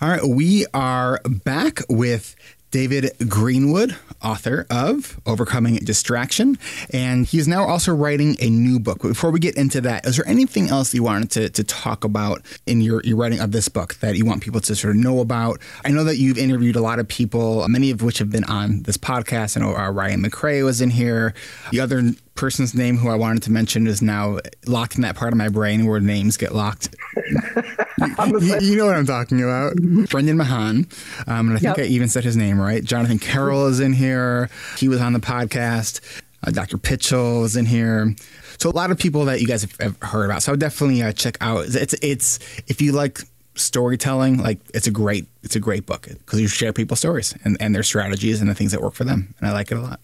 All 0.00 0.08
right, 0.08 0.24
we 0.24 0.64
are 0.72 1.20
back 1.44 1.80
with 1.88 2.36
David 2.70 3.12
Greenwood, 3.28 3.96
author 4.22 4.66
of 4.70 5.18
Overcoming 5.26 5.76
Distraction. 5.76 6.58
And 6.92 7.26
he's 7.26 7.48
now 7.48 7.64
also 7.64 7.94
writing 7.94 8.36
a 8.40 8.50
new 8.50 8.78
book. 8.78 9.00
Before 9.00 9.30
we 9.30 9.40
get 9.40 9.56
into 9.56 9.80
that, 9.82 10.06
is 10.06 10.16
there 10.16 10.28
anything 10.28 10.68
else 10.68 10.92
you 10.92 11.02
wanted 11.02 11.30
to, 11.32 11.48
to 11.50 11.64
talk 11.64 12.04
about 12.04 12.42
in 12.66 12.80
your, 12.80 13.00
your 13.04 13.16
writing 13.16 13.40
of 13.40 13.52
this 13.52 13.68
book 13.68 13.94
that 13.96 14.16
you 14.16 14.24
want 14.26 14.42
people 14.42 14.60
to 14.60 14.74
sort 14.74 14.96
of 14.96 15.02
know 15.02 15.20
about? 15.20 15.60
I 15.84 15.90
know 15.90 16.04
that 16.04 16.16
you've 16.16 16.38
interviewed 16.38 16.76
a 16.76 16.82
lot 16.82 16.98
of 16.98 17.08
people, 17.08 17.66
many 17.68 17.90
of 17.90 18.02
which 18.02 18.18
have 18.18 18.30
been 18.30 18.44
on 18.44 18.82
this 18.82 18.96
podcast. 18.96 19.56
I 19.56 19.60
know 19.60 19.76
uh, 19.76 19.90
Ryan 19.90 20.22
McRae 20.22 20.64
was 20.64 20.80
in 20.80 20.90
here. 20.90 21.34
The 21.70 21.80
other 21.80 22.02
person's 22.38 22.72
name 22.72 22.96
who 22.96 23.08
I 23.08 23.16
wanted 23.16 23.42
to 23.42 23.52
mention 23.52 23.88
is 23.88 24.00
now 24.00 24.38
locked 24.64 24.94
in 24.94 25.02
that 25.02 25.16
part 25.16 25.32
of 25.32 25.36
my 25.36 25.48
brain 25.48 25.86
where 25.86 25.98
names 25.98 26.36
get 26.36 26.54
locked. 26.54 26.94
you, 27.16 28.58
you, 28.60 28.76
know 28.76 28.86
what 28.86 28.94
I'm 28.94 29.06
talking 29.06 29.42
about. 29.42 29.74
Brendan 30.08 30.36
Mahan. 30.36 30.86
Um, 31.26 31.48
and 31.48 31.56
I 31.56 31.58
think 31.58 31.76
yep. 31.78 31.86
I 31.86 31.88
even 31.88 32.08
said 32.08 32.22
his 32.22 32.36
name 32.36 32.60
right. 32.60 32.84
Jonathan 32.84 33.18
Carroll 33.18 33.66
is 33.66 33.80
in 33.80 33.92
here. 33.92 34.48
He 34.76 34.88
was 34.88 35.00
on 35.00 35.14
the 35.14 35.18
podcast. 35.18 36.00
Uh, 36.46 36.52
Dr. 36.52 36.78
Pitchell 36.78 37.44
is 37.44 37.56
in 37.56 37.66
here. 37.66 38.14
So 38.58 38.70
a 38.70 38.72
lot 38.72 38.92
of 38.92 38.98
people 38.98 39.24
that 39.24 39.40
you 39.40 39.48
guys 39.48 39.66
have, 39.80 40.00
heard 40.00 40.26
about. 40.26 40.44
So 40.44 40.54
definitely 40.54 41.02
uh, 41.02 41.12
check 41.12 41.36
out. 41.40 41.64
It's 41.66 41.94
it's 41.94 42.38
if 42.68 42.80
you 42.80 42.92
like 42.92 43.18
storytelling, 43.56 44.38
like 44.38 44.60
it's 44.72 44.86
a 44.86 44.92
great 44.92 45.26
it's 45.42 45.56
a 45.56 45.60
great 45.60 45.86
book 45.86 46.06
because 46.06 46.40
you 46.40 46.46
share 46.46 46.72
people's 46.72 47.00
stories 47.00 47.34
and, 47.42 47.56
and 47.58 47.74
their 47.74 47.82
strategies 47.82 48.40
and 48.40 48.48
the 48.48 48.54
things 48.54 48.70
that 48.70 48.80
work 48.80 48.94
for 48.94 49.04
them, 49.04 49.34
and 49.38 49.48
I 49.48 49.52
like 49.52 49.72
it 49.72 49.76
a 49.76 49.80
lot. 49.80 50.00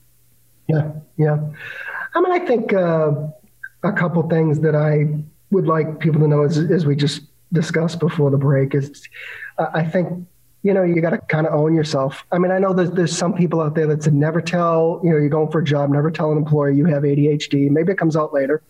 Yeah, 0.69 0.93
yeah. 1.17 1.39
I 2.15 2.21
mean, 2.21 2.33
I 2.33 2.39
think 2.45 2.73
uh, 2.73 3.13
a 3.83 3.93
couple 3.93 4.23
things 4.29 4.61
that 4.61 4.75
I 4.75 5.09
would 5.51 5.67
like 5.67 6.01
people 6.01 6.21
to 6.21 6.29
know 6.29 6.43
as, 6.43 6.59
as 6.59 6.87
we 6.87 6.97
just 6.97 7.23
discussed 7.53 8.01
before 8.01 8.31
the 8.31 8.39
break 8.39 8.75
is 8.75 9.09
uh, 9.59 9.67
I 9.73 9.85
think 9.85 10.27
you 10.63 10.73
know 10.73 10.83
you 10.83 11.01
got 11.01 11.11
to 11.11 11.19
kind 11.19 11.47
of 11.47 11.55
own 11.55 11.75
yourself. 11.75 12.25
I 12.33 12.39
mean, 12.39 12.51
I 12.51 12.59
know 12.59 12.73
there's 12.73 12.91
there's 12.91 13.17
some 13.17 13.35
people 13.35 13.61
out 13.61 13.75
there 13.75 13.87
that 13.89 14.03
said 14.03 14.15
never 14.15 14.41
tell 14.41 15.01
you 15.05 15.11
know 15.11 15.17
you're 15.17 15.29
going 15.29 15.51
for 15.51 15.61
a 15.61 15.65
job, 15.65 15.91
never 15.91 16.11
tell 16.11 16.33
an 16.33 16.39
employer 16.39 16.71
you 16.71 16.87
have 16.87 17.03
ADHD. 17.03 17.71
Maybe 17.71 17.93
it 17.93 17.99
comes 17.99 18.17
out 18.17 18.33
later. 18.33 18.63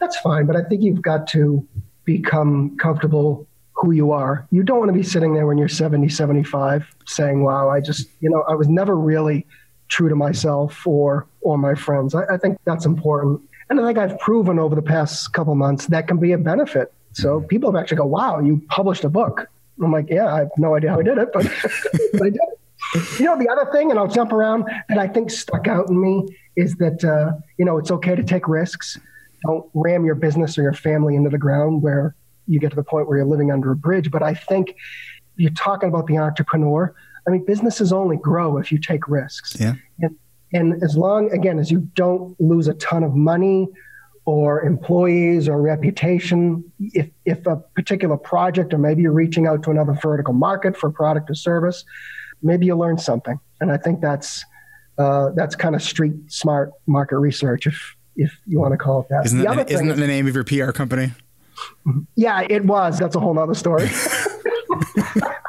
That's 0.00 0.16
fine, 0.18 0.46
but 0.46 0.56
I 0.56 0.62
think 0.62 0.82
you've 0.82 1.02
got 1.02 1.28
to 1.28 1.66
become 2.04 2.76
comfortable 2.76 3.46
who 3.74 3.92
you 3.92 4.12
are. 4.12 4.46
You 4.50 4.62
don't 4.62 4.78
want 4.78 4.90
to 4.90 4.96
be 4.96 5.02
sitting 5.02 5.34
there 5.34 5.46
when 5.46 5.58
you're 5.58 5.68
70, 5.68 6.08
75 6.08 6.86
saying, 7.06 7.42
wow, 7.42 7.68
I 7.68 7.80
just, 7.80 8.08
you 8.20 8.30
know, 8.30 8.42
I 8.48 8.54
was 8.54 8.68
never 8.68 8.96
really 8.96 9.46
true 9.92 10.08
to 10.08 10.16
myself 10.16 10.86
or 10.86 11.26
or 11.42 11.58
my 11.58 11.74
friends. 11.74 12.14
I, 12.14 12.24
I 12.34 12.38
think 12.38 12.58
that's 12.64 12.86
important. 12.86 13.40
And 13.68 13.78
I 13.80 13.86
think 13.86 13.98
I've 13.98 14.18
proven 14.18 14.58
over 14.58 14.74
the 14.74 14.82
past 14.82 15.32
couple 15.32 15.54
months 15.54 15.86
that 15.86 16.08
can 16.08 16.18
be 16.18 16.32
a 16.32 16.38
benefit. 16.38 16.92
So 17.12 17.38
mm-hmm. 17.38 17.46
people 17.46 17.70
have 17.70 17.80
actually 17.80 17.98
go, 17.98 18.06
wow, 18.06 18.40
you 18.40 18.62
published 18.68 19.04
a 19.04 19.08
book. 19.08 19.46
I'm 19.82 19.92
like, 19.92 20.08
yeah, 20.10 20.32
I 20.32 20.38
have 20.40 20.50
no 20.58 20.74
idea 20.74 20.90
how 20.90 21.00
I 21.00 21.02
did 21.02 21.18
it, 21.18 21.28
but, 21.32 21.44
but 22.12 22.22
I 22.22 22.30
did 22.30 22.40
it. 22.40 23.20
You 23.20 23.26
know, 23.26 23.38
the 23.38 23.48
other 23.48 23.70
thing, 23.72 23.90
and 23.90 23.98
I'll 23.98 24.08
jump 24.08 24.32
around, 24.32 24.64
that 24.88 24.98
I 24.98 25.08
think 25.08 25.30
stuck 25.30 25.66
out 25.66 25.88
in 25.88 26.00
me 26.00 26.26
is 26.56 26.74
that, 26.76 27.02
uh, 27.04 27.32
you 27.58 27.64
know, 27.64 27.78
it's 27.78 27.90
okay 27.90 28.14
to 28.14 28.22
take 28.22 28.48
risks. 28.48 28.98
Don't 29.46 29.64
ram 29.74 30.04
your 30.04 30.14
business 30.14 30.58
or 30.58 30.62
your 30.62 30.74
family 30.74 31.16
into 31.16 31.30
the 31.30 31.38
ground 31.38 31.82
where 31.82 32.14
you 32.46 32.60
get 32.60 32.70
to 32.70 32.76
the 32.76 32.82
point 32.82 33.08
where 33.08 33.16
you're 33.18 33.26
living 33.26 33.50
under 33.50 33.70
a 33.70 33.76
bridge. 33.76 34.10
But 34.10 34.22
I 34.22 34.34
think 34.34 34.76
you're 35.36 35.52
talking 35.52 35.88
about 35.88 36.06
the 36.06 36.18
entrepreneur. 36.18 36.94
I 37.26 37.30
mean, 37.30 37.44
businesses 37.44 37.92
only 37.92 38.16
grow 38.16 38.58
if 38.58 38.72
you 38.72 38.78
take 38.78 39.08
risks. 39.08 39.56
Yeah. 39.58 39.74
And, 40.00 40.16
and 40.52 40.82
as 40.82 40.96
long, 40.96 41.30
again, 41.32 41.58
as 41.58 41.70
you 41.70 41.80
don't 41.94 42.38
lose 42.40 42.68
a 42.68 42.74
ton 42.74 43.04
of 43.04 43.14
money 43.14 43.68
or 44.24 44.62
employees 44.62 45.48
or 45.48 45.60
reputation, 45.60 46.64
if, 46.80 47.08
if 47.24 47.46
a 47.46 47.56
particular 47.74 48.16
project 48.16 48.74
or 48.74 48.78
maybe 48.78 49.02
you're 49.02 49.12
reaching 49.12 49.46
out 49.46 49.62
to 49.64 49.70
another 49.70 49.92
vertical 49.92 50.34
market 50.34 50.76
for 50.76 50.90
product 50.90 51.30
or 51.30 51.34
service, 51.34 51.84
maybe 52.42 52.66
you 52.66 52.76
learn 52.76 52.98
something. 52.98 53.38
And 53.60 53.70
I 53.70 53.76
think 53.76 54.00
that's 54.00 54.44
uh, 54.98 55.30
that's 55.34 55.56
kind 55.56 55.74
of 55.74 55.82
street 55.82 56.12
smart 56.28 56.70
market 56.86 57.18
research, 57.18 57.66
if 57.66 57.96
if 58.14 58.30
you 58.46 58.60
want 58.60 58.72
to 58.72 58.76
call 58.76 59.00
it 59.00 59.08
that. 59.08 59.24
Isn't, 59.24 59.40
that, 59.42 59.70
isn't 59.70 59.88
that 59.88 59.96
the 59.96 60.06
name 60.06 60.26
of 60.26 60.34
your 60.34 60.44
PR 60.44 60.70
company? 60.70 61.12
Yeah, 62.14 62.42
it 62.48 62.64
was. 62.64 62.98
That's 62.98 63.16
a 63.16 63.20
whole 63.20 63.38
other 63.38 63.54
story. 63.54 63.88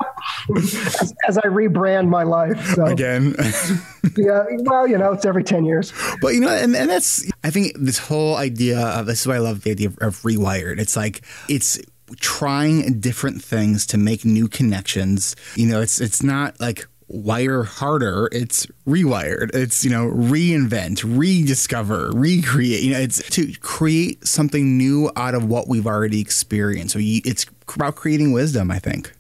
as, 0.56 1.14
as, 1.28 1.38
I 1.38 1.48
rebrand 1.48 2.10
my 2.10 2.24
life. 2.24 2.64
So. 2.76 2.86
Again. 2.86 3.36
yeah. 4.18 4.46
Well, 4.60 4.88
you 4.88 4.98
know, 4.98 5.14
it's 5.14 5.26
every 5.26 5.44
10 5.44 5.66
years. 5.66 5.94
But, 6.22 6.34
you 6.34 6.40
know, 6.40 6.50
and, 6.50 6.76
and 6.76 6.90
that's, 6.90 7.30
I 7.44 7.50
think 7.50 7.76
this 7.80 7.98
whole 7.98 8.36
idea 8.36 8.80
of 8.80 9.06
this 9.06 9.22
is 9.22 9.28
why 9.28 9.36
I 9.36 9.40
love 9.40 9.64
the 9.64 9.72
idea 9.72 9.88
of, 9.88 9.98
of 10.00 10.22
rewired. 10.22 10.80
It's 10.80 10.96
like, 10.96 11.22
it's, 11.50 11.80
trying 12.20 13.00
different 13.00 13.44
things 13.44 13.88
to 13.88 13.98
make 13.98 14.24
new 14.24 14.48
connections. 14.48 15.36
You 15.56 15.68
know, 15.68 15.82
it's 15.82 16.00
it's 16.00 16.22
not 16.22 16.60
like 16.60 16.86
wire 17.08 17.64
harder 17.64 18.28
it's 18.32 18.66
rewired 18.88 19.54
it's 19.54 19.84
you 19.84 19.92
know 19.92 20.10
reinvent 20.10 21.04
rediscover 21.06 22.10
recreate 22.12 22.82
you 22.82 22.92
know 22.92 23.00
it's 23.00 23.22
to 23.30 23.54
create 23.60 24.26
something 24.26 24.78
new 24.78 25.12
out 25.16 25.36
of 25.36 25.46
what 25.46 25.68
we've 25.68 25.86
already 25.86 26.20
experienced 26.20 26.94
so 26.94 27.00
you, 27.00 27.22
it's 27.24 27.46
about 27.76 27.96
creating 27.96 28.32
wisdom 28.32 28.72
i 28.72 28.80
think 28.80 29.14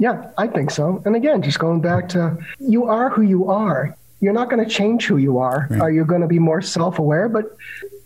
yeah, 0.00 0.30
I 0.38 0.46
think 0.46 0.70
so. 0.70 1.02
And 1.04 1.14
again, 1.14 1.42
just 1.42 1.58
going 1.58 1.82
back 1.82 2.08
to 2.10 2.38
you 2.58 2.84
are 2.84 3.10
who 3.10 3.20
you 3.20 3.50
are. 3.50 3.94
You're 4.22 4.32
not 4.32 4.48
going 4.48 4.64
to 4.64 4.68
change 4.68 5.04
who 5.04 5.18
you 5.18 5.36
are. 5.36 5.66
Right. 5.68 5.80
Are 5.80 5.90
you 5.90 6.06
going 6.06 6.22
to 6.22 6.26
be 6.26 6.38
more 6.38 6.62
self 6.62 6.98
aware? 6.98 7.28
But 7.28 7.54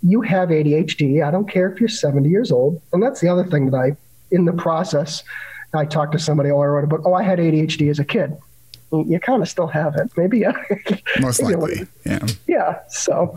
you 0.03 0.21
have 0.23 0.49
ADHD. 0.49 1.25
I 1.25 1.31
don't 1.31 1.49
care 1.49 1.71
if 1.71 1.79
you're 1.79 1.89
70 1.89 2.29
years 2.29 2.51
old. 2.51 2.83
And 2.93 3.01
that's 3.01 3.21
the 3.21 3.29
other 3.29 3.45
thing 3.45 3.71
that 3.71 3.77
I, 3.77 3.97
in 4.33 4.45
the 4.45 4.53
process, 4.53 5.23
I 5.73 5.85
talked 5.85 6.11
to 6.13 6.19
somebody 6.19 6.51
or 6.51 6.65
I 6.65 6.69
wrote 6.69 6.85
about, 6.85 7.03
oh, 7.05 7.15
I 7.15 7.23
had 7.23 7.39
ADHD 7.39 7.89
as 7.91 8.01
a 8.01 8.05
kid. 8.05 8.37
You 8.91 9.21
kind 9.21 9.41
of 9.41 9.49
still 9.49 9.69
have 9.69 9.95
it. 9.95 10.11
Maybe. 10.17 10.45
Most 11.21 11.43
likely. 11.43 11.87
Yeah. 12.05 12.27
Yeah. 12.49 12.81
So 12.89 13.37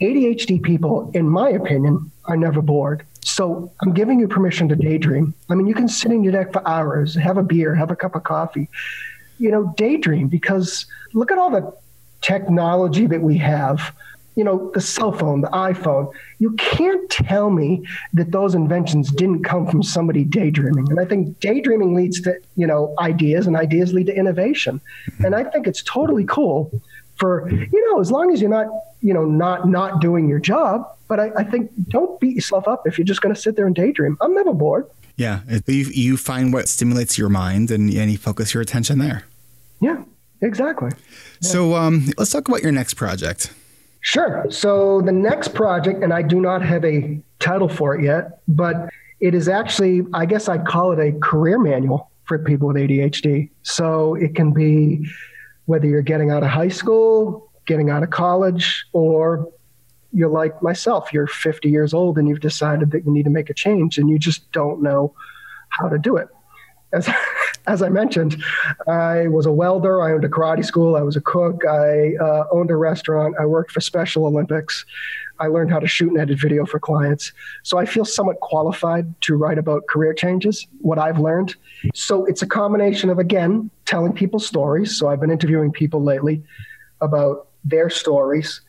ADHD 0.00 0.60
people, 0.60 1.08
in 1.14 1.28
my 1.28 1.50
opinion, 1.50 2.10
are 2.24 2.36
never 2.36 2.62
bored. 2.62 3.06
So 3.24 3.72
I'm 3.80 3.92
giving 3.92 4.18
you 4.18 4.26
permission 4.26 4.68
to 4.68 4.76
daydream. 4.76 5.34
I 5.48 5.54
mean, 5.54 5.66
you 5.66 5.74
can 5.74 5.88
sit 5.88 6.10
in 6.10 6.24
your 6.24 6.32
deck 6.32 6.52
for 6.52 6.66
hours, 6.66 7.14
have 7.14 7.38
a 7.38 7.42
beer, 7.42 7.74
have 7.74 7.90
a 7.90 7.96
cup 7.96 8.16
of 8.16 8.24
coffee, 8.24 8.68
you 9.38 9.50
know, 9.50 9.72
daydream 9.76 10.28
because 10.28 10.86
look 11.14 11.30
at 11.30 11.38
all 11.38 11.50
the 11.50 11.72
technology 12.20 13.06
that 13.06 13.20
we 13.20 13.38
have. 13.38 13.94
You 14.34 14.44
know, 14.44 14.70
the 14.72 14.80
cell 14.80 15.12
phone, 15.12 15.42
the 15.42 15.48
iPhone. 15.48 16.10
You 16.38 16.52
can't 16.52 17.10
tell 17.10 17.50
me 17.50 17.86
that 18.14 18.32
those 18.32 18.54
inventions 18.54 19.12
didn't 19.12 19.44
come 19.44 19.66
from 19.66 19.82
somebody 19.82 20.24
daydreaming. 20.24 20.88
And 20.88 20.98
I 20.98 21.04
think 21.04 21.38
daydreaming 21.40 21.94
leads 21.94 22.18
to, 22.22 22.40
you 22.56 22.66
know, 22.66 22.94
ideas 22.98 23.46
and 23.46 23.56
ideas 23.56 23.92
lead 23.92 24.06
to 24.06 24.16
innovation. 24.16 24.80
And 25.22 25.34
I 25.34 25.44
think 25.44 25.66
it's 25.66 25.82
totally 25.82 26.24
cool 26.24 26.72
for, 27.16 27.48
you 27.50 27.90
know, 27.90 28.00
as 28.00 28.10
long 28.10 28.32
as 28.32 28.40
you're 28.40 28.50
not, 28.50 28.66
you 29.00 29.14
know, 29.14 29.24
not 29.24 29.68
not 29.68 30.00
doing 30.00 30.28
your 30.28 30.38
job, 30.38 30.86
but 31.08 31.20
I, 31.20 31.30
I 31.36 31.44
think 31.44 31.70
don't 31.88 32.18
beat 32.20 32.34
yourself 32.34 32.66
up 32.66 32.86
if 32.86 32.98
you're 32.98 33.04
just 33.04 33.20
going 33.20 33.34
to 33.34 33.40
sit 33.40 33.56
there 33.56 33.66
and 33.66 33.74
daydream. 33.74 34.16
I'm 34.20 34.34
never 34.34 34.52
bored. 34.52 34.88
Yeah, 35.16 35.40
you, 35.66 35.84
you 35.84 36.16
find 36.16 36.52
what 36.52 36.68
stimulates 36.68 37.18
your 37.18 37.28
mind 37.28 37.70
and, 37.70 37.90
and 37.90 38.10
you 38.10 38.18
focus 38.18 38.54
your 38.54 38.62
attention 38.62 38.98
there. 38.98 39.24
Yeah, 39.80 40.02
exactly. 40.40 40.90
Yeah. 40.92 41.48
So 41.48 41.74
um, 41.74 42.06
let's 42.16 42.30
talk 42.30 42.48
about 42.48 42.62
your 42.62 42.72
next 42.72 42.94
project. 42.94 43.52
Sure. 44.00 44.46
So 44.50 45.00
the 45.02 45.12
next 45.12 45.54
project, 45.54 46.02
and 46.02 46.12
I 46.12 46.22
do 46.22 46.40
not 46.40 46.62
have 46.62 46.84
a 46.84 47.20
title 47.38 47.68
for 47.68 47.94
it 47.94 48.04
yet, 48.04 48.40
but 48.48 48.88
it 49.20 49.34
is 49.34 49.48
actually, 49.48 50.02
I 50.12 50.26
guess 50.26 50.48
I'd 50.48 50.66
call 50.66 50.92
it 50.92 50.98
a 50.98 51.12
career 51.20 51.58
manual 51.58 52.10
for 52.24 52.38
people 52.38 52.68
with 52.68 52.76
ADHD. 52.76 53.50
So 53.62 54.14
it 54.16 54.34
can 54.34 54.52
be 54.52 55.06
whether 55.66 55.86
you're 55.86 56.02
getting 56.02 56.30
out 56.30 56.42
of 56.42 56.48
high 56.48 56.68
school, 56.68 57.50
getting 57.66 57.90
out 57.90 58.02
of 58.02 58.10
college, 58.10 58.84
or 58.92 59.48
you're 60.12 60.28
like 60.28 60.62
myself, 60.62 61.12
you're 61.12 61.26
50 61.26 61.70
years 61.70 61.94
old 61.94 62.18
and 62.18 62.28
you've 62.28 62.40
decided 62.40 62.90
that 62.90 63.04
you 63.04 63.12
need 63.12 63.24
to 63.24 63.30
make 63.30 63.48
a 63.48 63.54
change 63.54 63.98
and 63.98 64.10
you 64.10 64.18
just 64.18 64.50
don't 64.52 64.82
know 64.82 65.14
how 65.70 65.88
to 65.88 65.98
do 65.98 66.16
it. 66.16 66.28
As, 66.92 67.08
as 67.66 67.82
I 67.82 67.88
mentioned, 67.88 68.42
I 68.86 69.28
was 69.28 69.46
a 69.46 69.52
welder. 69.52 70.02
I 70.02 70.12
owned 70.12 70.24
a 70.24 70.28
karate 70.28 70.64
school. 70.64 70.96
I 70.96 71.02
was 71.02 71.16
a 71.16 71.20
cook. 71.20 71.64
I 71.66 72.14
uh, 72.16 72.44
owned 72.52 72.70
a 72.70 72.76
restaurant. 72.76 73.36
I 73.40 73.46
worked 73.46 73.70
for 73.70 73.80
Special 73.80 74.26
Olympics. 74.26 74.84
I 75.42 75.48
learned 75.48 75.72
how 75.72 75.80
to 75.80 75.88
shoot 75.88 76.08
and 76.08 76.20
edit 76.20 76.38
video 76.38 76.64
for 76.64 76.78
clients. 76.78 77.32
So 77.64 77.76
I 77.76 77.84
feel 77.84 78.04
somewhat 78.04 78.38
qualified 78.38 79.20
to 79.22 79.34
write 79.34 79.58
about 79.58 79.88
career 79.88 80.14
changes, 80.14 80.68
what 80.80 80.98
I've 81.00 81.18
learned. 81.18 81.56
So 81.94 82.24
it's 82.26 82.42
a 82.42 82.46
combination 82.46 83.10
of, 83.10 83.18
again, 83.18 83.68
telling 83.84 84.12
people 84.12 84.38
stories. 84.38 84.96
So 84.96 85.08
I've 85.08 85.18
been 85.18 85.32
interviewing 85.32 85.72
people 85.72 86.00
lately 86.00 86.44
about 87.00 87.48
their 87.64 87.90
stories 87.90 88.60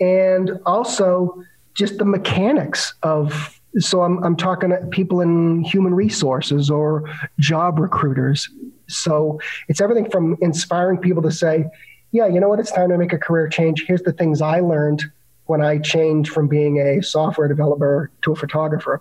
and 0.00 0.60
also 0.64 1.42
just 1.74 1.98
the 1.98 2.04
mechanics 2.04 2.94
of 3.02 3.58
so 3.78 4.02
I'm, 4.02 4.22
I'm 4.22 4.36
talking 4.36 4.68
to 4.70 4.76
people 4.90 5.22
in 5.22 5.64
human 5.64 5.94
resources 5.94 6.70
or 6.70 7.08
job 7.38 7.78
recruiters 7.78 8.48
so 8.86 9.40
it's 9.68 9.80
everything 9.80 10.10
from 10.10 10.36
inspiring 10.40 10.98
people 10.98 11.22
to 11.22 11.30
say 11.30 11.64
yeah 12.10 12.26
you 12.26 12.38
know 12.40 12.48
what 12.48 12.60
it's 12.60 12.70
time 12.70 12.90
to 12.90 12.98
make 12.98 13.12
a 13.12 13.18
career 13.18 13.48
change 13.48 13.84
here's 13.86 14.02
the 14.02 14.12
things 14.12 14.42
i 14.42 14.60
learned 14.60 15.04
when 15.52 15.62
i 15.62 15.78
changed 15.78 16.32
from 16.32 16.48
being 16.48 16.74
a 16.78 17.02
software 17.02 17.48
developer 17.48 18.10
to 18.22 18.32
a 18.32 18.36
photographer 18.36 19.00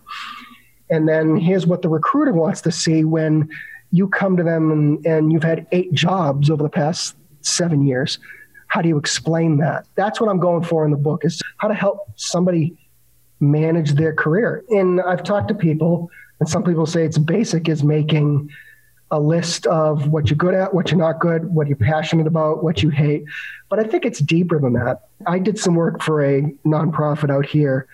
and 0.92 1.08
then 1.08 1.38
here's 1.38 1.66
what 1.66 1.82
the 1.82 1.90
recruiter 1.90 2.34
wants 2.34 2.62
to 2.62 2.72
see 2.72 3.06
when 3.06 3.50
you 3.92 4.08
come 4.10 4.38
to 4.38 4.44
them 4.44 4.72
and, 4.72 5.06
and 5.06 5.32
you've 5.32 5.44
had 5.44 5.66
eight 5.72 5.94
jobs 5.94 6.50
over 6.50 6.62
the 6.62 6.70
past 6.70 7.16
seven 7.42 7.88
years. 7.88 8.20
How 8.68 8.82
do 8.82 8.90
you 8.90 8.98
explain 8.98 9.58
that? 9.58 9.86
That's 9.96 10.20
what 10.20 10.30
I'm 10.30 10.40
going 10.40 10.64
for 10.64 10.86
in 10.86 10.92
the 10.92 10.98
book 10.98 11.26
is 11.26 11.42
how 11.58 11.70
to 11.70 11.74
help 11.74 12.00
somebody 12.18 12.78
manage 13.40 13.94
their 13.94 14.14
career. 14.14 14.64
And 14.70 15.02
I've 15.02 15.24
talked 15.24 15.48
to 15.48 15.56
people, 15.56 16.10
and 16.40 16.48
some 16.48 16.64
people 16.64 16.86
say 16.86 17.04
it's 17.06 17.18
basic 17.18 17.68
is 17.70 17.84
making 17.84 18.50
a 19.12 19.20
list 19.20 19.68
of 19.68 20.08
what 20.08 20.30
you're 20.30 20.38
good 20.38 20.54
at, 20.54 20.74
what 20.74 20.90
you're 20.90 21.00
not 21.00 21.20
good, 21.20 21.54
what 21.54 21.68
you're 21.68 21.76
passionate 21.76 22.28
about, 22.28 22.64
what 22.64 22.82
you 22.82 22.90
hate. 22.90 23.26
But 23.70 23.80
I 23.80 23.84
think 23.84 24.06
it's 24.06 24.20
deeper 24.20 24.60
than 24.60 24.74
that. 24.74 25.02
I 25.28 25.38
did 25.38 25.60
some 25.60 25.76
work 25.76 26.02
for 26.02 26.24
a 26.24 26.44
nonprofit 26.66 27.30
out 27.30 27.46
here 27.46 27.88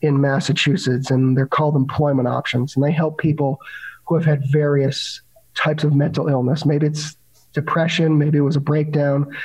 in 0.00 0.20
Massachusetts, 0.20 1.10
and 1.10 1.36
they're 1.36 1.46
called 1.46 1.76
Employment 1.76 2.28
Options, 2.28 2.76
and 2.76 2.84
they 2.84 2.92
help 2.92 3.18
people 3.18 3.60
who 4.06 4.14
have 4.14 4.24
had 4.24 4.42
various 4.50 5.20
types 5.54 5.84
of 5.84 5.94
mental 5.94 6.28
illness. 6.28 6.64
Maybe 6.64 6.86
it's 6.86 7.16
depression, 7.52 8.16
maybe 8.16 8.38
it 8.38 8.42
was 8.42 8.56
a 8.56 8.60
breakdown. 8.60 9.36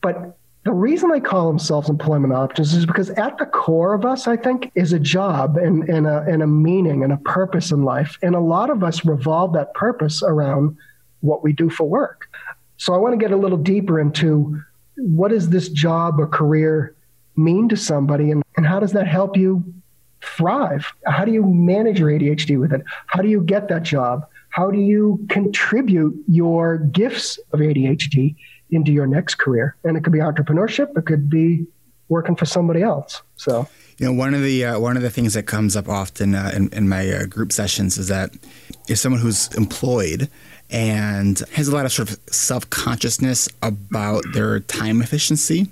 But 0.00 0.37
the 0.64 0.72
reason 0.72 1.10
they 1.10 1.20
call 1.20 1.48
themselves 1.48 1.88
employment 1.88 2.32
options 2.34 2.74
is 2.74 2.84
because 2.84 3.10
at 3.10 3.38
the 3.38 3.46
core 3.46 3.94
of 3.94 4.04
us, 4.04 4.26
I 4.26 4.36
think, 4.36 4.70
is 4.74 4.92
a 4.92 4.98
job 4.98 5.56
and, 5.56 5.88
and, 5.88 6.06
a, 6.06 6.24
and 6.28 6.42
a 6.42 6.46
meaning 6.46 7.04
and 7.04 7.12
a 7.12 7.16
purpose 7.18 7.70
in 7.70 7.84
life. 7.84 8.18
And 8.22 8.34
a 8.34 8.40
lot 8.40 8.68
of 8.68 8.82
us 8.82 9.04
revolve 9.04 9.52
that 9.54 9.72
purpose 9.74 10.22
around 10.22 10.76
what 11.20 11.42
we 11.42 11.52
do 11.52 11.70
for 11.70 11.88
work. 11.88 12.28
So 12.76 12.92
I 12.92 12.98
want 12.98 13.12
to 13.12 13.18
get 13.18 13.32
a 13.32 13.36
little 13.36 13.58
deeper 13.58 13.98
into 13.98 14.60
what 14.96 15.28
does 15.28 15.48
this 15.50 15.68
job 15.68 16.20
or 16.20 16.26
career 16.26 16.94
mean 17.36 17.68
to 17.68 17.76
somebody 17.76 18.30
and, 18.30 18.42
and 18.56 18.66
how 18.66 18.80
does 18.80 18.92
that 18.92 19.06
help 19.06 19.36
you 19.36 19.62
thrive? 20.22 20.92
How 21.06 21.24
do 21.24 21.32
you 21.32 21.44
manage 21.44 22.00
your 22.00 22.10
ADHD 22.10 22.58
with 22.58 22.72
it? 22.72 22.82
How 23.06 23.22
do 23.22 23.28
you 23.28 23.40
get 23.40 23.68
that 23.68 23.84
job? 23.84 24.26
How 24.50 24.70
do 24.70 24.78
you 24.78 25.24
contribute 25.28 26.16
your 26.26 26.78
gifts 26.78 27.38
of 27.52 27.60
ADHD 27.60 28.34
into 28.70 28.92
your 28.92 29.06
next 29.06 29.36
career. 29.36 29.76
And 29.84 29.96
it 29.96 30.04
could 30.04 30.12
be 30.12 30.18
entrepreneurship, 30.18 30.96
it 30.96 31.06
could 31.06 31.28
be 31.30 31.66
working 32.08 32.36
for 32.36 32.46
somebody 32.46 32.82
else. 32.82 33.22
So, 33.36 33.68
you 33.98 34.06
know, 34.06 34.12
one 34.12 34.34
of 34.34 34.42
the 34.42 34.64
uh, 34.64 34.78
one 34.78 34.96
of 34.96 35.02
the 35.02 35.10
things 35.10 35.34
that 35.34 35.44
comes 35.44 35.76
up 35.76 35.88
often 35.88 36.34
uh, 36.34 36.52
in, 36.54 36.72
in, 36.72 36.88
my 36.88 37.10
uh, 37.10 37.26
group 37.26 37.52
sessions 37.52 37.98
is 37.98 38.08
that 38.08 38.30
if 38.88 38.98
someone 38.98 39.20
who's 39.20 39.52
employed 39.54 40.30
and 40.70 41.42
has 41.52 41.68
a 41.68 41.74
lot 41.74 41.84
of 41.84 41.92
sort 41.92 42.10
of 42.10 42.18
self 42.30 42.68
consciousness 42.70 43.48
about 43.62 44.24
their 44.32 44.60
time 44.60 45.02
efficiency, 45.02 45.68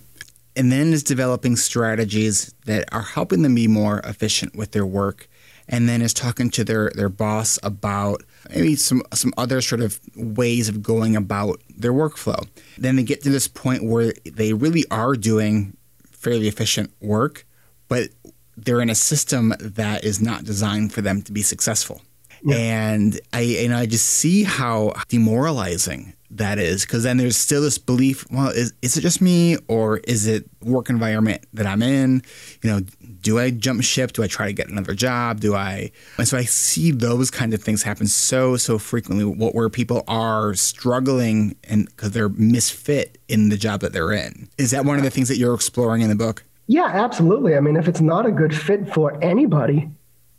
and 0.55 0.73
then 0.73 0.93
is 0.93 1.03
developing 1.03 1.57
strategies 1.57 2.55
that 2.65 2.93
are 2.93 3.03
helping 3.03 3.43
them 3.43 3.55
be 3.55 3.69
more 3.69 4.01
efficient 4.01 4.57
with 4.57 4.73
their 4.73 4.87
work 4.87 5.29
and 5.69 5.89
then 5.89 6.03
is 6.03 6.15
talking 6.15 6.51
to 6.51 6.65
their 6.65 6.91
their 6.95 7.09
boss 7.09 7.59
about 7.63 8.23
maybe 8.51 8.77
some 8.77 9.03
some 9.13 9.33
other 9.37 9.61
sort 9.61 9.81
of 9.81 10.01
ways 10.17 10.69
of 10.69 10.83
going 10.83 11.17
about 11.17 11.61
their 11.77 11.93
workflow. 11.93 12.47
Then 12.79 12.97
they 12.97 13.03
get 13.03 13.23
to 13.23 13.31
this 13.31 13.49
point 13.49 13.85
where 13.85 14.13
they 14.25 14.53
really 14.53 14.85
are 14.91 15.15
doing 15.15 15.77
fairly 16.11 16.49
efficient 16.49 16.93
work, 17.01 17.47
but 17.89 18.11
they're 18.57 18.81
in 18.81 18.91
a 18.91 18.95
system 18.95 19.55
that 19.61 20.05
is 20.05 20.21
not 20.21 20.45
designed 20.45 20.93
for 20.93 21.03
them 21.03 21.23
to 21.23 21.33
be 21.33 21.43
successful. 21.43 22.01
Yeah. 22.43 22.57
And 22.57 23.21
I 23.33 23.43
and 23.65 23.75
I 23.75 23.87
just 23.87 24.07
see 24.07 24.45
how 24.45 24.95
demoralizing 25.09 26.15
that 26.31 26.59
is 26.59 26.85
because 26.85 27.03
then 27.03 27.17
there's 27.17 27.37
still 27.37 27.63
this 27.63 27.79
belief 27.79 28.27
well 28.31 28.49
is, 28.49 28.73
is 28.83 28.97
it 28.97 29.01
just 29.01 29.21
me 29.21 29.57
or 29.69 29.99
is 29.99 30.27
it 30.27 30.45
work 30.63 30.91
environment 30.91 31.45
that 31.53 31.67
i'm 31.67 31.83
in? 31.83 32.23
You 32.63 32.71
know 32.71 32.81
do 33.21 33.39
i 33.39 33.51
jump 33.51 33.83
ship? 33.83 34.13
Do 34.13 34.23
i 34.23 34.27
try 34.27 34.47
to 34.47 34.53
get 34.53 34.69
another 34.69 34.95
job? 34.95 35.41
Do 35.41 35.55
i 35.55 35.91
and 36.19 36.27
so 36.27 36.37
i 36.37 36.45
see 36.45 36.91
those 36.91 37.31
kind 37.31 37.55
of 37.55 37.63
things 37.63 37.83
happen 37.83 38.07
so 38.07 38.57
so 38.57 38.79
frequently. 38.79 39.25
What 39.25 39.55
where 39.55 39.69
people 39.69 40.03
are 40.09 40.55
struggling 40.55 41.57
and 41.65 41.87
because 41.87 42.13
they're 42.13 42.29
misfit 42.29 43.19
in 43.29 43.49
the 43.49 43.57
job 43.57 43.81
that 43.81 43.93
they're 43.93 44.13
in. 44.13 44.49
Is 44.59 44.71
that 44.73 44.85
one 44.85 44.97
of 44.97 45.05
the 45.05 45.11
things 45.11 45.29
that 45.29 45.37
you're 45.37 45.55
exploring 45.55 46.03
in 46.03 46.09
the 46.09 46.17
book? 46.17 46.45
Yeah 46.67 46.87
absolutely. 46.87 47.57
I 47.57 47.61
mean 47.61 47.77
if 47.77 47.89
it's 47.89 48.01
not 48.01 48.27
a 48.27 48.33
good 48.33 48.55
fit 48.57 48.93
for 48.93 49.23
anybody 49.23 49.91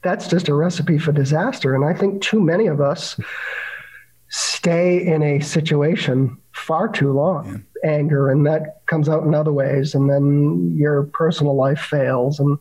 that's 0.04 0.28
just 0.28 0.48
a 0.48 0.54
recipe 0.54 0.98
for 0.98 1.12
disaster. 1.12 1.74
And 1.74 1.86
i 1.86 1.94
think 1.94 2.22
too 2.22 2.42
many 2.42 2.68
of 2.68 2.82
us 2.82 3.20
stay 4.30 5.06
in 5.06 5.24
a 5.24 5.40
situation 5.40 6.38
far 6.54 6.88
too 6.88 7.12
long. 7.12 7.66
Yeah. 7.84 7.92
Anger, 7.92 8.32
and 8.32 8.46
that 8.48 8.82
comes 8.88 9.08
out 9.08 9.24
in 9.24 9.36
other 9.36 9.54
ways, 9.54 9.94
and 9.94 10.10
then 10.10 10.74
your 10.76 11.04
personal 11.04 11.56
life 11.56 11.80
fails, 11.80 12.40
and 12.40 12.58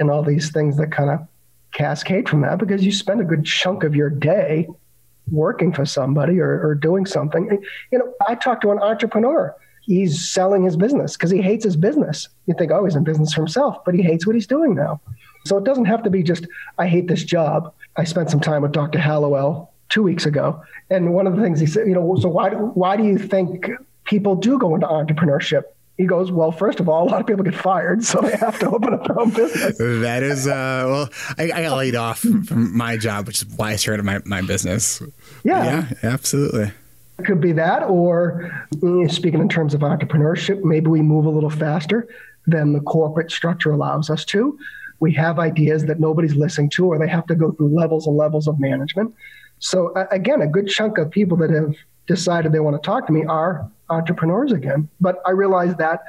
and 0.00 0.10
all 0.10 0.22
these 0.22 0.50
things 0.50 0.78
that 0.78 0.90
kind 0.90 1.10
of 1.10 1.20
cascade 1.72 2.28
from 2.28 2.40
that 2.42 2.58
because 2.58 2.84
you 2.84 2.92
spend 2.92 3.20
a 3.20 3.24
good 3.24 3.44
chunk 3.44 3.84
of 3.84 3.94
your 3.94 4.10
day 4.10 4.66
working 5.30 5.72
for 5.72 5.84
somebody 5.84 6.40
or, 6.40 6.66
or 6.66 6.74
doing 6.74 7.04
something. 7.06 7.62
You 7.92 7.98
know, 7.98 8.14
I 8.26 8.34
talked 8.34 8.62
to 8.62 8.70
an 8.70 8.78
entrepreneur. 8.78 9.54
He's 9.82 10.28
selling 10.28 10.64
his 10.64 10.76
business 10.76 11.16
because 11.16 11.30
he 11.30 11.40
hates 11.40 11.64
his 11.64 11.76
business. 11.76 12.28
You 12.46 12.54
think, 12.56 12.70
oh, 12.72 12.84
he's 12.84 12.94
in 12.96 13.04
business 13.04 13.32
for 13.32 13.40
himself, 13.40 13.84
but 13.84 13.94
he 13.94 14.02
hates 14.02 14.26
what 14.26 14.34
he's 14.34 14.46
doing 14.46 14.74
now. 14.74 15.00
So 15.46 15.56
it 15.56 15.64
doesn't 15.64 15.86
have 15.86 16.02
to 16.02 16.10
be 16.10 16.22
just, 16.22 16.46
I 16.78 16.86
hate 16.86 17.08
this 17.08 17.24
job. 17.24 17.72
I 17.96 18.04
spent 18.04 18.30
some 18.30 18.40
time 18.40 18.62
with 18.62 18.72
Dr. 18.72 18.98
Hallowell 18.98 19.72
two 19.88 20.02
weeks 20.02 20.26
ago. 20.26 20.62
And 20.90 21.12
one 21.14 21.26
of 21.26 21.36
the 21.36 21.42
things 21.42 21.60
he 21.60 21.66
said, 21.66 21.86
you 21.86 21.94
know, 21.94 22.16
so 22.20 22.28
why, 22.28 22.50
why 22.50 22.96
do 22.96 23.04
you 23.04 23.18
think 23.18 23.70
people 24.04 24.34
do 24.36 24.58
go 24.58 24.74
into 24.74 24.86
entrepreneurship? 24.86 25.62
He 25.96 26.06
goes, 26.06 26.30
well, 26.30 26.52
first 26.52 26.78
of 26.78 26.88
all, 26.88 27.08
a 27.08 27.10
lot 27.10 27.20
of 27.20 27.26
people 27.26 27.42
get 27.42 27.56
fired, 27.56 28.04
so 28.04 28.20
they 28.20 28.36
have 28.36 28.58
to 28.60 28.70
open 28.70 28.94
up 28.94 29.06
their 29.06 29.18
own 29.18 29.30
business. 29.30 29.78
That 30.02 30.22
is, 30.22 30.46
uh, 30.46 30.84
well, 30.86 31.08
I, 31.36 31.50
I, 31.52 31.62
got 31.62 31.76
laid 31.76 31.96
off 31.96 32.20
from 32.20 32.76
my 32.76 32.96
job, 32.96 33.26
which 33.26 33.42
is 33.42 33.48
why 33.56 33.70
I 33.72 33.76
started 33.76 34.04
my, 34.04 34.20
my 34.24 34.42
business. 34.42 35.02
Yeah. 35.42 35.64
Yeah, 35.64 35.92
absolutely. 36.04 36.70
It 37.18 37.24
could 37.24 37.40
be 37.40 37.50
that, 37.52 37.82
or 37.82 38.48
mm, 38.76 39.10
speaking 39.10 39.40
in 39.40 39.48
terms 39.48 39.74
of 39.74 39.80
entrepreneurship, 39.80 40.62
maybe 40.62 40.86
we 40.86 41.02
move 41.02 41.24
a 41.24 41.30
little 41.30 41.50
faster 41.50 42.06
than 42.46 42.72
the 42.72 42.80
corporate 42.80 43.32
structure 43.32 43.72
allows 43.72 44.08
us 44.08 44.24
to. 44.26 44.56
We 45.00 45.12
have 45.14 45.40
ideas 45.40 45.84
that 45.86 45.98
nobody's 45.98 46.36
listening 46.36 46.70
to, 46.70 46.86
or 46.86 46.98
they 46.98 47.08
have 47.08 47.26
to 47.26 47.34
go 47.34 47.50
through 47.52 47.74
levels 47.74 48.06
and 48.06 48.16
levels 48.16 48.46
of 48.46 48.60
management. 48.60 49.14
So 49.60 49.92
again, 50.10 50.42
a 50.42 50.46
good 50.46 50.68
chunk 50.68 50.98
of 50.98 51.10
people 51.10 51.36
that 51.38 51.50
have 51.50 51.74
decided 52.06 52.52
they 52.52 52.60
want 52.60 52.80
to 52.80 52.86
talk 52.86 53.06
to 53.06 53.12
me 53.12 53.24
are 53.24 53.70
entrepreneurs 53.90 54.52
again. 54.52 54.88
But 55.00 55.20
I 55.26 55.30
realize 55.30 55.74
that 55.76 56.02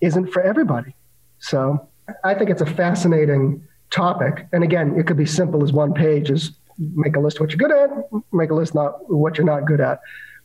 isn't 0.00 0.32
for 0.32 0.42
everybody. 0.42 0.94
So 1.38 1.88
I 2.24 2.34
think 2.34 2.50
it's 2.50 2.62
a 2.62 2.66
fascinating 2.66 3.66
topic. 3.90 4.46
And 4.52 4.64
again, 4.64 4.98
it 4.98 5.06
could 5.06 5.16
be 5.16 5.26
simple 5.26 5.62
as 5.62 5.72
one 5.72 5.94
page 5.94 6.30
is 6.30 6.52
make 6.78 7.16
a 7.16 7.20
list 7.20 7.38
of 7.38 7.40
what 7.42 7.50
you're 7.50 7.58
good 7.58 7.72
at, 7.72 7.90
make 8.32 8.50
a 8.50 8.54
list 8.54 8.74
not 8.74 9.10
what 9.10 9.36
you're 9.36 9.46
not 9.46 9.64
good 9.64 9.80
at. 9.80 10.00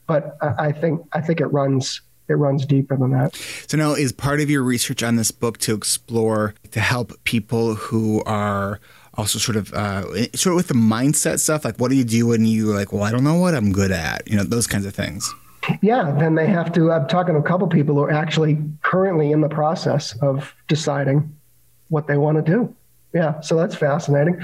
But 0.07 0.37
I, 0.41 0.67
I 0.67 0.71
think 0.71 1.01
I 1.13 1.21
think 1.21 1.39
it 1.39 1.47
runs 1.47 2.01
it 2.29 2.35
runs 2.35 2.65
deeper 2.65 2.95
than 2.97 3.11
that. 3.11 3.35
So 3.67 3.77
now 3.77 3.93
is 3.93 4.11
part 4.11 4.39
of 4.39 4.49
your 4.49 4.63
research 4.63 5.03
on 5.03 5.17
this 5.17 5.31
book 5.31 5.57
to 5.59 5.73
explore 5.73 6.55
to 6.71 6.79
help 6.79 7.21
people 7.23 7.75
who 7.75 8.23
are 8.23 8.79
also 9.15 9.39
sort 9.39 9.55
of 9.55 9.73
uh, 9.73 10.03
sort 10.35 10.53
of 10.53 10.55
with 10.55 10.67
the 10.67 10.73
mindset 10.73 11.39
stuff 11.39 11.65
like 11.65 11.77
what 11.77 11.89
do 11.89 11.95
you 11.95 12.03
do 12.03 12.27
when 12.27 12.45
you 12.45 12.73
like 12.73 12.91
well 12.91 13.03
i 13.03 13.11
don't 13.11 13.23
know 13.23 13.35
what 13.35 13.53
i'm 13.53 13.71
good 13.71 13.91
at 13.91 14.27
you 14.27 14.35
know 14.35 14.43
those 14.43 14.67
kinds 14.67 14.85
of 14.85 14.93
things. 14.93 15.33
Yeah 15.81 16.11
then 16.11 16.35
they 16.35 16.47
have 16.47 16.73
to 16.73 16.91
i'm 16.91 17.07
talking 17.07 17.35
to 17.35 17.39
a 17.39 17.43
couple 17.43 17.67
people 17.67 17.95
who 17.95 18.01
are 18.01 18.11
actually 18.11 18.59
currently 18.81 19.31
in 19.31 19.41
the 19.41 19.49
process 19.49 20.15
of 20.21 20.53
deciding 20.67 21.35
what 21.89 22.07
they 22.07 22.17
want 22.17 22.43
to 22.43 22.51
do. 22.51 22.75
Yeah 23.13 23.39
so 23.41 23.55
that's 23.55 23.75
fascinating. 23.75 24.43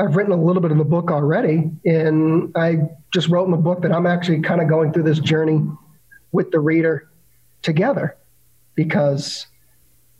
I've 0.00 0.14
written 0.14 0.32
a 0.32 0.36
little 0.36 0.62
bit 0.62 0.70
of 0.70 0.78
the 0.78 0.84
book 0.84 1.10
already 1.10 1.70
and 1.84 2.52
i 2.56 2.78
just 3.12 3.28
wrote 3.28 3.44
in 3.44 3.50
the 3.50 3.56
book 3.56 3.82
that 3.82 3.92
i'm 3.92 4.06
actually 4.06 4.40
kind 4.40 4.60
of 4.60 4.68
going 4.68 4.92
through 4.92 5.02
this 5.02 5.18
journey 5.18 5.60
with 6.32 6.50
the 6.50 6.60
reader 6.60 7.08
together 7.62 8.16
because 8.74 9.46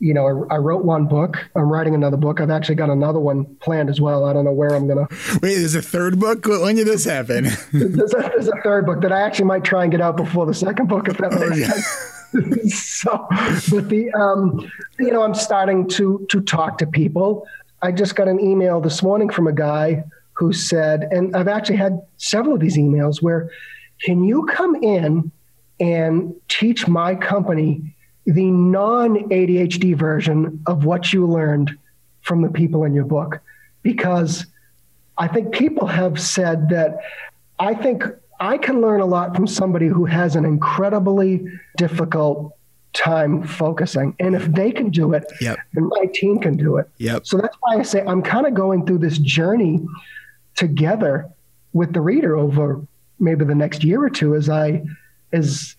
you 0.01 0.15
know, 0.15 0.47
I, 0.51 0.55
I, 0.55 0.59
wrote 0.59 0.85
one 0.85 1.07
book. 1.07 1.49
I'm 1.57 1.69
writing 1.69 1.95
another 1.95 2.17
book. 2.17 2.41
I've 2.41 2.51
actually 2.51 2.77
got 2.77 2.91
another 2.91 3.19
one 3.19 3.45
planned 3.57 3.91
as 3.91 4.01
well. 4.01 4.25
I 4.25 4.33
don't 4.33 4.45
know 4.45 4.53
where 4.53 4.75
I'm 4.75 4.87
gonna. 4.87 5.09
Wait, 5.43 5.57
there's 5.57 5.75
a 5.75 5.83
third 5.83 6.21
book. 6.21 6.47
When 6.47 6.77
did 6.77 6.87
this 6.87 7.05
happen? 7.05 7.45
there's, 7.73 8.15
a, 8.15 8.19
there's, 8.19 8.49
a, 8.49 8.61
third 8.63 8.87
book 8.87 9.01
that 9.03 9.13
I 9.13 9.21
actually 9.23 9.47
might 9.47 9.65
try 9.65 9.83
and 9.83 9.91
get 9.91 10.01
out 10.01 10.17
before 10.17 10.47
the 10.47 10.55
second 10.55 10.89
book, 10.89 11.09
if 11.09 11.19
that 11.19 11.33
makes 11.33 11.43
oh, 11.43 11.55
yeah. 11.55 11.71
sense. 11.73 12.79
so, 13.01 13.27
but 13.71 13.89
the, 13.89 14.11
um, 14.13 14.71
you 14.99 15.11
know, 15.11 15.23
I'm 15.23 15.35
starting 15.35 15.89
to 15.91 16.27
to 16.31 16.41
talk 16.43 16.79
to 16.79 16.87
people. 16.87 17.47
I 17.83 17.93
just 17.93 18.17
got 18.17 18.29
an 18.29 18.41
email 18.41 18.81
this 18.81 19.03
morning 19.03 19.31
from 19.31 19.47
a 19.47 19.53
guy 19.53 20.05
who 20.35 20.53
said, 20.53 21.09
and 21.11 21.35
I've 21.35 21.49
actually 21.49 21.77
had 21.77 22.01
several 22.17 22.55
of 22.55 22.61
these 22.61 22.77
emails 22.77 23.21
where, 23.21 23.51
can 24.03 24.23
you 24.23 24.47
come 24.47 24.77
in 24.77 25.33
and 25.81 26.35
teach 26.49 26.87
my 26.87 27.17
company? 27.17 27.97
The 28.29 28.51
non 28.51 29.17
ADHD 29.31 29.97
version 29.97 30.63
of 30.67 30.85
what 30.85 31.13
you 31.13 31.27
learned 31.27 31.77
from 32.21 32.43
the 32.43 32.51
people 32.51 32.85
in 32.85 32.93
your 32.93 33.07
book. 33.07 33.41
Because 33.83 34.47
I 35.17 35.29
think 35.29 35.53
people 35.53 35.87
have 35.87 36.21
said 36.21 36.69
that 36.69 36.99
I 37.59 37.75
think 37.75 38.05
I 38.39 38.59
can 38.59 38.83
learn 38.83 39.01
a 39.01 39.07
lot 39.07 39.35
from 39.35 39.47
somebody 39.47 39.87
who 39.87 40.05
has 40.05 40.37
an 40.37 40.45
incredibly 40.45 41.47
difficult 41.79 42.55
time 42.93 43.43
focusing. 43.43 44.15
And 44.21 44.35
if 44.35 44.45
they 44.53 44.73
can 44.73 44.91
do 44.91 45.15
it, 45.15 45.25
yep. 45.41 45.59
then 45.73 45.89
my 45.89 46.07
team 46.13 46.39
can 46.39 46.57
do 46.57 46.77
it. 46.77 46.89
Yep. 46.99 47.27
So 47.27 47.39
that's 47.39 47.57
why 47.61 47.77
I 47.77 47.83
say 47.83 48.03
I'm 48.03 48.23
kind 48.23 48.47
of 48.47 48.53
going 48.53 48.85
through 48.85 48.99
this 48.99 49.19
journey 49.19 49.81
together 50.55 51.31
with 51.73 51.95
the 51.95 52.01
reader 52.03 52.37
over 52.37 52.87
maybe 53.19 53.47
the 53.47 53.55
next 53.55 53.83
year 53.85 54.03
or 54.03 54.11
two 54.11 54.35
as 54.35 54.51
I, 54.51 54.83
as 55.33 55.77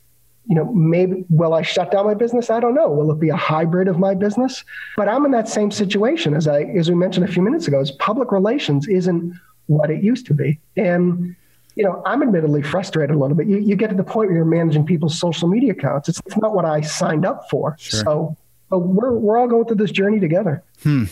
you 0.49 0.55
know, 0.55 0.65
maybe 0.73 1.23
will 1.29 1.53
I 1.53 1.61
shut 1.61 1.91
down 1.91 2.07
my 2.07 2.15
business? 2.15 2.49
I 2.49 2.59
don't 2.59 2.73
know. 2.73 2.89
Will 2.89 3.11
it 3.11 3.19
be 3.19 3.29
a 3.29 3.35
hybrid 3.35 3.87
of 3.87 3.99
my 3.99 4.15
business? 4.15 4.65
But 4.97 5.07
I'm 5.07 5.23
in 5.23 5.31
that 5.31 5.47
same 5.47 5.69
situation 5.69 6.33
as 6.33 6.47
I, 6.47 6.63
as 6.63 6.89
we 6.89 6.95
mentioned 6.95 7.23
a 7.29 7.31
few 7.31 7.43
minutes 7.43 7.67
ago. 7.67 7.79
Is 7.79 7.91
public 7.91 8.31
relations 8.31 8.87
isn't 8.87 9.39
what 9.67 9.91
it 9.91 10.03
used 10.03 10.25
to 10.25 10.33
be, 10.33 10.59
and 10.75 11.35
you 11.75 11.83
know, 11.83 12.01
I'm 12.03 12.23
admittedly 12.23 12.63
frustrated 12.63 13.15
a 13.15 13.19
little 13.19 13.37
bit. 13.37 13.47
You, 13.47 13.57
you 13.57 13.75
get 13.75 13.91
to 13.91 13.95
the 13.95 14.03
point 14.03 14.29
where 14.29 14.37
you're 14.37 14.45
managing 14.45 14.87
people's 14.87 15.19
social 15.19 15.47
media 15.47 15.73
accounts. 15.73 16.09
It's, 16.09 16.19
it's 16.25 16.37
not 16.37 16.55
what 16.55 16.65
I 16.65 16.81
signed 16.81 17.25
up 17.25 17.47
for. 17.51 17.75
Sure. 17.79 17.99
So, 18.03 18.37
but 18.71 18.79
we're 18.79 19.13
we're 19.13 19.37
all 19.37 19.47
going 19.47 19.65
through 19.65 19.77
this 19.77 19.91
journey 19.91 20.19
together. 20.19 20.63
Hmm. 20.81 21.05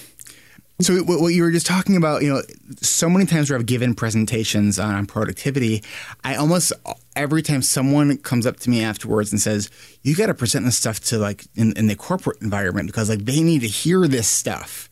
So 0.79 0.95
what 0.99 1.33
you 1.33 1.41
were 1.41 1.51
just 1.51 1.65
talking 1.65 1.97
about, 1.97 2.21
you 2.21 2.31
know, 2.31 2.41
so 2.81 3.09
many 3.09 3.25
times 3.25 3.49
where 3.49 3.57
I've 3.57 3.65
given 3.65 3.95
presentations 3.95 4.77
on 4.77 5.07
productivity, 5.07 5.83
I 6.23 6.35
almost 6.35 6.71
every 7.15 7.41
time 7.41 7.63
someone 7.63 8.15
comes 8.19 8.45
up 8.45 8.59
to 8.59 8.69
me 8.69 8.83
afterwards 8.83 9.31
and 9.31 9.41
says, 9.41 9.71
"You 10.03 10.15
got 10.15 10.27
to 10.27 10.35
present 10.35 10.65
this 10.65 10.77
stuff 10.77 10.99
to 11.05 11.17
like 11.17 11.45
in, 11.55 11.75
in, 11.75 11.87
the 11.87 11.95
corporate 11.95 12.43
environment 12.43 12.85
because 12.87 13.09
like 13.09 13.25
they 13.25 13.41
need 13.41 13.61
to 13.61 13.67
hear 13.67 14.07
this 14.07 14.27
stuff," 14.27 14.87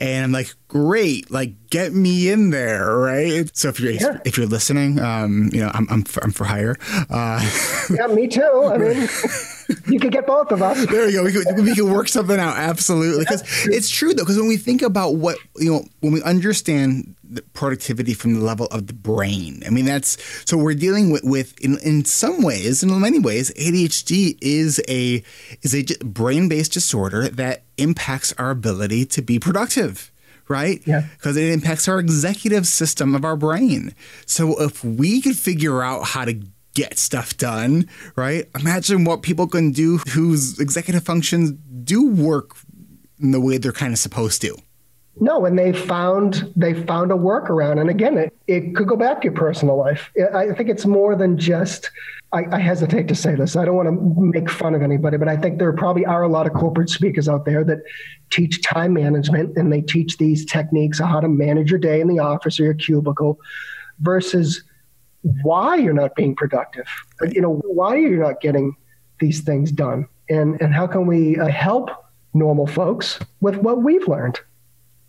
and 0.00 0.24
I'm 0.24 0.32
like, 0.32 0.52
"Great, 0.66 1.30
like 1.30 1.70
get 1.70 1.92
me 1.92 2.30
in 2.30 2.50
there, 2.50 2.96
right?" 2.96 3.48
So 3.56 3.68
if 3.68 3.78
you're 3.78 3.92
yeah. 3.92 4.18
if 4.24 4.36
you're 4.36 4.48
listening, 4.48 4.98
um, 4.98 5.50
you 5.52 5.60
know, 5.60 5.70
I'm 5.72 5.86
I'm 5.88 6.02
for, 6.02 6.24
I'm 6.24 6.32
for 6.32 6.46
hire. 6.46 6.76
Uh, 7.08 7.48
yeah, 7.90 8.08
me 8.08 8.26
too. 8.26 8.42
I 8.42 8.76
mean. 8.76 9.08
you 9.88 10.00
could 10.00 10.12
get 10.12 10.26
both 10.26 10.50
of 10.50 10.62
us. 10.62 10.86
There 10.86 11.08
you 11.08 11.18
go. 11.18 11.24
We 11.24 11.32
could, 11.32 11.64
we 11.64 11.74
could 11.74 11.90
work 11.90 12.08
something 12.08 12.38
out. 12.38 12.56
Absolutely. 12.56 13.24
Because 13.24 13.42
it's 13.66 13.90
true, 13.90 14.14
though, 14.14 14.22
because 14.22 14.38
when 14.38 14.48
we 14.48 14.56
think 14.56 14.82
about 14.82 15.16
what, 15.16 15.36
you 15.56 15.70
know, 15.70 15.84
when 16.00 16.12
we 16.12 16.22
understand 16.22 17.14
the 17.22 17.42
productivity 17.52 18.14
from 18.14 18.34
the 18.34 18.40
level 18.40 18.66
of 18.66 18.86
the 18.86 18.94
brain, 18.94 19.62
I 19.66 19.70
mean, 19.70 19.84
that's 19.84 20.16
so 20.48 20.56
we're 20.56 20.74
dealing 20.74 21.10
with, 21.10 21.22
with 21.24 21.58
in, 21.60 21.78
in 21.80 22.04
some 22.04 22.42
ways, 22.42 22.82
in 22.82 22.98
many 23.00 23.18
ways, 23.18 23.52
ADHD 23.54 24.38
is 24.40 24.80
a, 24.88 25.22
is 25.62 25.74
a 25.74 25.84
brain 26.04 26.48
based 26.48 26.72
disorder 26.72 27.28
that 27.28 27.64
impacts 27.76 28.32
our 28.38 28.50
ability 28.50 29.04
to 29.06 29.22
be 29.22 29.38
productive 29.38 30.10
right? 30.50 30.80
Yeah. 30.86 31.02
Because 31.18 31.36
it 31.36 31.52
impacts 31.52 31.88
our 31.88 31.98
executive 31.98 32.66
system 32.66 33.14
of 33.14 33.22
our 33.22 33.36
brain. 33.36 33.94
So 34.24 34.58
if 34.62 34.82
we 34.82 35.20
could 35.20 35.36
figure 35.36 35.82
out 35.82 36.04
how 36.04 36.24
to 36.24 36.40
get 36.78 36.96
stuff 36.96 37.36
done, 37.36 37.88
right? 38.14 38.48
Imagine 38.56 39.04
what 39.04 39.22
people 39.22 39.48
can 39.48 39.72
do 39.72 39.98
whose 40.14 40.60
executive 40.60 41.02
functions 41.02 41.50
do 41.82 42.08
work 42.08 42.56
in 43.20 43.32
the 43.32 43.40
way 43.40 43.58
they're 43.58 43.72
kind 43.72 43.92
of 43.92 43.98
supposed 43.98 44.40
to. 44.42 44.56
No, 45.20 45.44
and 45.44 45.58
they 45.58 45.72
found 45.72 46.52
they 46.54 46.74
found 46.84 47.10
a 47.10 47.16
workaround. 47.16 47.80
And 47.80 47.90
again, 47.90 48.16
it, 48.16 48.32
it 48.46 48.76
could 48.76 48.86
go 48.86 48.94
back 48.94 49.20
to 49.20 49.24
your 49.24 49.34
personal 49.34 49.76
life. 49.76 50.12
I 50.32 50.52
think 50.52 50.68
it's 50.68 50.86
more 50.86 51.16
than 51.16 51.36
just. 51.36 51.90
I, 52.30 52.44
I 52.52 52.58
hesitate 52.58 53.08
to 53.08 53.14
say 53.14 53.34
this. 53.34 53.56
I 53.56 53.64
don't 53.64 53.74
want 53.74 53.88
to 53.88 54.20
make 54.20 54.50
fun 54.50 54.74
of 54.74 54.82
anybody, 54.82 55.16
but 55.16 55.28
I 55.28 55.36
think 55.36 55.58
there 55.58 55.72
probably 55.72 56.04
are 56.04 56.22
a 56.22 56.28
lot 56.28 56.46
of 56.46 56.52
corporate 56.52 56.90
speakers 56.90 57.26
out 57.26 57.46
there 57.46 57.64
that 57.64 57.78
teach 58.30 58.62
time 58.62 58.92
management 58.92 59.56
and 59.56 59.72
they 59.72 59.80
teach 59.80 60.18
these 60.18 60.44
techniques 60.44 61.00
of 61.00 61.08
how 61.08 61.20
to 61.20 61.28
manage 61.28 61.70
your 61.70 61.80
day 61.80 62.02
in 62.02 62.06
the 62.06 62.18
office 62.18 62.60
or 62.60 62.64
your 62.64 62.74
cubicle, 62.74 63.40
versus 64.00 64.62
why 65.22 65.76
you're 65.76 65.94
not 65.94 66.14
being 66.14 66.34
productive. 66.34 66.86
You 67.30 67.40
know, 67.40 67.56
why 67.64 67.96
you're 67.96 68.22
not 68.22 68.40
getting 68.40 68.76
these 69.20 69.40
things 69.40 69.72
done, 69.72 70.06
and 70.28 70.60
and 70.60 70.72
how 70.72 70.86
can 70.86 71.06
we 71.06 71.38
uh, 71.38 71.48
help 71.48 71.90
normal 72.34 72.66
folks 72.66 73.18
with 73.40 73.56
what 73.56 73.82
we've 73.82 74.06
learned? 74.06 74.40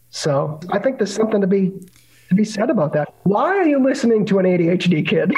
So 0.09 0.59
I 0.71 0.79
think 0.79 0.97
there's 0.97 1.13
something 1.13 1.41
to 1.41 1.47
be 1.47 1.71
to 2.29 2.35
be 2.35 2.43
said 2.43 2.69
about 2.69 2.93
that. 2.93 3.13
Why 3.23 3.55
are 3.57 3.67
you 3.67 3.83
listening 3.83 4.25
to 4.27 4.39
an 4.39 4.45
ADHD 4.45 5.07
kid? 5.07 5.33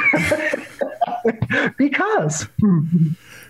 because 1.78 2.48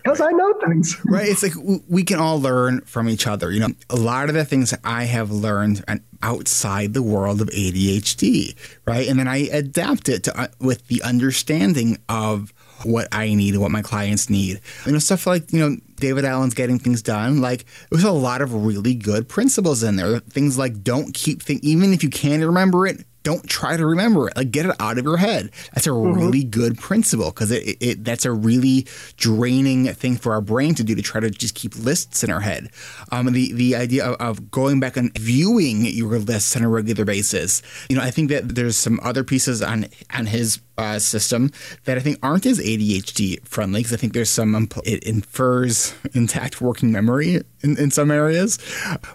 because 0.02 0.20
I 0.20 0.30
know 0.30 0.52
things. 0.66 0.96
Right. 1.04 1.28
It's 1.28 1.42
like 1.42 1.52
we 1.88 2.04
can 2.04 2.18
all 2.18 2.40
learn 2.40 2.80
from 2.82 3.08
each 3.08 3.26
other. 3.26 3.50
You 3.50 3.60
know, 3.60 3.68
a 3.90 3.96
lot 3.96 4.28
of 4.28 4.34
the 4.34 4.44
things 4.44 4.74
I 4.84 5.04
have 5.04 5.30
learned 5.30 5.84
outside 6.22 6.94
the 6.94 7.02
world 7.02 7.40
of 7.40 7.48
ADHD, 7.48 8.54
right? 8.86 9.08
And 9.08 9.18
then 9.18 9.28
I 9.28 9.38
adapt 9.38 10.08
it 10.08 10.24
to 10.24 10.40
uh, 10.40 10.48
with 10.60 10.86
the 10.88 11.02
understanding 11.02 11.98
of 12.08 12.52
what 12.84 13.08
I 13.12 13.34
need 13.34 13.54
and 13.54 13.62
what 13.62 13.70
my 13.70 13.82
clients 13.82 14.28
need. 14.28 14.60
You 14.86 14.92
know, 14.92 14.98
stuff 14.98 15.26
like, 15.26 15.52
you 15.52 15.60
know, 15.60 15.76
David 15.96 16.24
Allen's 16.24 16.54
getting 16.54 16.78
things 16.78 17.02
done. 17.02 17.40
Like 17.40 17.64
there's 17.90 18.04
a 18.04 18.12
lot 18.12 18.42
of 18.42 18.54
really 18.54 18.94
good 18.94 19.28
principles 19.28 19.82
in 19.82 19.96
there. 19.96 20.18
Things 20.20 20.58
like 20.58 20.82
don't 20.82 21.14
keep 21.14 21.42
things, 21.42 21.62
even 21.62 21.92
if 21.92 22.02
you 22.02 22.10
can't 22.10 22.42
remember 22.42 22.86
it, 22.86 23.04
don't 23.22 23.48
try 23.48 23.76
to 23.76 23.86
remember 23.86 24.28
it. 24.28 24.36
Like 24.36 24.50
get 24.50 24.66
it 24.66 24.74
out 24.80 24.98
of 24.98 25.04
your 25.04 25.16
head. 25.16 25.50
That's 25.74 25.86
a 25.86 25.90
mm-hmm. 25.90 26.18
really 26.18 26.44
good 26.44 26.78
principle 26.78 27.30
because 27.30 27.50
it, 27.50 27.76
it, 27.80 28.04
that's 28.04 28.24
a 28.24 28.32
really 28.32 28.86
draining 29.16 29.92
thing 29.94 30.16
for 30.16 30.32
our 30.32 30.40
brain 30.40 30.74
to 30.74 30.84
do 30.84 30.94
to 30.94 31.02
try 31.02 31.20
to 31.20 31.30
just 31.30 31.54
keep 31.54 31.76
lists 31.76 32.24
in 32.24 32.30
our 32.30 32.40
head. 32.40 32.70
Um, 33.10 33.32
the 33.32 33.52
the 33.52 33.76
idea 33.76 34.04
of, 34.04 34.16
of, 34.16 34.50
going 34.50 34.80
back 34.80 34.96
and 34.96 35.16
viewing 35.18 35.86
your 35.86 36.18
lists 36.18 36.56
on 36.56 36.62
a 36.62 36.68
regular 36.68 37.04
basis. 37.04 37.62
You 37.88 37.96
know, 37.96 38.02
I 38.02 38.10
think 38.10 38.30
that 38.30 38.54
there's 38.54 38.76
some 38.76 39.00
other 39.02 39.24
pieces 39.24 39.62
on 39.62 39.86
on 40.12 40.26
his 40.26 40.60
uh, 40.78 40.98
system 40.98 41.50
that 41.84 41.96
I 41.96 42.00
think 42.00 42.18
aren't 42.22 42.46
as 42.46 42.58
ADHD 42.58 43.46
friendly 43.46 43.80
because 43.80 43.92
I 43.92 43.96
think 43.96 44.14
there's 44.14 44.30
some 44.30 44.54
um, 44.54 44.68
it 44.84 45.04
infers 45.04 45.94
intact 46.14 46.60
working 46.60 46.92
memory 46.92 47.40
in, 47.62 47.78
in 47.78 47.90
some 47.90 48.10
areas, 48.10 48.58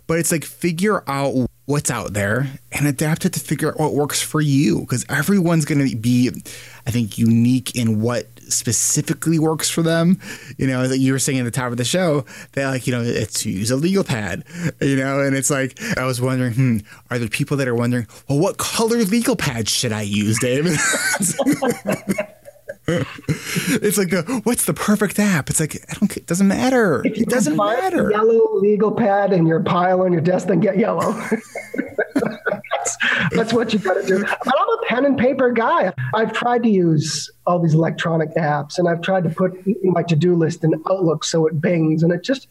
but 0.08 0.20
it's 0.20 0.32
like 0.32 0.46
figure 0.46 1.04
out 1.08 1.47
what's 1.68 1.92
out 1.92 2.14
there 2.14 2.48
and 2.72 2.88
adapt 2.88 3.26
it 3.26 3.34
to 3.34 3.42
figure 3.42 3.70
out 3.70 3.78
what 3.78 3.94
works 3.94 4.22
for 4.22 4.40
you 4.40 4.80
because 4.80 5.06
everyone's 5.10 5.66
going 5.66 5.86
to 5.86 5.96
be 5.98 6.32
i 6.88 6.92
think 6.92 7.18
unique 7.18 7.76
in 7.76 8.02
what 8.02 8.26
specifically 8.50 9.40
works 9.40 9.70
for 9.70 9.82
them. 9.82 10.20
You 10.58 10.68
know 10.68 10.86
like 10.86 11.02
you 11.02 11.12
were 11.12 11.20
saying 11.20 11.40
at 11.40 11.44
the 11.44 11.52
top 11.52 11.72
of 11.72 11.78
the 11.78 11.84
show 11.84 12.26
that 12.54 12.70
like 12.70 12.88
you 12.88 12.94
know 12.94 13.02
it's 13.02 13.44
to 13.44 13.52
use 13.52 13.72
a 13.72 13.76
legal 13.76 14.06
pad 14.06 14.46
you 14.80 14.96
know 14.96 15.20
and 15.20 15.36
it's 15.36 15.50
like 15.50 15.78
i 15.98 16.06
was 16.06 16.22
wondering 16.22 16.54
hmm 16.54 16.78
are 17.10 17.20
there 17.20 17.28
people 17.28 17.58
that 17.58 17.68
are 17.68 17.76
wondering 17.76 18.08
well 18.30 18.40
what 18.40 18.58
color 18.58 18.98
legal 18.98 19.36
pad 19.36 19.68
should 19.68 19.92
i 19.92 20.02
use 20.02 20.40
david 20.40 20.78
it's 22.88 23.98
like 23.98 24.10
the 24.12 24.42
what's 24.46 24.66
the 24.66 24.74
perfect 24.74 25.20
app? 25.20 25.50
It's 25.50 25.60
like 25.60 25.76
I 25.90 25.94
don't. 25.96 26.16
It 26.16 26.26
doesn't 26.26 26.48
matter. 26.48 27.02
If 27.06 27.18
It 27.18 27.28
doesn't 27.30 27.58
matter. 27.58 28.10
Yellow 28.12 28.56
legal 28.60 28.94
pad 28.94 29.34
and 29.34 29.46
your 29.46 29.62
pile 29.62 30.02
on 30.02 30.14
your 30.14 30.22
desk, 30.22 30.48
then 30.48 30.62
get 30.62 30.78
yellow. 30.78 31.12
that's, 32.16 32.98
that's 33.32 33.54
what 33.54 33.74
you 33.74 33.80
got 33.80 33.96
to 33.96 34.06
do. 34.06 34.22
But 34.24 34.56
I'm 34.58 34.70
a 34.70 34.78
pen 34.88 35.06
and 35.06 35.18
paper 35.18 35.52
guy. 35.52 35.92
I've 36.14 36.32
tried 36.32 36.64
to 36.64 36.70
use 36.70 37.30
all 37.46 37.60
these 37.60 37.74
electronic 37.74 38.34
apps, 38.36 38.78
and 38.78 38.88
I've 38.88 39.02
tried 39.02 39.26
to 39.26 39.30
put 39.32 39.52
my 39.84 40.04
to-do 40.04 40.36
list 40.36 40.64
in 40.64 40.74
Outlook 40.90 41.26
so 41.26 41.46
it 41.46 41.60
bings, 41.60 42.04
and 42.04 42.14
it 42.14 42.24
just 42.24 42.48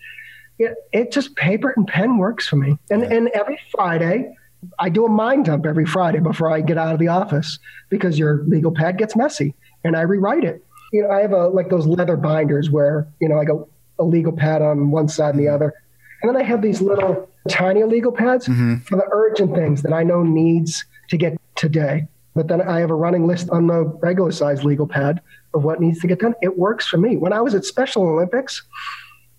it, 0.59 0.75
it 0.93 1.13
just 1.13 1.35
paper 1.37 1.73
and 1.77 1.87
pen 1.87 2.19
works 2.19 2.47
for 2.47 2.57
me. 2.57 2.79
And 2.91 3.03
and 3.05 3.29
every 3.29 3.59
Friday. 3.71 4.35
I 4.81 4.89
do 4.89 5.05
a 5.05 5.09
mind 5.09 5.45
dump 5.45 5.65
every 5.65 5.85
Friday 5.87 6.19
before 6.19 6.51
I 6.51 6.61
get 6.61 6.77
out 6.77 6.93
of 6.93 6.99
the 6.99 7.07
office 7.07 7.59
because 7.89 8.19
your 8.19 8.43
legal 8.45 8.73
pad 8.73 8.99
gets 8.99 9.15
messy 9.15 9.55
and 9.87 9.97
I 9.97 10.03
rewrite 10.03 10.45
it. 10.45 10.65
You 10.93 11.03
know, 11.03 11.11
I 11.11 11.21
have 11.21 11.33
a 11.33 11.49
like 11.49 11.71
those 11.71 11.87
leather 11.87 12.17
binders 12.17 12.71
where 12.71 13.07
you 13.21 13.29
know 13.29 13.39
I 13.39 13.45
go 13.45 13.69
a 13.99 14.05
legal 14.05 14.33
pad 14.33 14.63
on 14.63 14.91
one 14.91 15.09
side 15.09 15.35
and 15.35 15.43
the 15.43 15.49
other, 15.49 15.73
and 16.23 16.29
then 16.29 16.41
I 16.41 16.45
have 16.45 16.63
these 16.63 16.81
little 16.81 17.29
tiny 17.49 17.85
legal 17.85 18.13
pads 18.13 18.47
mm-hmm. 18.47 18.77
for 18.79 18.97
the 18.97 19.07
urgent 19.11 19.55
things 19.55 19.83
that 19.83 19.93
I 19.93 20.03
know 20.03 20.23
needs 20.23 20.85
to 21.09 21.17
get 21.17 21.39
today. 21.55 22.07
But 22.35 22.49
then 22.49 22.61
I 22.61 22.81
have 22.81 22.91
a 22.91 22.95
running 22.95 23.27
list 23.27 23.49
on 23.51 23.67
the 23.67 23.85
regular 23.85 24.31
size 24.31 24.65
legal 24.65 24.87
pad 24.87 25.21
of 25.55 25.65
what 25.65 25.81
needs 25.81 26.01
to 26.01 26.07
get 26.07 26.19
done. 26.19 26.35
It 26.43 26.59
works 26.59 26.87
for 26.87 26.99
me. 26.99 27.17
When 27.17 27.33
I 27.33 27.41
was 27.41 27.55
at 27.55 27.65
Special 27.65 28.03
Olympics, 28.07 28.63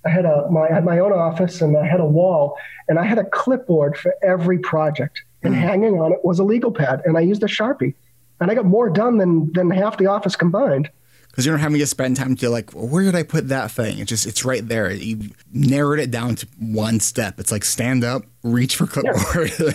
I 0.05 0.09
had 0.09 0.25
a 0.25 0.49
my 0.49 0.67
I 0.67 0.73
had 0.73 0.85
my 0.85 0.99
own 0.99 1.13
office 1.13 1.61
and 1.61 1.77
I 1.77 1.85
had 1.85 1.99
a 1.99 2.05
wall 2.05 2.57
and 2.87 2.97
I 2.97 3.03
had 3.03 3.19
a 3.19 3.25
clipboard 3.25 3.97
for 3.97 4.15
every 4.23 4.59
project. 4.59 5.23
And 5.43 5.53
mm-hmm. 5.53 5.63
hanging 5.63 5.99
on 5.99 6.13
it 6.13 6.19
was 6.23 6.39
a 6.39 6.43
legal 6.43 6.71
pad, 6.71 7.03
and 7.05 7.15
I 7.15 7.21
used 7.21 7.43
a 7.43 7.47
sharpie 7.47 7.93
and 8.39 8.51
I 8.51 8.55
got 8.55 8.65
more 8.65 8.89
done 8.89 9.17
than 9.17 9.51
than 9.53 9.69
half 9.69 9.97
the 9.97 10.07
office 10.07 10.35
combined. 10.35 10.89
Because 11.29 11.45
you're 11.45 11.55
not 11.55 11.61
having 11.61 11.77
to 11.77 11.85
spend 11.85 12.17
time 12.17 12.35
to 12.37 12.49
like, 12.49 12.73
well, 12.73 12.87
where 12.87 13.03
did 13.03 13.13
I 13.13 13.21
put 13.21 13.49
that 13.49 13.69
thing? 13.69 13.99
It's 13.99 14.09
just 14.09 14.25
it's 14.25 14.43
right 14.43 14.67
there. 14.67 14.91
You 14.91 15.29
narrowed 15.53 15.99
it 15.99 16.09
down 16.09 16.35
to 16.35 16.47
one 16.59 16.99
step. 16.99 17.39
It's 17.39 17.51
like 17.51 17.63
stand 17.63 18.03
up, 18.03 18.23
reach 18.43 18.75
for 18.75 18.87
clipboard. 18.87 19.51
Yeah. 19.59 19.71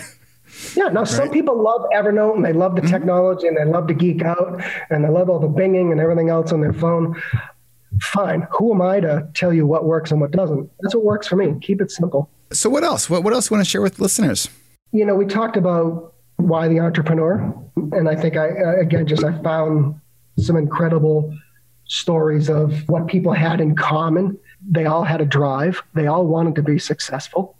Yeah, 0.75 0.89
now 0.89 1.01
right. 1.01 1.07
some 1.07 1.29
people 1.29 1.61
love 1.61 1.81
Evernote 1.93 2.35
and 2.35 2.45
they 2.45 2.53
love 2.53 2.75
the 2.75 2.81
mm-hmm. 2.81 2.91
technology 2.91 3.47
and 3.47 3.57
they 3.57 3.65
love 3.65 3.87
to 3.87 3.93
geek 3.93 4.23
out 4.23 4.61
and 4.89 5.03
they 5.03 5.09
love 5.09 5.29
all 5.29 5.39
the 5.39 5.47
binging 5.47 5.91
and 5.91 5.99
everything 5.99 6.29
else 6.29 6.51
on 6.51 6.61
their 6.61 6.73
phone. 6.73 7.21
Fine. 8.01 8.47
Who 8.51 8.73
am 8.73 8.81
I 8.81 8.99
to 8.99 9.27
tell 9.33 9.53
you 9.53 9.67
what 9.67 9.85
works 9.85 10.11
and 10.11 10.19
what 10.19 10.31
doesn't? 10.31 10.69
That's 10.81 10.95
what 10.95 11.03
works 11.03 11.27
for 11.27 11.35
me. 11.35 11.55
Keep 11.61 11.81
it 11.81 11.91
simple. 11.91 12.29
So, 12.51 12.69
what 12.69 12.83
else? 12.83 13.09
What, 13.09 13.23
what 13.23 13.33
else 13.33 13.49
you 13.49 13.55
want 13.55 13.65
to 13.65 13.69
share 13.69 13.81
with 13.81 13.99
listeners? 13.99 14.49
You 14.91 15.05
know, 15.05 15.15
we 15.15 15.25
talked 15.25 15.57
about 15.57 16.12
why 16.37 16.67
the 16.67 16.79
entrepreneur 16.79 17.53
and 17.91 18.09
i 18.09 18.15
think 18.15 18.35
i 18.37 18.49
uh, 18.49 18.75
again 18.79 19.05
just 19.05 19.23
i 19.23 19.31
found 19.41 19.99
some 20.37 20.55
incredible 20.55 21.33
stories 21.85 22.49
of 22.49 22.87
what 22.89 23.07
people 23.07 23.33
had 23.33 23.61
in 23.61 23.75
common 23.75 24.37
they 24.69 24.85
all 24.85 25.03
had 25.03 25.21
a 25.21 25.25
drive 25.25 25.83
they 25.93 26.07
all 26.07 26.25
wanted 26.25 26.55
to 26.55 26.63
be 26.63 26.79
successful 26.79 27.55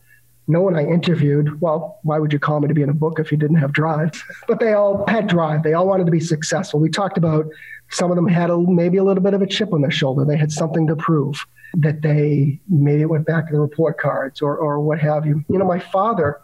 no 0.47 0.61
one 0.61 0.75
I 0.75 0.83
interviewed, 0.83 1.61
well, 1.61 1.99
why 2.03 2.19
would 2.19 2.33
you 2.33 2.39
call 2.39 2.59
me 2.59 2.67
to 2.67 2.73
be 2.73 2.81
in 2.81 2.89
a 2.89 2.93
book 2.93 3.19
if 3.19 3.31
you 3.31 3.37
didn't 3.37 3.57
have 3.57 3.71
drive? 3.71 4.11
But 4.47 4.59
they 4.59 4.73
all 4.73 5.05
had 5.07 5.27
drive. 5.27 5.63
They 5.63 5.73
all 5.73 5.87
wanted 5.87 6.05
to 6.05 6.11
be 6.11 6.19
successful. 6.19 6.79
We 6.79 6.89
talked 6.89 7.17
about 7.17 7.45
some 7.89 8.11
of 8.11 8.15
them 8.15 8.27
had 8.27 8.49
a, 8.49 8.57
maybe 8.57 8.97
a 8.97 9.03
little 9.03 9.23
bit 9.23 9.33
of 9.33 9.41
a 9.41 9.47
chip 9.47 9.71
on 9.73 9.81
their 9.81 9.91
shoulder. 9.91 10.25
They 10.25 10.37
had 10.37 10.51
something 10.51 10.87
to 10.87 10.95
prove 10.95 11.45
that 11.75 12.01
they 12.01 12.59
maybe 12.67 13.05
went 13.05 13.25
back 13.25 13.47
to 13.47 13.53
the 13.53 13.59
report 13.59 13.97
cards 13.97 14.41
or, 14.41 14.57
or 14.57 14.79
what 14.79 14.99
have 14.99 15.25
you. 15.25 15.43
You 15.49 15.57
know, 15.57 15.65
my 15.65 15.79
father, 15.79 16.41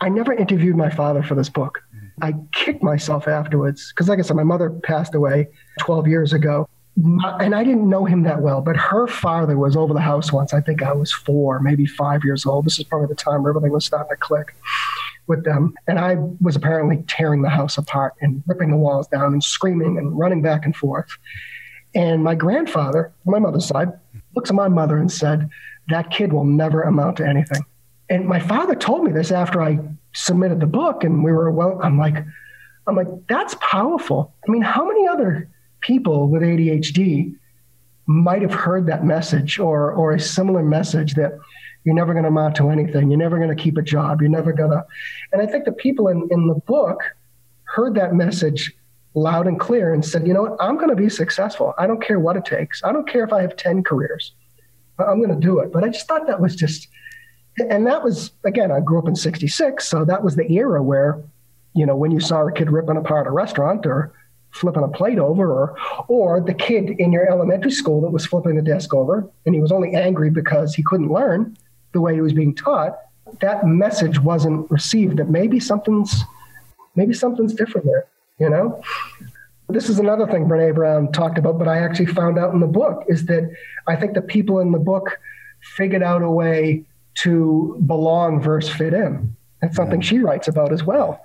I 0.00 0.08
never 0.08 0.32
interviewed 0.32 0.76
my 0.76 0.90
father 0.90 1.22
for 1.22 1.34
this 1.34 1.48
book. 1.48 1.82
Mm-hmm. 1.94 2.24
I 2.24 2.34
kicked 2.52 2.82
myself 2.82 3.28
afterwards 3.28 3.92
because, 3.92 4.08
like 4.08 4.18
I 4.18 4.22
said, 4.22 4.36
my 4.36 4.44
mother 4.44 4.70
passed 4.70 5.14
away 5.14 5.48
12 5.78 6.06
years 6.06 6.32
ago 6.32 6.68
and 6.96 7.54
I 7.54 7.64
didn't 7.64 7.88
know 7.88 8.04
him 8.04 8.22
that 8.22 8.40
well, 8.40 8.60
but 8.60 8.76
her 8.76 9.08
father 9.08 9.58
was 9.58 9.76
over 9.76 9.92
the 9.92 10.00
house 10.00 10.32
once. 10.32 10.54
I 10.54 10.60
think 10.60 10.82
I 10.82 10.92
was 10.92 11.12
four, 11.12 11.58
maybe 11.60 11.86
five 11.86 12.22
years 12.22 12.46
old. 12.46 12.66
This 12.66 12.78
is 12.78 12.84
probably 12.84 13.08
the 13.08 13.16
time 13.16 13.42
where 13.42 13.50
everything 13.50 13.72
was 13.72 13.84
starting 13.84 14.10
to 14.10 14.16
click 14.16 14.54
with 15.26 15.44
them. 15.44 15.74
And 15.88 15.98
I 15.98 16.16
was 16.40 16.54
apparently 16.54 17.02
tearing 17.08 17.42
the 17.42 17.48
house 17.48 17.78
apart 17.78 18.14
and 18.20 18.42
ripping 18.46 18.70
the 18.70 18.76
walls 18.76 19.08
down 19.08 19.32
and 19.32 19.42
screaming 19.42 19.98
and 19.98 20.16
running 20.16 20.40
back 20.40 20.64
and 20.64 20.76
forth. 20.76 21.08
And 21.96 22.22
my 22.22 22.36
grandfather, 22.36 23.12
my 23.24 23.40
mother's 23.40 23.66
side, 23.66 23.88
looks 24.36 24.50
at 24.50 24.56
my 24.56 24.68
mother 24.68 24.96
and 24.96 25.10
said, 25.10 25.50
That 25.88 26.10
kid 26.10 26.32
will 26.32 26.44
never 26.44 26.82
amount 26.82 27.16
to 27.16 27.26
anything. 27.26 27.64
And 28.08 28.26
my 28.26 28.38
father 28.38 28.74
told 28.74 29.04
me 29.04 29.12
this 29.12 29.30
after 29.30 29.62
I 29.62 29.78
submitted 30.14 30.60
the 30.60 30.66
book, 30.66 31.04
and 31.04 31.24
we 31.24 31.32
were, 31.32 31.50
well, 31.50 31.80
I'm 31.82 31.98
like, 31.98 32.24
I'm 32.86 32.96
like, 32.96 33.08
that's 33.28 33.56
powerful. 33.60 34.34
I 34.46 34.50
mean, 34.50 34.62
how 34.62 34.86
many 34.86 35.08
other 35.08 35.48
people 35.80 36.28
with 36.28 36.42
ADHD 36.42 37.34
might 38.06 38.42
have 38.42 38.52
heard 38.52 38.86
that 38.86 39.04
message 39.04 39.58
or 39.58 39.92
or 39.92 40.12
a 40.12 40.20
similar 40.20 40.62
message 40.62 41.14
that 41.14 41.38
you're 41.84 41.94
never 41.94 42.12
going 42.12 42.24
to 42.24 42.30
amount 42.30 42.56
to 42.56 42.70
anything. 42.70 43.10
You're 43.10 43.18
never 43.18 43.36
going 43.36 43.54
to 43.54 43.62
keep 43.62 43.76
a 43.76 43.82
job. 43.82 44.20
You're 44.20 44.30
never 44.30 44.52
going 44.52 44.70
to. 44.70 44.84
And 45.32 45.42
I 45.42 45.46
think 45.46 45.66
the 45.66 45.72
people 45.72 46.08
in, 46.08 46.26
in 46.30 46.46
the 46.46 46.54
book 46.54 47.02
heard 47.64 47.94
that 47.96 48.14
message 48.14 48.72
loud 49.14 49.46
and 49.46 49.60
clear 49.60 49.92
and 49.92 50.04
said, 50.04 50.26
you 50.26 50.32
know 50.32 50.42
what? 50.42 50.56
I'm 50.60 50.76
going 50.76 50.88
to 50.88 50.96
be 50.96 51.08
successful. 51.08 51.74
I 51.78 51.86
don't 51.86 52.02
care 52.02 52.18
what 52.18 52.36
it 52.36 52.44
takes. 52.44 52.82
I 52.82 52.92
don't 52.92 53.08
care 53.08 53.22
if 53.22 53.32
I 53.32 53.42
have 53.42 53.56
10 53.56 53.84
careers. 53.84 54.32
I'm 54.98 55.18
going 55.22 55.38
to 55.38 55.46
do 55.46 55.58
it. 55.60 55.72
But 55.72 55.84
I 55.84 55.88
just 55.88 56.08
thought 56.08 56.26
that 56.26 56.40
was 56.40 56.56
just, 56.56 56.88
and 57.58 57.86
that 57.86 58.02
was, 58.02 58.32
again, 58.44 58.70
I 58.72 58.80
grew 58.80 58.98
up 58.98 59.08
in 59.08 59.16
66. 59.16 59.86
So 59.86 60.04
that 60.04 60.22
was 60.22 60.36
the 60.36 60.50
era 60.52 60.82
where, 60.82 61.22
you 61.74 61.86
know, 61.86 61.96
when 61.96 62.10
you 62.10 62.20
saw 62.20 62.46
a 62.46 62.52
kid 62.52 62.70
ripping 62.70 62.96
apart 62.96 63.26
a 63.26 63.30
restaurant 63.30 63.86
or 63.86 64.12
flipping 64.54 64.84
a 64.84 64.88
plate 64.88 65.18
over 65.18 65.52
or 65.52 65.76
or 66.06 66.40
the 66.40 66.54
kid 66.54 66.90
in 67.00 67.12
your 67.12 67.28
elementary 67.28 67.72
school 67.72 68.00
that 68.00 68.10
was 68.10 68.24
flipping 68.24 68.54
the 68.54 68.62
desk 68.62 68.94
over 68.94 69.28
and 69.46 69.54
he 69.54 69.60
was 69.60 69.72
only 69.72 69.94
angry 69.94 70.30
because 70.30 70.74
he 70.74 70.82
couldn't 70.84 71.10
learn 71.10 71.56
the 71.92 72.00
way 72.00 72.14
he 72.14 72.20
was 72.20 72.32
being 72.32 72.54
taught 72.54 72.96
that 73.40 73.66
message 73.66 74.20
wasn't 74.20 74.70
received 74.70 75.16
that 75.16 75.28
maybe 75.28 75.58
something's 75.58 76.22
maybe 76.94 77.12
something's 77.12 77.52
different 77.52 77.84
there 77.84 78.06
you 78.38 78.48
know 78.48 78.80
this 79.68 79.88
is 79.88 79.98
another 79.98 80.26
thing 80.28 80.46
brene 80.46 80.72
brown 80.72 81.10
talked 81.10 81.36
about 81.36 81.58
but 81.58 81.66
i 81.66 81.78
actually 81.78 82.06
found 82.06 82.38
out 82.38 82.54
in 82.54 82.60
the 82.60 82.66
book 82.66 83.04
is 83.08 83.26
that 83.26 83.50
i 83.88 83.96
think 83.96 84.14
the 84.14 84.22
people 84.22 84.60
in 84.60 84.70
the 84.70 84.78
book 84.78 85.18
figured 85.76 86.02
out 86.02 86.22
a 86.22 86.30
way 86.30 86.84
to 87.14 87.82
belong 87.86 88.40
versus 88.40 88.74
fit 88.74 88.92
in 88.92 89.34
that's 89.60 89.76
something 89.76 90.00
she 90.00 90.18
writes 90.18 90.48
about 90.48 90.72
as 90.72 90.84
well 90.84 91.20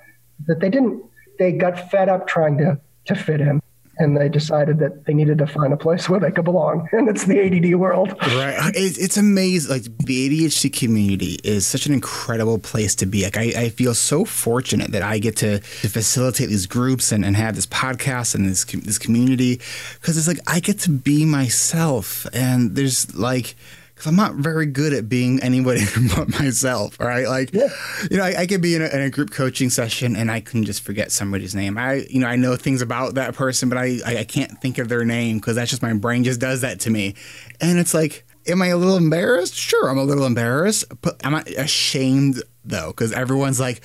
that 0.48 0.60
they 0.60 0.70
didn't 0.70 1.04
they 1.38 1.52
got 1.52 1.90
fed 1.90 2.10
up 2.10 2.28
trying 2.28 2.58
to 2.58 2.80
to 3.06 3.16
fit 3.16 3.42
in 3.42 3.62
and 4.00 4.16
they 4.16 4.30
decided 4.30 4.80
that 4.80 5.06
they 5.06 5.14
needed 5.14 5.38
to 5.38 5.46
find 5.46 5.74
a 5.74 5.78
place 5.78 6.10
where 6.10 6.20
they 6.20 6.32
could 6.32 6.46
belong, 6.46 6.88
and 6.94 7.08
it's 7.08 7.26
the 7.26 7.40
ADD 7.40 7.76
world. 7.76 8.16
Right, 8.22 8.56
uh, 8.58 8.72
it's 8.74 9.18
amazing. 9.18 9.70
Like 9.70 9.84
the 9.84 10.46
ADHD 10.46 10.74
community 10.74 11.38
is 11.44 11.68
such 11.68 11.86
an 11.86 11.94
incredible 11.94 12.58
place 12.58 12.96
to 12.96 13.06
be. 13.06 13.24
Like 13.24 13.38
I, 13.38 13.44
I 13.56 13.70
feel 13.70 13.94
so 13.94 14.26
fortunate 14.26 14.92
that 14.94 15.04
I 15.04 15.20
get 15.20 15.36
to, 15.38 15.60
to 15.60 15.90
facilitate 15.90 16.50
these 16.50 16.66
groups 16.66 17.12
and, 17.12 17.26
and 17.26 17.36
have 17.36 17.56
this 17.56 17.68
podcast 17.68 18.34
and 18.34 18.48
this 18.48 18.64
this 18.64 18.98
community 18.98 19.60
because 19.96 20.18
it's 20.18 20.28
like 20.28 20.40
I 20.48 20.62
get 20.62 20.80
to 20.80 20.90
be 20.90 21.26
myself, 21.26 22.26
and 22.34 22.76
there's 22.76 23.14
like 23.16 23.56
because 24.00 24.08
I'm 24.12 24.16
not 24.16 24.36
very 24.36 24.66
good 24.66 24.94
at 24.94 25.10
being 25.10 25.44
anybody 25.44 25.82
but 26.16 26.30
myself, 26.30 26.98
right? 27.02 27.28
Like, 27.28 27.54
yeah. 27.54 27.68
you 28.10 28.16
know, 28.16 28.24
I, 28.24 28.34
I 28.40 28.48
could 28.48 28.62
be 28.62 28.74
in 28.74 28.82
a, 28.82 28.88
in 28.88 29.02
a, 29.02 29.10
group 29.10 29.32
coaching 29.32 29.70
session 29.70 30.16
and 30.16 30.32
I 30.32 30.40
can 30.40 30.64
just 30.64 30.84
forget 30.84 31.12
somebody's 31.12 31.54
name. 31.54 31.78
I, 31.78 32.06
you 32.10 32.22
know, 32.22 32.28
I 32.28 32.38
know 32.38 32.56
things 32.56 32.82
about 32.82 33.16
that 33.16 33.36
person, 33.36 33.68
but 33.68 33.78
I, 33.78 34.00
I, 34.06 34.18
I 34.20 34.24
can't 34.24 34.58
think 34.62 34.78
of 34.78 34.88
their 34.88 35.04
name 35.04 35.40
because 35.40 35.58
that's 35.58 35.70
just 35.70 35.82
my 35.82 35.92
brain 35.92 36.24
just 36.24 36.40
does 36.40 36.62
that 36.62 36.80
to 36.82 36.90
me. 36.90 37.16
And 37.60 37.78
it's 37.78 37.94
like, 37.94 38.26
am 38.48 38.62
I 38.62 38.68
a 38.68 38.78
little 38.78 38.96
embarrassed? 38.96 39.56
Sure, 39.56 39.90
I'm 39.90 39.98
a 39.98 40.04
little 40.06 40.26
embarrassed, 40.26 40.86
but 41.02 41.20
I'm 41.26 41.34
not 41.34 41.50
ashamed 41.50 42.42
though, 42.64 42.92
because 42.92 43.12
everyone's 43.12 43.60
like, 43.60 43.82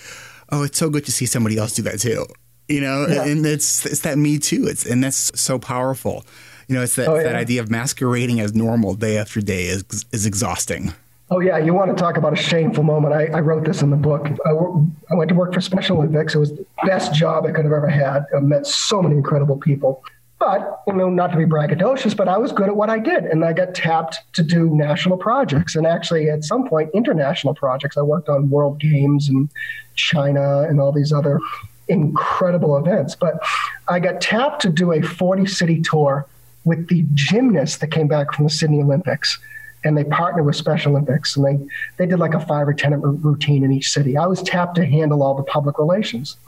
oh, 0.51 0.62
it's 0.62 0.79
so 0.79 0.91
good 0.91 1.07
to 1.07 1.12
see 1.12 1.27
somebody 1.27 1.59
else 1.59 1.73
do 1.73 1.83
that 1.83 1.99
too. 1.99 2.25
You 2.69 2.83
know, 2.83 3.07
yeah. 3.09 3.25
and 3.25 3.45
it's 3.45 3.85
it's 3.85 4.01
that 4.03 4.17
me 4.17 4.39
too. 4.39 4.67
It's 4.69 4.87
and 4.87 5.03
that's 5.03 5.39
so 5.39 5.59
powerful. 5.59 6.25
You 6.69 6.77
know, 6.77 6.83
it's 6.83 6.97
that, 6.97 7.09
oh, 7.09 7.17
yeah. 7.17 7.25
that 7.25 7.35
idea 7.35 7.61
of 7.61 7.71
masquerading 7.71 8.41
as 8.41 8.55
normal 8.55 8.95
day 8.95 9.19
after 9.19 9.41
day 9.41 9.67
is, 9.67 9.85
is 10.12 10.27
exhausting. 10.27 10.95
Oh, 11.31 11.41
yeah. 11.41 11.59
You 11.59 11.73
want 11.73 11.97
to 11.97 12.01
talk 12.01 12.17
about 12.17 12.33
a 12.33 12.37
shameful 12.37 12.85
moment. 12.85 13.15
I, 13.15 13.27
I 13.27 13.41
wrote 13.41 13.65
this 13.65 13.83
in 13.83 13.91
the 13.91 13.97
book. 13.97 14.27
I, 14.45 14.51
I, 14.51 15.15
went 15.15 15.31
to 15.31 15.35
work 15.35 15.55
for 15.55 15.61
Special 15.61 15.99
Olympics. 15.99 16.35
It 16.35 16.39
was 16.39 16.53
the 16.53 16.67
best 16.85 17.15
job 17.15 17.47
I 17.47 17.51
could 17.51 17.65
have 17.65 17.73
ever 17.73 17.89
had. 17.89 18.27
I 18.37 18.41
met 18.41 18.67
so 18.67 19.03
many 19.03 19.17
incredible 19.17 19.57
people. 19.57 20.05
But, 20.39 20.83
you 20.87 20.93
know, 20.93 21.09
not 21.09 21.31
to 21.33 21.39
be 21.39 21.47
braggadocious, 21.47 22.15
but 22.15 22.29
I 22.29 22.37
was 22.37 22.53
good 22.53 22.69
at 22.69 22.77
what 22.77 22.91
I 22.91 22.99
did. 22.99 23.25
And 23.25 23.45
I 23.45 23.55
got 23.55 23.75
tapped 23.75 24.19
to 24.35 24.43
do 24.43 24.69
national 24.75 25.17
projects 25.17 25.75
and 25.75 25.87
actually, 25.87 26.29
at 26.29 26.45
some 26.45 26.69
point, 26.69 26.91
international 26.93 27.55
projects. 27.55 27.97
I 27.97 28.03
worked 28.03 28.29
on 28.29 28.51
World 28.51 28.79
Games 28.79 29.29
and 29.29 29.49
China 29.95 30.62
and 30.62 30.81
all 30.81 30.93
these 30.93 31.12
other 31.12 31.41
incredible 31.89 32.77
events. 32.77 33.15
But 33.15 33.43
I 33.89 34.01
got 34.01 34.21
tapped 34.21 34.61
to 34.62 34.69
do 34.69 34.93
a 34.93 35.01
40 35.01 35.47
city 35.47 35.81
tour 35.81 36.27
with 36.65 36.89
the 36.89 37.05
gymnasts 37.15 37.79
that 37.79 37.89
came 37.89 38.09
back 38.09 38.33
from 38.33 38.45
the 38.45 38.51
Sydney 38.51 38.83
Olympics. 38.83 39.39
And 39.87 39.99
they 39.99 40.05
partnered 40.05 40.47
with 40.47 40.57
Special 40.57 40.93
Olympics, 40.93 41.37
and 41.37 41.45
they 41.45 41.67
they 41.99 42.07
did 42.07 42.19
like 42.19 42.33
a 42.33 42.41
five 42.41 42.67
or 42.67 42.73
ten 42.73 42.99
routine 43.03 43.65
in 43.65 43.71
each 43.71 43.91
city. 43.91 44.17
I 44.17 44.27
was 44.27 44.43
tapped 44.43 44.77
to 44.77 44.87
handle 44.87 45.23
all 45.23 45.35
the 45.35 45.43
public 45.43 45.79
relations. 45.79 46.39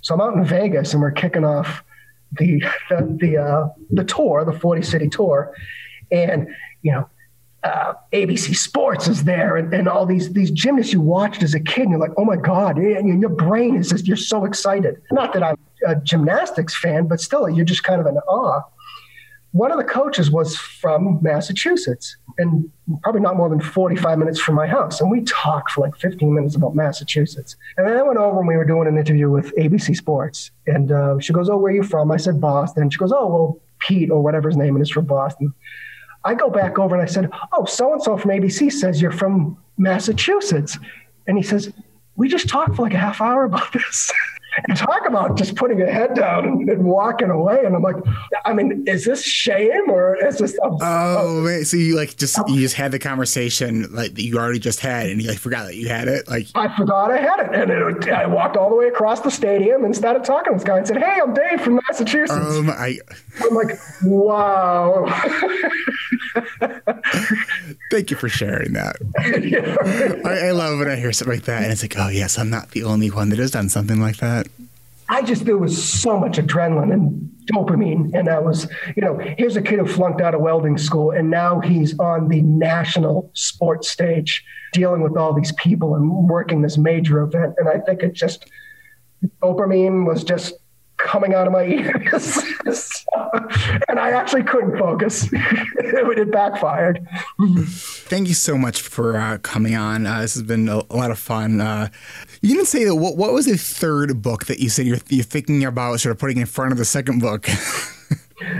So 0.00 0.14
I'm 0.14 0.22
out 0.22 0.34
in 0.34 0.44
Vegas, 0.44 0.94
and 0.94 1.02
we're 1.02 1.10
kicking 1.10 1.44
off 1.44 1.84
the 2.32 2.62
the 2.88 3.16
the, 3.20 3.36
uh, 3.36 3.68
the 3.90 4.04
tour, 4.04 4.42
the 4.46 4.58
40 4.58 4.80
city 4.80 5.08
tour, 5.10 5.54
and 6.10 6.48
you 6.80 6.92
know 6.92 7.10
uh, 7.62 7.92
ABC 8.12 8.56
Sports 8.56 9.06
is 9.06 9.24
there, 9.24 9.56
and, 9.56 9.72
and 9.74 9.86
all 9.86 10.06
these 10.06 10.32
these 10.32 10.50
gymnasts 10.50 10.94
you 10.94 11.00
watched 11.02 11.42
as 11.42 11.54
a 11.54 11.60
kid, 11.60 11.82
and 11.82 11.90
you're 11.90 12.00
like, 12.00 12.12
oh 12.16 12.24
my 12.24 12.36
god, 12.36 12.78
and 12.78 13.20
your 13.20 13.30
brain 13.30 13.76
is 13.76 13.90
just 13.90 14.06
you're 14.06 14.16
so 14.16 14.44
excited. 14.44 15.00
Not 15.12 15.32
that 15.34 15.42
I'm 15.42 15.56
a 15.86 15.96
gymnastics 15.96 16.74
fan, 16.74 17.06
but 17.06 17.20
still, 17.20 17.50
you're 17.50 17.64
just 17.64 17.84
kind 17.84 18.00
of 18.00 18.06
in 18.06 18.16
awe 18.16 18.62
one 19.52 19.70
of 19.70 19.76
the 19.76 19.84
coaches 19.84 20.30
was 20.30 20.56
from 20.56 21.18
Massachusetts 21.22 22.16
and 22.38 22.70
probably 23.02 23.20
not 23.20 23.36
more 23.36 23.50
than 23.50 23.60
45 23.60 24.18
minutes 24.18 24.40
from 24.40 24.54
my 24.54 24.66
house. 24.66 25.00
And 25.00 25.10
we 25.10 25.22
talked 25.24 25.72
for 25.72 25.82
like 25.82 25.94
15 25.96 26.34
minutes 26.34 26.56
about 26.56 26.74
Massachusetts. 26.74 27.56
And 27.76 27.86
then 27.86 27.98
I 27.98 28.02
went 28.02 28.18
over 28.18 28.38
and 28.38 28.48
we 28.48 28.56
were 28.56 28.64
doing 28.64 28.88
an 28.88 28.96
interview 28.96 29.30
with 29.30 29.54
ABC 29.56 29.94
Sports. 29.94 30.50
And 30.66 30.90
uh, 30.90 31.18
she 31.20 31.34
goes, 31.34 31.50
Oh, 31.50 31.58
where 31.58 31.70
are 31.70 31.76
you 31.76 31.82
from? 31.82 32.10
I 32.10 32.16
said, 32.16 32.40
Boston. 32.40 32.88
She 32.88 32.98
goes, 32.98 33.12
Oh, 33.12 33.26
well, 33.26 33.60
Pete 33.78 34.10
or 34.10 34.22
whatever 34.22 34.48
his 34.48 34.56
name 34.56 34.80
is 34.80 34.90
from 34.90 35.04
Boston. 35.04 35.52
I 36.24 36.34
go 36.34 36.48
back 36.48 36.78
over 36.78 36.94
and 36.94 37.02
I 37.02 37.06
said, 37.06 37.30
Oh, 37.52 37.66
so 37.66 37.92
and 37.92 38.02
so 38.02 38.16
from 38.16 38.30
ABC 38.30 38.72
says 38.72 39.02
you're 39.02 39.12
from 39.12 39.58
Massachusetts. 39.76 40.78
And 41.26 41.36
he 41.36 41.42
says, 41.42 41.70
We 42.16 42.26
just 42.28 42.48
talked 42.48 42.74
for 42.74 42.82
like 42.82 42.94
a 42.94 42.98
half 42.98 43.20
hour 43.20 43.44
about 43.44 43.70
this. 43.74 44.10
and 44.68 44.76
talk 44.76 45.06
about 45.06 45.36
just 45.36 45.56
putting 45.56 45.78
your 45.78 45.90
head 45.90 46.14
down 46.14 46.46
and, 46.46 46.68
and, 46.68 46.84
walking 46.84 47.30
away. 47.30 47.62
And 47.64 47.74
I'm 47.74 47.82
like, 47.82 47.96
I 48.44 48.52
mean, 48.52 48.84
is 48.86 49.04
this 49.04 49.22
shame 49.22 49.88
or 49.88 50.16
is 50.16 50.38
this? 50.38 50.54
A, 50.54 50.68
oh, 50.80 51.46
a, 51.46 51.64
so 51.64 51.76
you 51.76 51.96
like 51.96 52.16
just 52.16 52.38
you 52.48 52.60
just 52.60 52.74
had 52.74 52.92
the 52.92 52.98
conversation 52.98 53.88
like 53.94 54.14
that 54.14 54.22
you 54.22 54.38
already 54.38 54.58
just 54.58 54.80
had, 54.80 55.08
and 55.08 55.22
you 55.22 55.28
like 55.28 55.38
forgot 55.38 55.66
that 55.66 55.76
you 55.76 55.88
had 55.88 56.08
it. 56.08 56.28
Like 56.28 56.48
I 56.54 56.74
forgot 56.76 57.10
I 57.10 57.18
had 57.18 57.40
it, 57.40 57.54
and 57.54 57.70
it, 57.70 58.08
I 58.10 58.26
walked 58.26 58.56
all 58.56 58.70
the 58.70 58.76
way 58.76 58.88
across 58.88 59.20
the 59.20 59.30
stadium 59.30 59.84
and 59.84 59.94
started 59.94 60.24
talking 60.24 60.52
to 60.52 60.58
this 60.58 60.64
guy 60.64 60.78
and 60.78 60.86
said, 60.86 60.98
"Hey, 60.98 61.20
I'm 61.22 61.32
Dave 61.34 61.60
from 61.60 61.80
Massachusetts." 61.88 62.32
Um, 62.32 62.70
I, 62.70 62.98
I'm 63.40 63.54
like, 63.54 63.78
wow. 64.04 65.06
Thank 67.90 68.10
you 68.10 68.16
for 68.16 68.28
sharing 68.28 68.72
that. 68.72 68.96
yeah. 69.42 69.76
I, 70.24 70.48
I 70.48 70.50
love 70.52 70.78
when 70.78 70.88
I 70.88 70.96
hear 70.96 71.12
something 71.12 71.36
like 71.36 71.44
that, 71.44 71.62
and 71.62 71.72
it's 71.72 71.82
like, 71.82 71.96
oh 71.98 72.08
yes, 72.08 72.38
I'm 72.38 72.50
not 72.50 72.70
the 72.70 72.84
only 72.84 73.10
one 73.10 73.28
that 73.30 73.38
has 73.38 73.50
done 73.50 73.68
something 73.68 74.00
like 74.00 74.16
that. 74.18 74.41
I 75.12 75.20
just 75.20 75.44
there 75.44 75.58
was 75.58 75.76
so 75.76 76.18
much 76.18 76.38
adrenaline 76.38 76.90
and 76.90 77.30
dopamine, 77.52 78.14
and 78.14 78.30
I 78.30 78.38
was, 78.38 78.66
you 78.96 79.02
know, 79.02 79.18
here's 79.36 79.56
a 79.56 79.60
kid 79.60 79.78
who 79.78 79.86
flunked 79.86 80.22
out 80.22 80.34
of 80.34 80.40
welding 80.40 80.78
school, 80.78 81.10
and 81.10 81.28
now 81.28 81.60
he's 81.60 81.98
on 81.98 82.28
the 82.28 82.40
national 82.40 83.30
sports 83.34 83.90
stage, 83.90 84.42
dealing 84.72 85.02
with 85.02 85.18
all 85.18 85.34
these 85.34 85.52
people 85.52 85.96
and 85.96 86.10
working 86.30 86.62
this 86.62 86.78
major 86.78 87.20
event, 87.20 87.56
and 87.58 87.68
I 87.68 87.80
think 87.80 88.02
it 88.02 88.14
just 88.14 88.50
dopamine 89.42 90.06
was 90.06 90.24
just 90.24 90.54
coming 91.02 91.34
out 91.34 91.46
of 91.46 91.52
my 91.52 91.64
ears. 91.66 92.38
and 93.88 93.98
I 93.98 94.10
actually 94.10 94.44
couldn't 94.44 94.78
focus. 94.78 95.28
it 96.22 96.30
backfired. 96.30 97.06
Thank 97.66 98.28
you 98.28 98.34
so 98.34 98.56
much 98.56 98.80
for 98.80 99.16
uh, 99.16 99.38
coming 99.38 99.74
on. 99.74 100.06
Uh, 100.06 100.20
this 100.20 100.34
has 100.34 100.42
been 100.42 100.68
a, 100.68 100.82
a 100.90 100.96
lot 100.96 101.10
of 101.10 101.18
fun. 101.18 101.60
Uh, 101.60 101.88
you 102.40 102.54
didn't 102.54 102.68
say 102.68 102.84
that. 102.84 102.94
What, 102.94 103.16
what, 103.16 103.32
was 103.32 103.46
the 103.46 103.56
third 103.56 104.22
book 104.22 104.46
that 104.46 104.60
you 104.60 104.68
said 104.68 104.86
you're, 104.86 104.98
you're 105.08 105.24
thinking 105.24 105.64
about 105.64 106.00
sort 106.00 106.12
of 106.12 106.18
putting 106.18 106.38
in 106.38 106.46
front 106.46 106.72
of 106.72 106.78
the 106.78 106.84
second 106.84 107.20
book? 107.20 107.42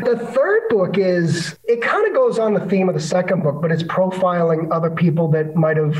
the 0.04 0.30
third 0.34 0.62
book 0.68 0.98
is 0.98 1.56
it 1.64 1.80
kind 1.80 2.06
of 2.06 2.14
goes 2.14 2.38
on 2.38 2.54
the 2.54 2.66
theme 2.66 2.88
of 2.88 2.94
the 2.94 3.00
second 3.00 3.42
book, 3.42 3.62
but 3.62 3.70
it's 3.70 3.82
profiling 3.84 4.68
other 4.70 4.90
people 4.90 5.28
that 5.28 5.54
might 5.54 5.76
have 5.76 5.96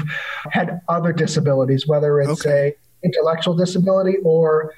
had 0.51 0.81
other 0.89 1.13
disabilities, 1.13 1.87
whether 1.87 2.21
it's 2.21 2.47
okay. 2.47 2.69
a 2.69 3.07
intellectual 3.07 3.55
disability 3.55 4.17
or 4.25 4.73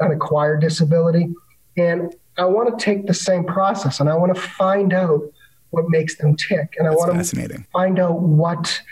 an 0.00 0.12
acquired 0.12 0.60
disability. 0.60 1.28
And 1.76 2.14
I 2.38 2.44
want 2.44 2.76
to 2.76 2.84
take 2.84 3.06
the 3.06 3.14
same 3.14 3.44
process 3.44 4.00
and 4.00 4.08
I 4.08 4.14
want 4.14 4.34
to 4.34 4.40
find 4.40 4.92
out 4.92 5.22
what 5.70 5.84
makes 5.88 6.16
them 6.16 6.36
tick. 6.36 6.74
And 6.78 6.88
I 6.88 6.90
want 6.90 7.24
to 7.24 7.64
find 7.72 7.98
out 7.98 8.20
what 8.20 8.82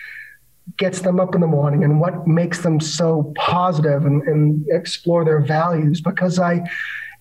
gets 0.76 1.00
them 1.00 1.18
up 1.18 1.34
in 1.34 1.40
the 1.40 1.46
morning 1.46 1.82
and 1.82 2.00
what 2.00 2.26
makes 2.26 2.60
them 2.62 2.78
so 2.78 3.32
positive 3.36 4.04
and, 4.04 4.22
and 4.22 4.66
explore 4.70 5.24
their 5.24 5.40
values. 5.40 6.00
Because 6.00 6.38
I, 6.38 6.60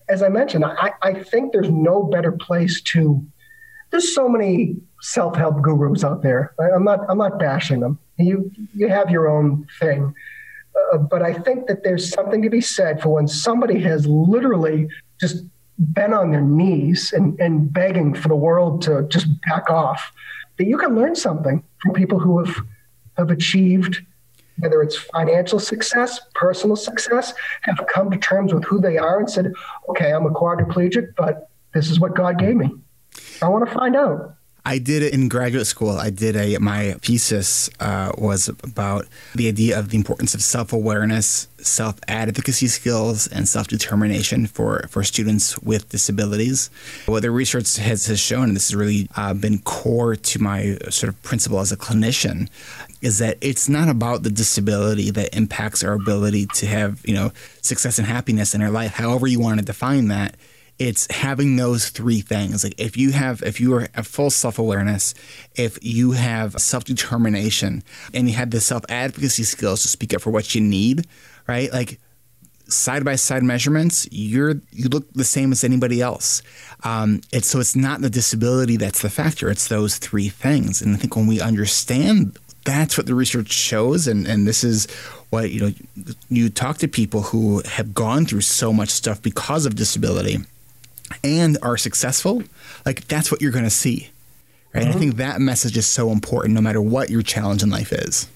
as 0.08 0.22
I 0.22 0.28
mentioned, 0.28 0.64
I, 0.64 0.92
I 1.02 1.14
think 1.14 1.52
there's 1.52 1.70
no 1.70 2.04
better 2.04 2.32
place 2.32 2.80
to. 2.82 3.24
There's 3.90 4.14
so 4.14 4.28
many 4.28 4.76
self-help 5.00 5.62
gurus 5.62 6.04
out 6.04 6.22
there. 6.22 6.54
I, 6.60 6.70
I'm 6.70 6.84
not. 6.84 7.00
I'm 7.08 7.18
not 7.18 7.38
bashing 7.38 7.80
them. 7.80 7.98
You 8.18 8.50
you 8.74 8.88
have 8.88 9.10
your 9.10 9.28
own 9.28 9.66
thing, 9.80 10.14
uh, 10.92 10.98
but 10.98 11.22
I 11.22 11.32
think 11.32 11.66
that 11.66 11.84
there's 11.84 12.10
something 12.10 12.42
to 12.42 12.50
be 12.50 12.60
said 12.60 13.00
for 13.00 13.10
when 13.10 13.28
somebody 13.28 13.80
has 13.82 14.06
literally 14.06 14.88
just 15.20 15.44
been 15.92 16.12
on 16.12 16.30
their 16.30 16.40
knees 16.40 17.12
and, 17.12 17.38
and 17.40 17.72
begging 17.72 18.14
for 18.14 18.28
the 18.28 18.36
world 18.36 18.82
to 18.82 19.06
just 19.08 19.26
back 19.48 19.70
off, 19.70 20.12
that 20.56 20.66
you 20.66 20.76
can 20.76 20.94
learn 20.94 21.14
something 21.14 21.62
from 21.82 21.92
people 21.92 22.18
who 22.18 22.44
have, 22.44 22.56
have 23.16 23.30
achieved, 23.30 24.04
whether 24.58 24.82
it's 24.82 24.96
financial 24.96 25.60
success, 25.60 26.20
personal 26.34 26.74
success, 26.74 27.32
have 27.62 27.84
come 27.92 28.10
to 28.10 28.18
terms 28.18 28.52
with 28.52 28.64
who 28.64 28.80
they 28.80 28.98
are 28.98 29.20
and 29.20 29.30
said, 29.30 29.52
okay, 29.88 30.12
I'm 30.12 30.26
a 30.26 30.30
quadriplegic, 30.30 31.14
but 31.16 31.48
this 31.74 31.90
is 31.90 32.00
what 32.00 32.16
God 32.16 32.38
gave 32.38 32.56
me. 32.56 32.70
I 33.40 33.48
want 33.48 33.68
to 33.68 33.72
find 33.72 33.94
out. 33.94 34.34
I 34.68 34.76
did 34.76 35.02
it 35.02 35.14
in 35.14 35.30
graduate 35.30 35.66
school. 35.66 35.96
I 35.96 36.10
did 36.10 36.36
a 36.36 36.58
my 36.58 36.92
thesis 37.00 37.70
uh, 37.80 38.12
was 38.18 38.48
about 38.48 39.06
the 39.34 39.48
idea 39.48 39.78
of 39.78 39.88
the 39.88 39.96
importance 39.96 40.34
of 40.34 40.42
self 40.42 40.74
awareness, 40.74 41.48
self 41.56 41.98
advocacy 42.06 42.68
skills, 42.68 43.26
and 43.28 43.48
self 43.48 43.66
determination 43.68 44.46
for 44.46 44.86
for 44.90 45.02
students 45.04 45.58
with 45.60 45.88
disabilities. 45.88 46.68
What 47.06 47.22
the 47.22 47.30
research 47.30 47.76
has, 47.78 48.04
has 48.08 48.20
shown, 48.20 48.48
and 48.48 48.56
this 48.56 48.68
has 48.68 48.76
really 48.76 49.08
uh, 49.16 49.32
been 49.32 49.60
core 49.60 50.16
to 50.16 50.38
my 50.38 50.76
sort 50.90 51.08
of 51.08 51.22
principle 51.22 51.60
as 51.60 51.72
a 51.72 51.76
clinician, 51.78 52.50
is 53.00 53.20
that 53.20 53.38
it's 53.40 53.70
not 53.70 53.88
about 53.88 54.22
the 54.22 54.30
disability 54.30 55.10
that 55.12 55.34
impacts 55.34 55.82
our 55.82 55.94
ability 55.94 56.44
to 56.56 56.66
have 56.66 57.00
you 57.06 57.14
know 57.14 57.32
success 57.62 57.98
and 57.98 58.06
happiness 58.06 58.54
in 58.54 58.60
our 58.60 58.70
life, 58.70 58.92
however 58.92 59.26
you 59.26 59.40
want 59.40 59.60
to 59.60 59.64
define 59.64 60.08
that 60.08 60.36
it's 60.78 61.10
having 61.10 61.56
those 61.56 61.90
three 61.90 62.20
things. 62.20 62.62
Like 62.64 62.74
if 62.78 62.96
you 62.96 63.12
have 63.12 63.42
if 63.42 63.60
you 63.60 63.74
are 63.74 63.88
a 63.94 64.02
full 64.02 64.30
self-awareness 64.30 65.14
if 65.56 65.78
you 65.82 66.12
have 66.12 66.60
self-determination 66.60 67.82
and 68.14 68.28
you 68.28 68.34
have 68.34 68.50
the 68.50 68.60
self-advocacy 68.60 69.42
skills 69.44 69.82
to 69.82 69.88
speak 69.88 70.14
up 70.14 70.20
for 70.20 70.30
what 70.30 70.54
you 70.54 70.60
need 70.60 71.06
right? 71.46 71.72
Like 71.72 71.98
side 72.68 73.02
by 73.02 73.16
side 73.16 73.42
measurements 73.42 74.06
you're 74.12 74.60
you 74.70 74.88
look 74.90 75.10
the 75.14 75.24
same 75.24 75.52
as 75.52 75.64
anybody 75.64 76.00
else. 76.00 76.42
Um, 76.84 77.22
it's 77.32 77.48
so 77.48 77.58
it's 77.58 77.74
not 77.74 78.00
the 78.02 78.10
disability 78.10 78.76
that's 78.76 79.02
the 79.02 79.10
factor 79.10 79.50
it's 79.50 79.68
those 79.68 79.98
three 79.98 80.28
things. 80.28 80.80
And 80.80 80.94
i 80.94 80.98
think 80.98 81.16
when 81.16 81.26
we 81.26 81.40
understand 81.40 82.38
that's 82.64 82.98
what 82.98 83.06
the 83.06 83.14
research 83.14 83.50
shows 83.50 84.06
and 84.06 84.26
and 84.26 84.46
this 84.46 84.62
is 84.62 84.86
what 85.30 85.50
you 85.50 85.60
know 85.60 85.72
you 86.28 86.50
talk 86.50 86.78
to 86.78 86.86
people 86.86 87.22
who 87.22 87.62
have 87.66 87.94
gone 87.94 88.26
through 88.26 88.42
so 88.42 88.72
much 88.72 88.90
stuff 88.90 89.22
because 89.22 89.64
of 89.64 89.74
disability 89.74 90.38
and 91.24 91.58
are 91.62 91.76
successful, 91.76 92.42
like 92.84 93.06
that's 93.08 93.30
what 93.30 93.40
you're 93.40 93.52
going 93.52 93.64
to 93.64 93.70
see. 93.70 94.10
Right? 94.74 94.84
Mm-hmm. 94.84 94.96
I 94.96 95.00
think 95.00 95.16
that 95.16 95.40
message 95.40 95.76
is 95.76 95.86
so 95.86 96.10
important 96.10 96.54
no 96.54 96.60
matter 96.60 96.80
what 96.80 97.10
your 97.10 97.22
challenge 97.22 97.62
in 97.62 97.70
life 97.70 97.92
is. 97.92 98.28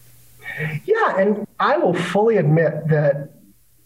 Yeah. 0.84 1.18
And 1.18 1.46
I 1.60 1.76
will 1.76 1.94
fully 1.94 2.36
admit 2.36 2.88
that, 2.88 3.30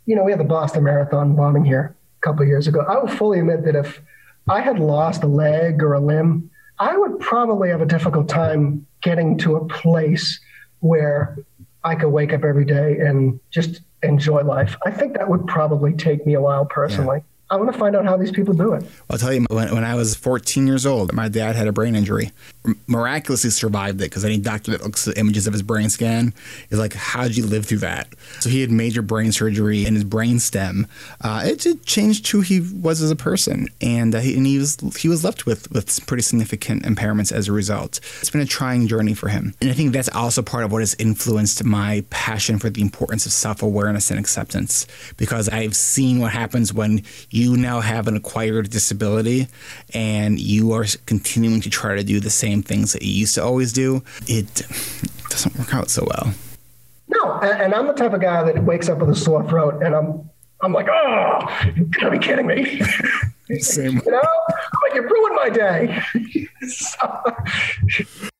you 0.06 0.14
know, 0.14 0.24
we 0.24 0.32
had 0.32 0.40
the 0.40 0.44
Boston 0.44 0.84
Marathon 0.84 1.34
bombing 1.34 1.64
here 1.64 1.94
a 2.18 2.20
couple 2.24 2.42
of 2.42 2.48
years 2.48 2.66
ago. 2.66 2.80
I 2.80 2.98
will 2.98 3.08
fully 3.08 3.40
admit 3.40 3.64
that 3.64 3.74
if 3.74 4.00
I 4.48 4.60
had 4.60 4.78
lost 4.78 5.22
a 5.22 5.26
leg 5.26 5.82
or 5.82 5.94
a 5.94 6.00
limb, 6.00 6.50
I 6.78 6.96
would 6.96 7.18
probably 7.20 7.70
have 7.70 7.80
a 7.80 7.86
difficult 7.86 8.28
time 8.28 8.86
getting 9.00 9.38
to 9.38 9.56
a 9.56 9.66
place 9.66 10.38
where 10.80 11.38
I 11.82 11.94
could 11.94 12.08
wake 12.08 12.32
up 12.32 12.44
every 12.44 12.64
day 12.64 12.98
and 12.98 13.40
just 13.50 13.80
enjoy 14.02 14.42
life. 14.42 14.76
I 14.84 14.90
think 14.90 15.16
that 15.16 15.28
would 15.28 15.46
probably 15.46 15.94
take 15.94 16.26
me 16.26 16.34
a 16.34 16.40
while 16.40 16.64
personally. 16.66 17.18
Yeah. 17.18 17.22
I 17.48 17.56
want 17.56 17.72
to 17.72 17.78
find 17.78 17.94
out 17.94 18.04
how 18.04 18.16
these 18.16 18.32
people 18.32 18.54
do 18.54 18.72
it. 18.72 18.84
I'll 19.08 19.18
tell 19.18 19.32
you, 19.32 19.46
when, 19.50 19.72
when 19.72 19.84
I 19.84 19.94
was 19.94 20.16
14 20.16 20.66
years 20.66 20.84
old, 20.84 21.12
my 21.12 21.28
dad 21.28 21.54
had 21.54 21.68
a 21.68 21.72
brain 21.72 21.94
injury. 21.94 22.32
Miraculously 22.86 23.50
survived 23.50 24.00
it 24.00 24.04
because 24.04 24.24
any 24.24 24.38
doctor 24.38 24.72
that 24.72 24.82
looks 24.82 25.06
at 25.06 25.18
images 25.18 25.46
of 25.46 25.52
his 25.52 25.62
brain 25.62 25.90
scan 25.90 26.34
is 26.70 26.78
like, 26.78 26.94
How'd 26.94 27.36
you 27.36 27.46
live 27.46 27.66
through 27.66 27.78
that? 27.78 28.08
So 28.40 28.50
he 28.50 28.60
had 28.60 28.70
major 28.70 29.02
brain 29.02 29.32
surgery 29.32 29.84
in 29.84 29.94
his 29.94 30.04
brain 30.04 30.38
stem. 30.38 30.86
Uh, 31.20 31.42
it, 31.44 31.64
it, 31.66 31.84
changed 31.86 32.28
who 32.28 32.40
he 32.40 32.60
was 32.60 33.00
as 33.00 33.10
a 33.10 33.16
person. 33.16 33.68
And, 33.80 34.14
uh, 34.14 34.18
he, 34.18 34.36
and 34.36 34.46
he, 34.46 34.58
was, 34.58 34.76
he 34.98 35.08
was 35.08 35.22
left 35.22 35.46
with, 35.46 35.70
with 35.70 36.04
pretty 36.06 36.22
significant 36.22 36.82
impairments 36.84 37.30
as 37.30 37.48
a 37.48 37.52
result. 37.52 38.00
It's 38.20 38.30
been 38.30 38.40
a 38.40 38.46
trying 38.46 38.88
journey 38.88 39.14
for 39.14 39.28
him. 39.28 39.54
And 39.60 39.70
I 39.70 39.72
think 39.72 39.92
that's 39.92 40.08
also 40.08 40.42
part 40.42 40.64
of 40.64 40.72
what 40.72 40.80
has 40.80 40.96
influenced 40.98 41.64
my 41.64 42.04
passion 42.10 42.58
for 42.58 42.70
the 42.70 42.82
importance 42.82 43.26
of 43.26 43.32
self 43.32 43.62
awareness 43.62 44.10
and 44.10 44.18
acceptance 44.18 44.86
because 45.16 45.48
I've 45.48 45.76
seen 45.76 46.20
what 46.20 46.32
happens 46.32 46.72
when 46.72 47.02
you 47.30 47.56
now 47.56 47.80
have 47.80 48.08
an 48.08 48.16
acquired 48.16 48.70
disability 48.70 49.48
and 49.94 50.38
you 50.38 50.72
are 50.72 50.84
continuing 51.06 51.60
to 51.62 51.70
try 51.70 51.96
to 51.96 52.04
do 52.04 52.20
the 52.20 52.30
same 52.30 52.55
things 52.62 52.92
that 52.92 53.02
you 53.02 53.12
used 53.12 53.34
to 53.34 53.44
always 53.44 53.72
do, 53.72 54.02
it 54.26 54.66
doesn't 55.30 55.56
work 55.56 55.74
out 55.74 55.90
so 55.90 56.06
well. 56.06 56.32
No, 57.08 57.38
and 57.40 57.74
I'm 57.74 57.86
the 57.86 57.92
type 57.92 58.12
of 58.12 58.20
guy 58.20 58.42
that 58.42 58.64
wakes 58.64 58.88
up 58.88 58.98
with 58.98 59.10
a 59.10 59.16
sore 59.16 59.46
throat 59.48 59.82
and 59.82 59.94
I'm 59.94 60.28
I'm 60.62 60.72
like, 60.72 60.88
oh, 60.88 61.70
you 61.76 61.84
gotta 61.84 62.10
be 62.10 62.18
kidding 62.18 62.46
me. 62.46 62.80
Same. 63.60 64.02
you 64.04 64.10
know, 64.10 64.22
like 64.82 64.94
you 64.94 65.02
ruined 65.02 65.36
my 65.36 65.50
day. 65.50 66.02
so, 66.66 66.98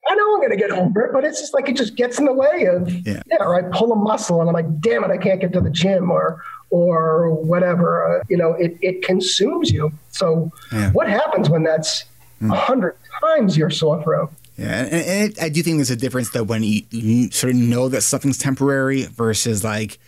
I 0.09 0.14
know 0.14 0.35
I'm 0.35 0.41
gonna 0.41 0.57
get 0.57 0.71
over 0.71 1.07
it, 1.07 1.12
but 1.12 1.25
it's 1.25 1.41
just 1.41 1.55
like 1.55 1.69
it 1.69 1.77
just 1.77 1.95
gets 1.95 2.19
in 2.19 2.25
the 2.25 2.33
way 2.33 2.64
of 2.67 2.91
yeah. 3.07 3.23
yeah. 3.27 3.37
Or 3.41 3.55
I 3.55 3.71
pull 3.71 3.93
a 3.93 3.97
muscle 3.97 4.41
and 4.41 4.49
I'm 4.49 4.55
like, 4.55 4.81
damn 4.81 5.05
it, 5.05 5.11
I 5.11 5.19
can't 5.19 5.41
get 5.41 5.53
to 5.53 5.61
the 5.61 5.71
gym, 5.71 6.11
or 6.11 6.43
or 6.71 7.35
whatever. 7.35 8.19
Uh, 8.21 8.25
you 8.29 8.37
know, 8.37 8.55
it, 8.55 8.77
it 8.81 9.03
consumes 9.03 9.71
you. 9.71 9.93
So 10.11 10.51
yeah. 10.73 10.91
what 10.93 11.09
happens 11.09 11.49
when 11.51 11.62
that's. 11.62 12.05
A 12.41 12.45
mm. 12.45 12.57
hundred 12.57 12.97
times 13.20 13.57
your 13.57 13.70
sore 13.70 14.03
throat? 14.03 14.30
Yeah, 14.57 14.84
and, 14.84 14.93
and 14.93 15.30
it, 15.30 15.43
I 15.43 15.49
do 15.49 15.62
think 15.62 15.76
there's 15.76 15.91
a 15.91 15.97
difference 15.97 16.30
though 16.30 16.43
when 16.43 16.62
you, 16.62 16.82
you 16.91 17.30
sort 17.30 17.53
of 17.53 17.59
know 17.59 17.89
that 17.89 18.03
something's 18.03 18.39
temporary 18.39 19.05
versus 19.05 19.62
like, 19.62 19.99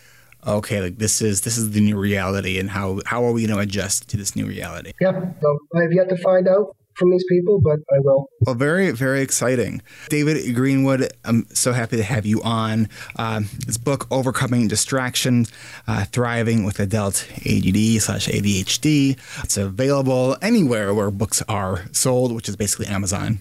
okay, 0.47 0.81
like 0.81 0.99
this 0.99 1.21
is 1.21 1.43
this 1.43 1.59
is 1.59 1.73
the 1.73 1.81
new 1.81 1.99
reality, 1.99 2.59
and 2.59 2.71
how 2.71 3.01
how 3.05 3.25
are 3.25 3.33
we 3.33 3.47
going 3.47 3.57
to 3.57 3.63
adjust 3.63 4.09
to 4.09 4.17
this 4.17 4.35
new 4.35 4.47
reality? 4.47 4.93
Yeah, 5.01 5.21
so 5.41 5.59
I 5.75 5.83
have 5.83 5.93
yet 5.93 6.09
to 6.09 6.17
find 6.17 6.49
out 6.49 6.75
from 6.99 7.11
these 7.11 7.25
people, 7.29 7.61
but 7.63 7.79
I 7.93 7.99
will. 8.01 8.29
Well, 8.41 8.55
very, 8.55 8.91
very 8.91 9.23
exciting. 9.23 9.83
David 10.09 10.55
Greenwood, 10.55 11.13
I'm 11.25 11.47
so 11.55 11.73
happy 11.73 11.97
to 11.97 12.03
have 12.03 12.27
you 12.27 12.43
on. 12.43 12.89
Uh, 13.17 13.43
this 13.67 13.79
book, 13.79 14.07
Overcoming 14.11 14.69
Distraction, 14.69 15.47
uh, 15.87 16.05
Thriving 16.07 16.65
with 16.65 16.81
Adult 16.81 17.27
ADD 17.47 18.03
slash 18.03 18.29
ADHD. 18.29 19.17
It's 19.45 19.57
available 19.57 20.37
anywhere 20.43 20.93
where 20.93 21.11
books 21.11 21.43
are 21.49 21.85
sold, 21.93 22.33
which 22.33 22.49
is 22.49 22.57
basically 22.57 22.87
Amazon 22.87 23.41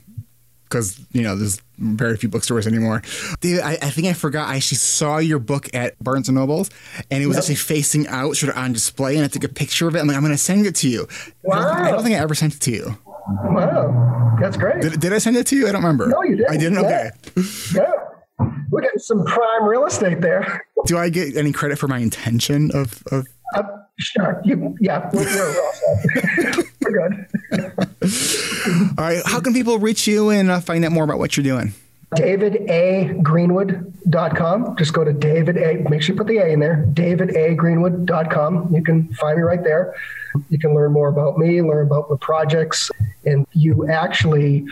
because 0.70 0.99
you 1.14 1.22
know 1.22 1.36
there's 1.36 1.62
very 1.78 2.18
few 2.18 2.30
bookstores 2.30 2.68
anymore. 2.68 3.01
David, 3.39 3.62
I, 3.62 3.74
I, 3.74 3.89
think 3.89 4.08
I 4.08 4.14
forgot. 4.14 4.49
I 4.49 4.58
actually 4.58 4.78
saw 4.78 5.18
your 5.18 5.39
book 5.39 5.70
at 5.74 6.01
Barnes 6.03 6.28
and 6.28 6.36
Nobles, 6.36 6.70
and 7.10 7.24
it 7.24 7.28
was 7.28 7.36
yep. 7.36 7.43
actually 7.43 7.55
facing 7.55 8.08
out, 8.08 8.36
sort 8.36 8.51
of 8.51 8.58
on 8.58 8.74
display, 8.74 9.16
and 9.16 9.24
I 9.24 9.28
took 9.28 9.43
a 9.43 9.49
picture 9.49 9.88
of 9.88 9.95
it. 9.95 9.99
I'm 9.99 10.08
like, 10.08 10.18
I'm 10.18 10.24
going 10.24 10.34
to 10.34 10.38
send 10.38 10.66
it 10.66 10.76
to 10.76 10.89
you. 10.89 11.08
Wow. 11.43 11.72
I 11.72 11.91
don't 11.91 12.03
think 12.03 12.16
I 12.16 12.20
ever 12.20 12.36
sent 12.36 12.55
it 12.55 12.62
to 12.62 12.72
you. 12.72 12.97
Wow, 13.43 14.38
that's 14.39 14.57
great. 14.57 14.82
Did, 14.82 14.99
did 14.99 15.13
I 15.13 15.17
send 15.17 15.38
it 15.38 15.47
to 15.47 15.55
you? 15.55 15.67
I 15.67 15.71
don't 15.71 15.82
remember. 15.82 16.07
No, 16.07 16.23
you 16.23 16.38
didn't. 16.38 16.51
I 16.51 16.57
didn't. 16.57 16.84
Yeah. 16.84 17.09
Okay. 17.36 17.43
Yeah, 17.75 17.91
we're 18.69 18.82
getting 18.82 18.99
some 18.99 19.25
prime 19.25 19.65
real 19.65 19.86
estate 19.86 20.21
there. 20.21 20.65
Do 20.86 20.97
I 20.97 21.09
get 21.09 21.36
any 21.36 21.51
credit 21.51 21.78
for 21.78 21.88
my 21.88 21.99
intention 21.99 22.71
of? 22.73 23.03
of... 23.11 23.28
Uh, 23.55 23.63
sure. 23.99 24.41
You, 24.45 24.75
yeah, 24.80 25.09
we're, 25.13 25.23
we're, 25.23 25.53
we're 26.82 27.09
good. 27.09 27.25
All 28.97 29.05
right. 29.05 29.21
How 29.25 29.39
can 29.39 29.53
people 29.53 29.80
reach 29.80 30.07
you 30.07 30.30
and 30.30 30.49
uh, 30.49 30.59
find 30.59 30.86
out 30.86 30.91
more 30.91 31.03
about 31.03 31.19
what 31.19 31.36
you're 31.36 31.43
doing? 31.43 31.73
davidagreenwood.com. 32.16 34.78
Just 34.78 34.93
go 34.93 35.03
to 35.03 35.12
David 35.14 35.58
A. 35.58 35.84
Make 35.89 36.01
sure 36.01 36.14
you 36.14 36.18
put 36.18 36.28
the 36.28 36.38
A 36.38 36.47
in 36.47 36.60
there. 36.60 36.86
davidagreenwood.com. 36.93 38.74
You 38.74 38.84
can 38.84 39.14
find 39.16 39.38
me 39.38 39.43
right 39.43 39.64
there. 39.64 39.93
You 40.49 40.60
can 40.60 40.74
learn 40.74 40.93
more 40.93 41.10
about 41.10 41.38
me, 41.38 41.62
learn 41.62 41.86
about 41.86 42.10
the 42.10 42.18
projects, 42.18 42.89
and 43.26 43.45
you 43.53 43.88
actually 43.89 44.66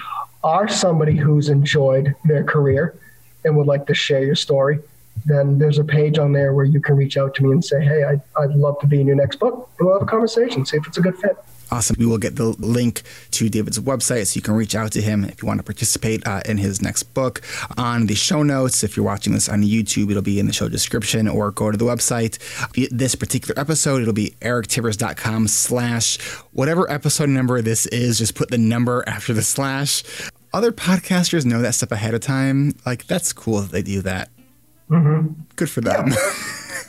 are 0.44 0.68
somebody 0.68 1.16
who's 1.18 1.50
enjoyed 1.50 2.16
their 2.26 2.44
career 2.44 2.96
and 3.44 3.56
would 3.58 3.68
like 3.68 3.86
to 3.88 3.94
share 3.94 4.24
your 4.24 4.36
story. 4.36 4.80
Then 5.26 5.58
there's 5.58 5.80
a 5.80 5.84
page 5.84 6.20
on 6.20 6.34
there 6.34 6.54
where 6.54 6.66
you 6.66 6.80
can 6.80 6.96
reach 6.96 7.18
out 7.18 7.34
to 7.36 7.44
me 7.44 7.52
and 7.52 7.66
say, 7.66 7.84
"Hey, 7.84 8.04
I'd, 8.04 8.22
I'd 8.38 8.52
love 8.52 8.80
to 8.82 8.88
be 8.88 9.02
in 9.02 9.08
your 9.08 9.16
next 9.16 9.38
book." 9.38 9.70
And 9.80 9.88
we'll 9.88 9.98
have 9.98 10.08
a 10.08 10.10
conversation, 10.10 10.66
see 10.66 10.78
if 10.78 10.88
it's 10.88 10.98
a 10.98 11.02
good 11.02 11.18
fit. 11.18 11.36
Awesome. 11.72 11.96
We 12.00 12.06
will 12.06 12.18
get 12.18 12.36
the 12.36 12.46
link 12.60 13.02
to 13.32 13.50
David's 13.50 13.80
website 13.80 14.28
so 14.28 14.38
you 14.38 14.42
can 14.42 14.54
reach 14.54 14.76
out 14.76 14.92
to 14.94 15.02
him 15.02 15.26
if 15.26 15.42
you 15.42 15.48
want 15.48 15.60
to 15.60 15.64
participate 15.64 16.26
uh, 16.28 16.42
in 16.46 16.58
his 16.58 16.82
next 16.82 17.04
book 17.14 17.42
on 17.78 18.06
the 18.06 18.16
show 18.16 18.44
notes. 18.44 18.84
If 18.84 18.96
you're 18.96 19.06
watching 19.06 19.34
this 19.34 19.50
on 19.50 19.64
YouTube, 19.64 20.12
it'll 20.12 20.22
be 20.22 20.40
in 20.40 20.46
the 20.46 20.54
show 20.54 20.70
description 20.70 21.28
or 21.28 21.52
go 21.52 21.72
to 21.72 21.78
the 21.78 21.86
website. 21.86 22.38
This 22.90 23.16
particular 23.16 23.60
episode, 23.60 24.02
it'll 24.02 24.14
be 24.14 24.36
erictivers.com 24.42 25.48
slash 25.48 26.18
whatever 26.54 26.90
episode 26.90 27.30
number 27.30 27.62
this 27.62 27.86
is, 27.88 28.20
just 28.20 28.36
put 28.36 28.50
the 28.50 28.58
number 28.58 29.04
after 29.08 29.34
the 29.34 29.42
slash. 29.42 30.04
Other 30.54 30.72
podcasters 30.72 31.46
know 31.46 31.62
that 31.62 31.76
stuff 31.76 31.92
ahead 31.92 32.14
of 32.14 32.22
time. 32.22 32.76
Like, 32.86 33.08
that's 33.08 33.34
cool 33.34 33.62
that 33.62 33.72
they 33.72 33.82
do 33.82 34.02
that. 34.04 34.30
Mm-hmm. 34.90 35.34
Good 35.56 35.70
for 35.70 35.82
them. 35.82 36.10
Yeah. 36.10 36.34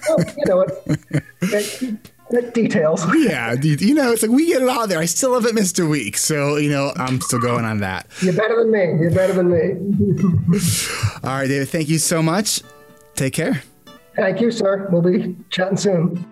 well, 0.08 0.18
you 0.36 0.44
know 0.46 0.56
what? 0.58 2.06
details. 2.52 3.04
yeah, 3.16 3.54
you 3.54 3.94
know, 3.94 4.12
it's 4.12 4.22
like 4.22 4.30
we 4.30 4.46
get 4.46 4.62
it 4.62 4.68
all 4.68 4.86
there. 4.86 4.98
I 4.98 5.04
still 5.04 5.34
haven't 5.34 5.54
missed 5.54 5.78
a 5.78 5.86
week, 5.86 6.16
so 6.16 6.56
you 6.56 6.70
know, 6.70 6.92
I'm 6.96 7.20
still 7.20 7.40
going 7.40 7.64
on 7.64 7.78
that. 7.78 8.06
You're 8.20 8.34
better 8.34 8.56
than 8.56 8.70
me. 8.70 9.00
You're 9.00 9.10
better 9.10 9.32
than 9.32 9.50
me. 9.50 10.58
all 11.24 11.30
right, 11.30 11.48
David. 11.48 11.68
Thank 11.68 11.88
you 11.88 11.98
so 11.98 12.22
much. 12.22 12.62
Take 13.14 13.34
care. 13.34 13.62
Thank 14.16 14.40
you, 14.40 14.50
sir. 14.50 14.88
We'll 14.90 15.02
be 15.02 15.36
chatting 15.50 15.76
soon. 15.76 16.24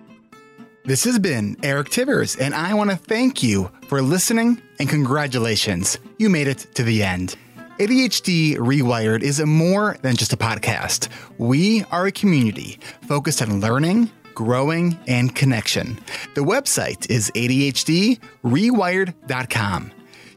This 0.83 1.03
has 1.05 1.17
been 1.17 1.57
Eric 1.63 1.89
Tivers, 1.89 2.39
and 2.39 2.53
I 2.53 2.73
want 2.75 2.91
to 2.91 2.95
thank 2.95 3.41
you 3.41 3.71
for 3.87 4.01
listening 4.01 4.61
and 4.79 4.87
congratulations. 4.87 5.97
You 6.19 6.29
made 6.29 6.47
it 6.47 6.67
to 6.75 6.83
the 6.83 7.01
end. 7.01 7.35
ADHD 7.79 8.55
Rewired 8.57 9.21
is 9.21 9.41
more 9.41 9.97
than 10.01 10.15
just 10.15 10.31
a 10.31 10.37
podcast. 10.37 11.09
We 11.37 11.83
are 11.91 12.05
a 12.05 12.11
community 12.11 12.79
focused 13.07 13.41
on 13.41 13.59
learning 13.59 14.11
growing, 14.35 14.99
and 15.07 15.35
connection. 15.35 15.99
The 16.35 16.41
website 16.41 17.09
is 17.09 17.31
ADHDrewired.com. 17.31 19.91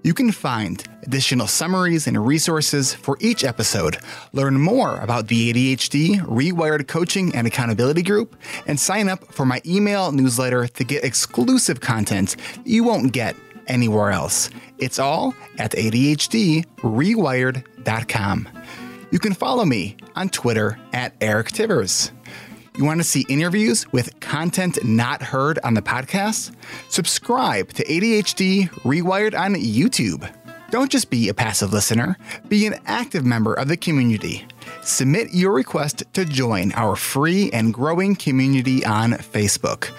You 0.05 0.15
can 0.15 0.31
find 0.31 0.81
additional 1.03 1.49
summaries 1.49 2.07
and 2.07 2.25
resources 2.25 2.95
for 2.95 3.19
each 3.21 3.45
episode, 3.45 3.99
learn 4.33 4.61
more 4.61 4.97
about 4.99 5.27
the 5.29 5.53
ADHD 5.53 6.21
Rewired 6.21 6.87
Coaching 6.87 7.35
and 7.35 7.47
Accountability 7.47 8.03
Group, 8.03 8.37
and 8.67 8.79
sign 8.79 9.09
up 9.09 9.33
for 9.33 9.45
my 9.45 9.61
email 9.67 10.13
newsletter 10.13 10.69
to 10.69 10.85
get 10.85 11.05
exclusive 11.05 11.81
content 11.81 12.37
you 12.65 12.85
won't 12.85 13.13
get 13.13 13.35
anywhere 13.67 14.11
else. 14.11 14.51
It's 14.79 14.99
all 14.99 15.35
at 15.59 15.73
ADHDrewired.com. 15.73 18.49
You 19.11 19.19
can 19.19 19.35
follow 19.35 19.65
me 19.65 19.97
on 20.15 20.29
Twitter 20.29 20.79
at 20.93 21.15
Eric 21.21 21.49
Tivers. 21.49 22.13
You 22.79 22.85
want 22.85 23.01
to 23.01 23.05
see 23.05 23.27
interviews 23.29 23.93
with 23.93 24.21
content 24.21 24.79
not 24.85 25.21
heard 25.21 25.59
on 25.65 25.75
the 25.75 25.83
podcast? 25.83 26.55
Subscribe 26.91 27.73
to 27.73 27.85
ADHD 27.85 28.69
Rewired 28.85 29.37
on 29.37 29.57
YouTube. 29.57 30.33
Don't 30.71 30.89
just 30.89 31.11
be 31.11 31.29
a 31.29 31.35
passive 31.35 31.73
listener, 31.73 32.17
be 32.49 32.69
an 32.69 32.77
active 32.87 33.27
member 33.27 33.53
of 33.53 33.67
the 33.67 33.77
community. 33.77 34.47
Submit 34.83 35.35
your 35.35 35.53
request 35.55 36.05
to 36.13 36.25
join 36.25 36.71
our 36.75 36.95
free 36.95 37.51
and 37.51 37.75
growing 37.75 38.15
community 38.15 38.85
on 38.85 39.11
Facebook 39.11 39.91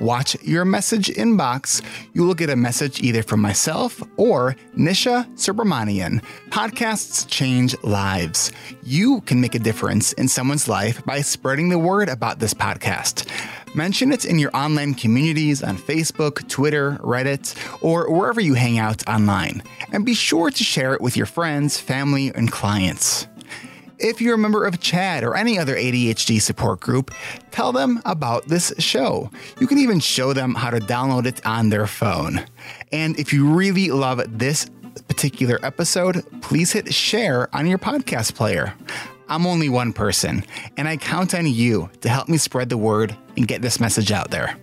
watch 0.00 0.36
your 0.42 0.64
message 0.64 1.08
inbox, 1.08 1.82
you 2.12 2.24
will 2.26 2.34
get 2.34 2.50
a 2.50 2.56
message 2.56 3.00
either 3.00 3.22
from 3.22 3.40
myself 3.40 4.02
or 4.16 4.56
Nisha 4.76 5.26
Subramanian. 5.34 6.22
Podcasts 6.50 7.26
change 7.28 7.74
lives. 7.82 8.52
You 8.82 9.20
can 9.22 9.40
make 9.40 9.54
a 9.54 9.58
difference 9.58 10.12
in 10.14 10.28
someone's 10.28 10.68
life 10.68 11.04
by 11.04 11.20
spreading 11.20 11.68
the 11.68 11.78
word 11.78 12.08
about 12.08 12.38
this 12.38 12.54
podcast. 12.54 13.28
Mention 13.74 14.10
it 14.10 14.24
in 14.24 14.38
your 14.38 14.56
online 14.56 14.94
communities 14.94 15.62
on 15.62 15.76
Facebook, 15.76 16.48
Twitter, 16.48 16.92
Reddit, 17.02 17.54
or 17.82 18.10
wherever 18.10 18.40
you 18.40 18.54
hang 18.54 18.78
out 18.78 19.06
online. 19.06 19.62
And 19.92 20.06
be 20.06 20.14
sure 20.14 20.50
to 20.50 20.64
share 20.64 20.94
it 20.94 21.02
with 21.02 21.16
your 21.16 21.26
friends, 21.26 21.78
family, 21.78 22.32
and 22.34 22.50
clients. 22.50 23.26
If 23.98 24.20
you're 24.20 24.34
a 24.34 24.38
member 24.38 24.66
of 24.66 24.78
CHADD 24.78 25.22
or 25.22 25.34
any 25.34 25.58
other 25.58 25.74
ADHD 25.74 26.40
support 26.40 26.80
group, 26.80 27.12
tell 27.50 27.72
them 27.72 28.02
about 28.04 28.46
this 28.46 28.72
show. 28.78 29.30
You 29.58 29.66
can 29.66 29.78
even 29.78 30.00
show 30.00 30.34
them 30.34 30.54
how 30.54 30.68
to 30.68 30.80
download 30.80 31.24
it 31.24 31.44
on 31.46 31.70
their 31.70 31.86
phone. 31.86 32.44
And 32.92 33.18
if 33.18 33.32
you 33.32 33.50
really 33.50 33.88
love 33.88 34.22
this 34.38 34.68
particular 35.08 35.58
episode, 35.62 36.24
please 36.42 36.72
hit 36.72 36.92
share 36.92 37.54
on 37.56 37.66
your 37.66 37.78
podcast 37.78 38.34
player. 38.34 38.74
I'm 39.28 39.46
only 39.46 39.68
one 39.68 39.92
person, 39.92 40.44
and 40.76 40.86
I 40.86 40.98
count 40.98 41.34
on 41.34 41.46
you 41.46 41.90
to 42.02 42.08
help 42.08 42.28
me 42.28 42.36
spread 42.36 42.68
the 42.68 42.76
word 42.76 43.16
and 43.36 43.48
get 43.48 43.62
this 43.62 43.80
message 43.80 44.12
out 44.12 44.30
there. 44.30 44.58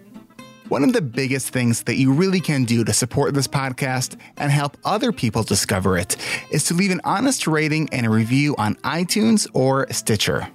One 0.74 0.84
of 0.84 0.93
the 0.93 1.03
biggest 1.03 1.49
things 1.49 1.84
that 1.84 1.97
you 1.97 2.11
really 2.11 2.39
can 2.39 2.63
do 2.63 2.84
to 2.84 2.93
support 2.93 3.36
this 3.36 3.47
podcast 3.47 4.19
and 4.38 4.51
help 4.51 4.76
other 4.84 5.11
people 5.11 5.43
discover 5.43 5.99
it 5.99 6.17
is 6.49 6.63
to 6.63 6.74
leave 6.74 6.89
an 6.89 6.99
honest 7.03 7.45
rating 7.45 7.89
and 7.91 8.07
a 8.07 8.09
review 8.09 8.55
on 8.57 8.74
iTunes 8.78 9.47
or 9.53 9.86
Stitcher. 9.91 10.47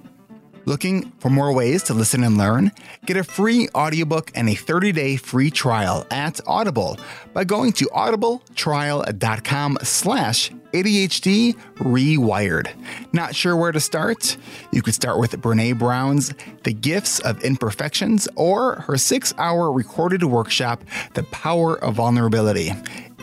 Looking 0.69 1.11
for 1.17 1.31
more 1.31 1.51
ways 1.51 1.81
to 1.85 1.95
listen 1.95 2.23
and 2.23 2.37
learn? 2.37 2.71
Get 3.07 3.17
a 3.17 3.23
free 3.23 3.69
audiobook 3.73 4.31
and 4.35 4.47
a 4.47 4.53
30-day 4.53 5.15
free 5.15 5.49
trial 5.49 6.05
at 6.11 6.39
Audible 6.45 6.99
by 7.33 7.43
going 7.43 7.71
to 7.73 7.85
audibletrial.com 7.85 9.79
slash 9.81 10.51
ADHD 10.71 11.55
Rewired. 11.77 12.69
Not 13.13 13.33
sure 13.33 13.55
where 13.55 13.71
to 13.71 13.79
start? 13.79 14.37
You 14.71 14.83
could 14.83 14.93
start 14.93 15.17
with 15.17 15.31
Brene 15.41 15.79
Brown's 15.79 16.35
The 16.63 16.73
Gifts 16.73 17.19
of 17.21 17.43
Imperfections 17.43 18.27
or 18.35 18.81
her 18.81 18.97
six 18.99 19.33
hour 19.39 19.71
recorded 19.71 20.23
workshop, 20.23 20.83
The 21.15 21.23
Power 21.23 21.83
of 21.83 21.95
Vulnerability. 21.95 22.73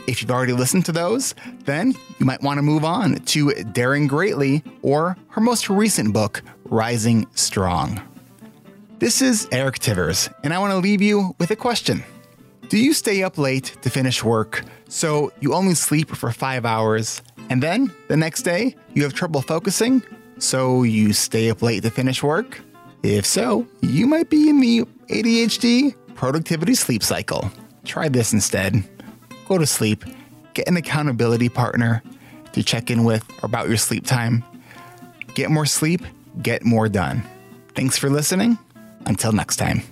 If 0.06 0.22
you've 0.22 0.30
already 0.30 0.52
listened 0.52 0.86
to 0.86 0.92
those, 0.92 1.34
then 1.64 1.92
you 2.18 2.26
might 2.26 2.40
want 2.40 2.58
to 2.58 2.62
move 2.62 2.84
on 2.84 3.16
to 3.16 3.52
Daring 3.72 4.06
Greatly 4.06 4.62
or 4.82 5.16
her 5.30 5.40
most 5.40 5.68
recent 5.68 6.12
book, 6.12 6.42
Rising 6.64 7.26
Strong. 7.34 8.00
This 9.00 9.20
is 9.20 9.48
Eric 9.50 9.80
Tivers, 9.80 10.32
and 10.44 10.54
I 10.54 10.58
want 10.58 10.70
to 10.70 10.78
leave 10.78 11.02
you 11.02 11.34
with 11.38 11.50
a 11.50 11.56
question. 11.56 12.04
Do 12.68 12.78
you 12.78 12.92
stay 12.92 13.24
up 13.24 13.36
late 13.36 13.76
to 13.82 13.90
finish 13.90 14.22
work 14.22 14.62
so 14.88 15.32
you 15.40 15.54
only 15.54 15.74
sleep 15.74 16.14
for 16.14 16.30
five 16.30 16.64
hours, 16.64 17.20
and 17.50 17.60
then 17.60 17.92
the 18.08 18.16
next 18.16 18.42
day 18.42 18.76
you 18.94 19.02
have 19.02 19.12
trouble 19.12 19.42
focusing 19.42 20.02
so 20.38 20.84
you 20.84 21.12
stay 21.12 21.50
up 21.50 21.62
late 21.62 21.82
to 21.82 21.90
finish 21.90 22.22
work? 22.22 22.60
If 23.02 23.26
so, 23.26 23.66
you 23.82 24.06
might 24.06 24.30
be 24.30 24.48
in 24.48 24.60
the 24.60 24.84
ADHD 25.08 25.96
productivity 26.14 26.74
sleep 26.76 27.02
cycle. 27.02 27.50
Try 27.84 28.08
this 28.08 28.32
instead 28.32 28.84
go 29.46 29.58
to 29.58 29.66
sleep, 29.66 30.04
get 30.54 30.68
an 30.68 30.76
accountability 30.76 31.48
partner 31.48 32.02
to 32.52 32.62
check 32.62 32.90
in 32.90 33.04
with 33.04 33.24
about 33.42 33.68
your 33.68 33.76
sleep 33.76 34.06
time. 34.06 34.44
Get 35.34 35.50
more 35.50 35.66
sleep, 35.66 36.02
get 36.42 36.64
more 36.64 36.88
done. 36.88 37.22
Thanks 37.74 37.98
for 37.98 38.08
listening. 38.10 38.58
Until 39.06 39.32
next 39.32 39.56
time. 39.56 39.82